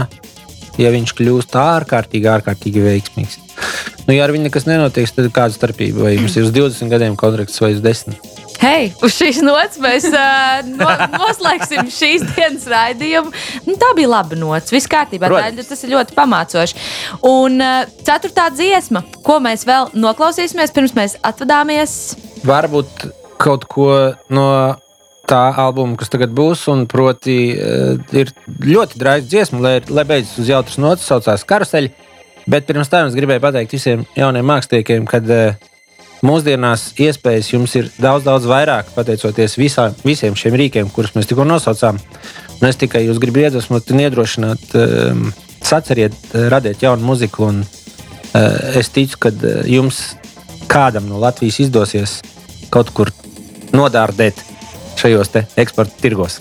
ja 0.81 0.95
viņš 0.95 1.15
kļūst 1.19 1.59
ārkārtīgi, 1.61 2.33
ārkārtīgi 2.39 2.85
veiksmīgs. 2.89 3.39
Nu, 4.07 4.15
ja 4.17 4.25
ar 4.25 4.33
viņu 4.33 4.49
nekas 4.49 4.65
nenotiek, 4.69 5.11
tad 5.13 5.31
kāda 5.35 5.53
starpība? 5.55 6.07
Vai 6.07 6.17
jums 6.17 6.37
ir 6.39 6.47
uz 6.47 6.55
20 6.55 6.93
gadiem 6.93 7.19
kontrakts 7.21 7.61
vai 7.61 7.75
uz 7.77 7.83
10? 7.85 8.17
Hei, 8.59 8.89
uz 9.07 9.15
šīs 9.15 9.39
nots 9.47 9.79
mēs 9.83 10.09
uh, 10.11 10.65
no, 10.67 10.89
noslēgsim 11.15 11.87
šīs 11.95 12.25
dienas 12.33 12.67
raidījumu. 12.71 13.31
Nu, 13.69 13.77
tā 13.79 13.93
bija 13.95 14.11
laba 14.11 14.39
nots. 14.39 14.75
Viss 14.75 14.91
kārtībā. 14.91 15.31
Tā, 15.31 15.53
tas 15.63 15.85
ir 15.87 15.95
ļoti 15.95 16.17
pamācoši. 16.17 16.83
Un 17.29 17.63
uh, 17.63 17.85
ceturtā 18.07 18.49
dziesma, 18.55 19.05
ko 19.27 19.39
mēs 19.45 19.63
vēl 19.69 19.93
noklausīsimies, 19.95 20.75
pirms 20.75 20.97
mēs 20.99 21.17
atvadāmies. 21.23 21.95
varbūt 22.49 23.09
kaut 23.39 23.69
ko 23.71 23.89
no 24.35 24.49
tā 25.29 25.41
albuma, 25.61 25.97
kas 26.01 26.11
tagad 26.13 26.35
būs. 26.35 26.67
Un 26.73 26.87
proti, 26.91 27.39
eh, 27.53 27.97
ir 28.17 28.33
ļoti 28.49 29.01
drāzta 29.01 29.29
dziesma, 29.29 29.63
lai, 29.65 29.75
lai 29.89 30.05
beidzas 30.09 30.39
uz 30.43 30.51
jautras 30.51 30.79
nots, 30.81 31.07
saucās 31.07 31.47
Karuseļi. 31.47 31.93
Bet 32.49 32.67
pirms 32.67 32.89
tam 32.89 33.11
es 33.11 33.17
gribēju 33.17 33.45
pateikt 33.45 33.75
visiem 33.77 34.07
jauniem 34.17 34.47
māksliniekiem, 34.49 35.05
ka 35.07 35.21
mūsdienās 36.25 36.93
iespējas 37.01 37.53
jums 37.53 37.75
ir 37.79 37.91
daudz, 38.01 38.27
daudz 38.27 38.49
vairāk, 38.49 38.91
pateicoties 38.95 39.59
visā, 39.59 39.89
visiem 40.07 40.37
šiem 40.39 40.57
rīkiem, 40.59 40.91
kurus 40.95 41.14
mēs 41.16 41.29
tikko 41.31 41.47
nosaucām. 41.49 42.01
Un 42.59 42.69
es 42.69 42.79
tikai 42.81 43.05
jūs 43.05 43.21
gribu 43.23 43.45
iedvesmot 43.45 43.93
un 43.95 44.03
iedrošināt, 44.03 44.64
um, 44.75 45.29
saceriet, 45.62 46.16
eh, 46.33 46.49
radiet 46.51 46.83
jaunu 46.83 47.07
muziku. 47.12 47.47
Un, 47.53 47.62
uh, 47.62 48.79
es 48.79 48.91
ticu, 48.95 49.21
ka 49.23 49.31
uh, 49.31 49.62
jums 49.69 50.03
kādam 50.69 51.07
no 51.09 51.21
Latvijas 51.23 51.61
izdosies 51.64 52.19
kaut 52.75 52.91
kur 52.95 53.12
nodārdēt 53.73 54.43
šajos 54.99 55.35
eksporta 55.57 56.03
tirgos. 56.03 56.41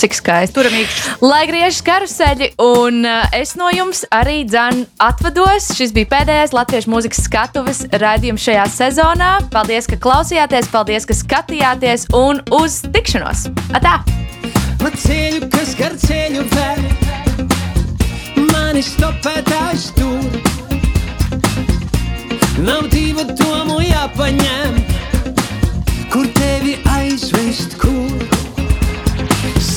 Cik 0.00 0.16
skaisti. 0.18 0.54
Turam 0.56 0.74
īkšķi. 0.74 1.12
Lai 1.22 1.44
griežas 1.48 1.80
karuseļi, 1.86 2.50
un 2.62 3.04
uh, 3.06 3.36
es 3.36 3.54
no 3.58 3.70
jums 3.74 4.02
arī 4.14 4.42
dzan 4.48 4.84
atvados. 5.02 5.70
Šis 5.78 5.94
bija 5.94 6.10
pēdējais 6.16 6.54
latviešu 6.56 6.90
mūzikas 6.92 7.22
skatuves 7.28 7.84
raidījums 8.02 8.44
šajā 8.44 8.66
sezonā. 8.74 9.32
Paldies, 9.54 9.88
ka 9.90 10.00
klausījāties, 10.02 10.70
paldies, 10.74 11.06
ka 11.08 11.16
skatījāties, 11.18 12.08
un 12.18 12.42
uz 12.54 12.82
tikšanos! 12.94 13.46
Atā! 13.76 14.00
Pa 14.82 14.90
ceļu, 15.00 15.46
kas 15.54 15.70
gar 15.78 15.94
ceļu 15.96 16.42
vēl, 16.52 16.82
mani 18.50 18.82
stopētājs 18.84 19.86
tur. 19.96 20.36
Nav 22.64 22.90
divu 22.92 23.24
domu 23.32 23.80
jāpaņem, 23.80 24.76
kur 26.12 26.28
tevi 26.36 26.76
aizvest, 26.98 27.78
kur. 27.80 28.43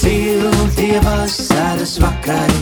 Siltie 0.08 1.00
vasaras 1.04 2.00
vakari, 2.00 2.62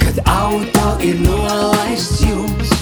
kad 0.00 0.18
auto 0.28 0.98
ir 1.00 1.16
nolaists 1.20 2.20
jums. 2.20 2.74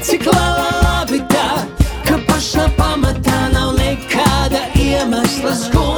Cik 0.00 0.24
labi 0.32 1.20
tā, 1.28 1.60
ka 2.08 2.16
pašā 2.24 2.70
pamatā 2.80 3.42
nav 3.52 3.76
nekāda 3.76 4.64
iemesla 4.80 5.52
skumt. 5.66 5.89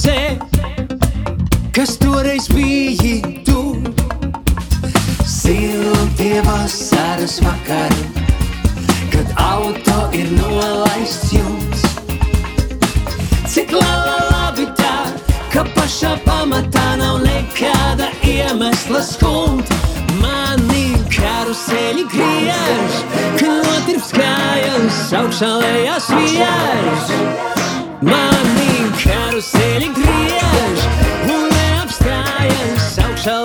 Kapucē, 0.00 0.38
kas 1.72 1.96
toreiz 1.98 2.48
bija 2.48 3.20
tu. 3.44 3.76
Siltie 5.26 6.42
vasaras 6.42 7.40
vakari, 7.40 8.04
kad 9.12 9.26
auto 9.36 10.10
ir 10.12 10.30
nolaists 10.32 11.32
jums. 11.32 11.84
Cik 13.46 13.72
labi 13.72 14.66
tā, 14.78 15.12
ka 15.52 15.64
pašā 15.74 16.16
pamatā 16.24 16.96
nav 16.96 17.20
nekāda 17.24 18.10
iemesla 18.24 19.02
skumt. 19.02 19.68
Mani 20.20 20.96
karuseļi 21.10 22.04
griež, 22.12 23.00
ka 23.38 23.48
notirps 23.62 24.12
kājas 24.16 25.08
augšā 25.12 25.54
lejās 25.60 26.12
viež. 26.16 27.59
Mani 28.00 28.86
karuseļi 28.96 29.90
griež, 29.92 30.84
un 31.28 31.50
neapstājas 31.52 32.94
augšā 33.04 33.40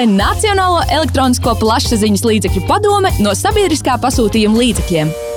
līdzfinansē 0.00 0.06
Nacionālo 0.06 0.80
elektronisko 0.88 1.54
plašsaziņas 1.60 2.24
līdzekļu 2.24 2.62
padome 2.68 3.10
no 3.20 3.34
sabiedriskā 3.36 3.98
pasūtījuma 4.00 4.62
līdzekļiem. 4.62 5.29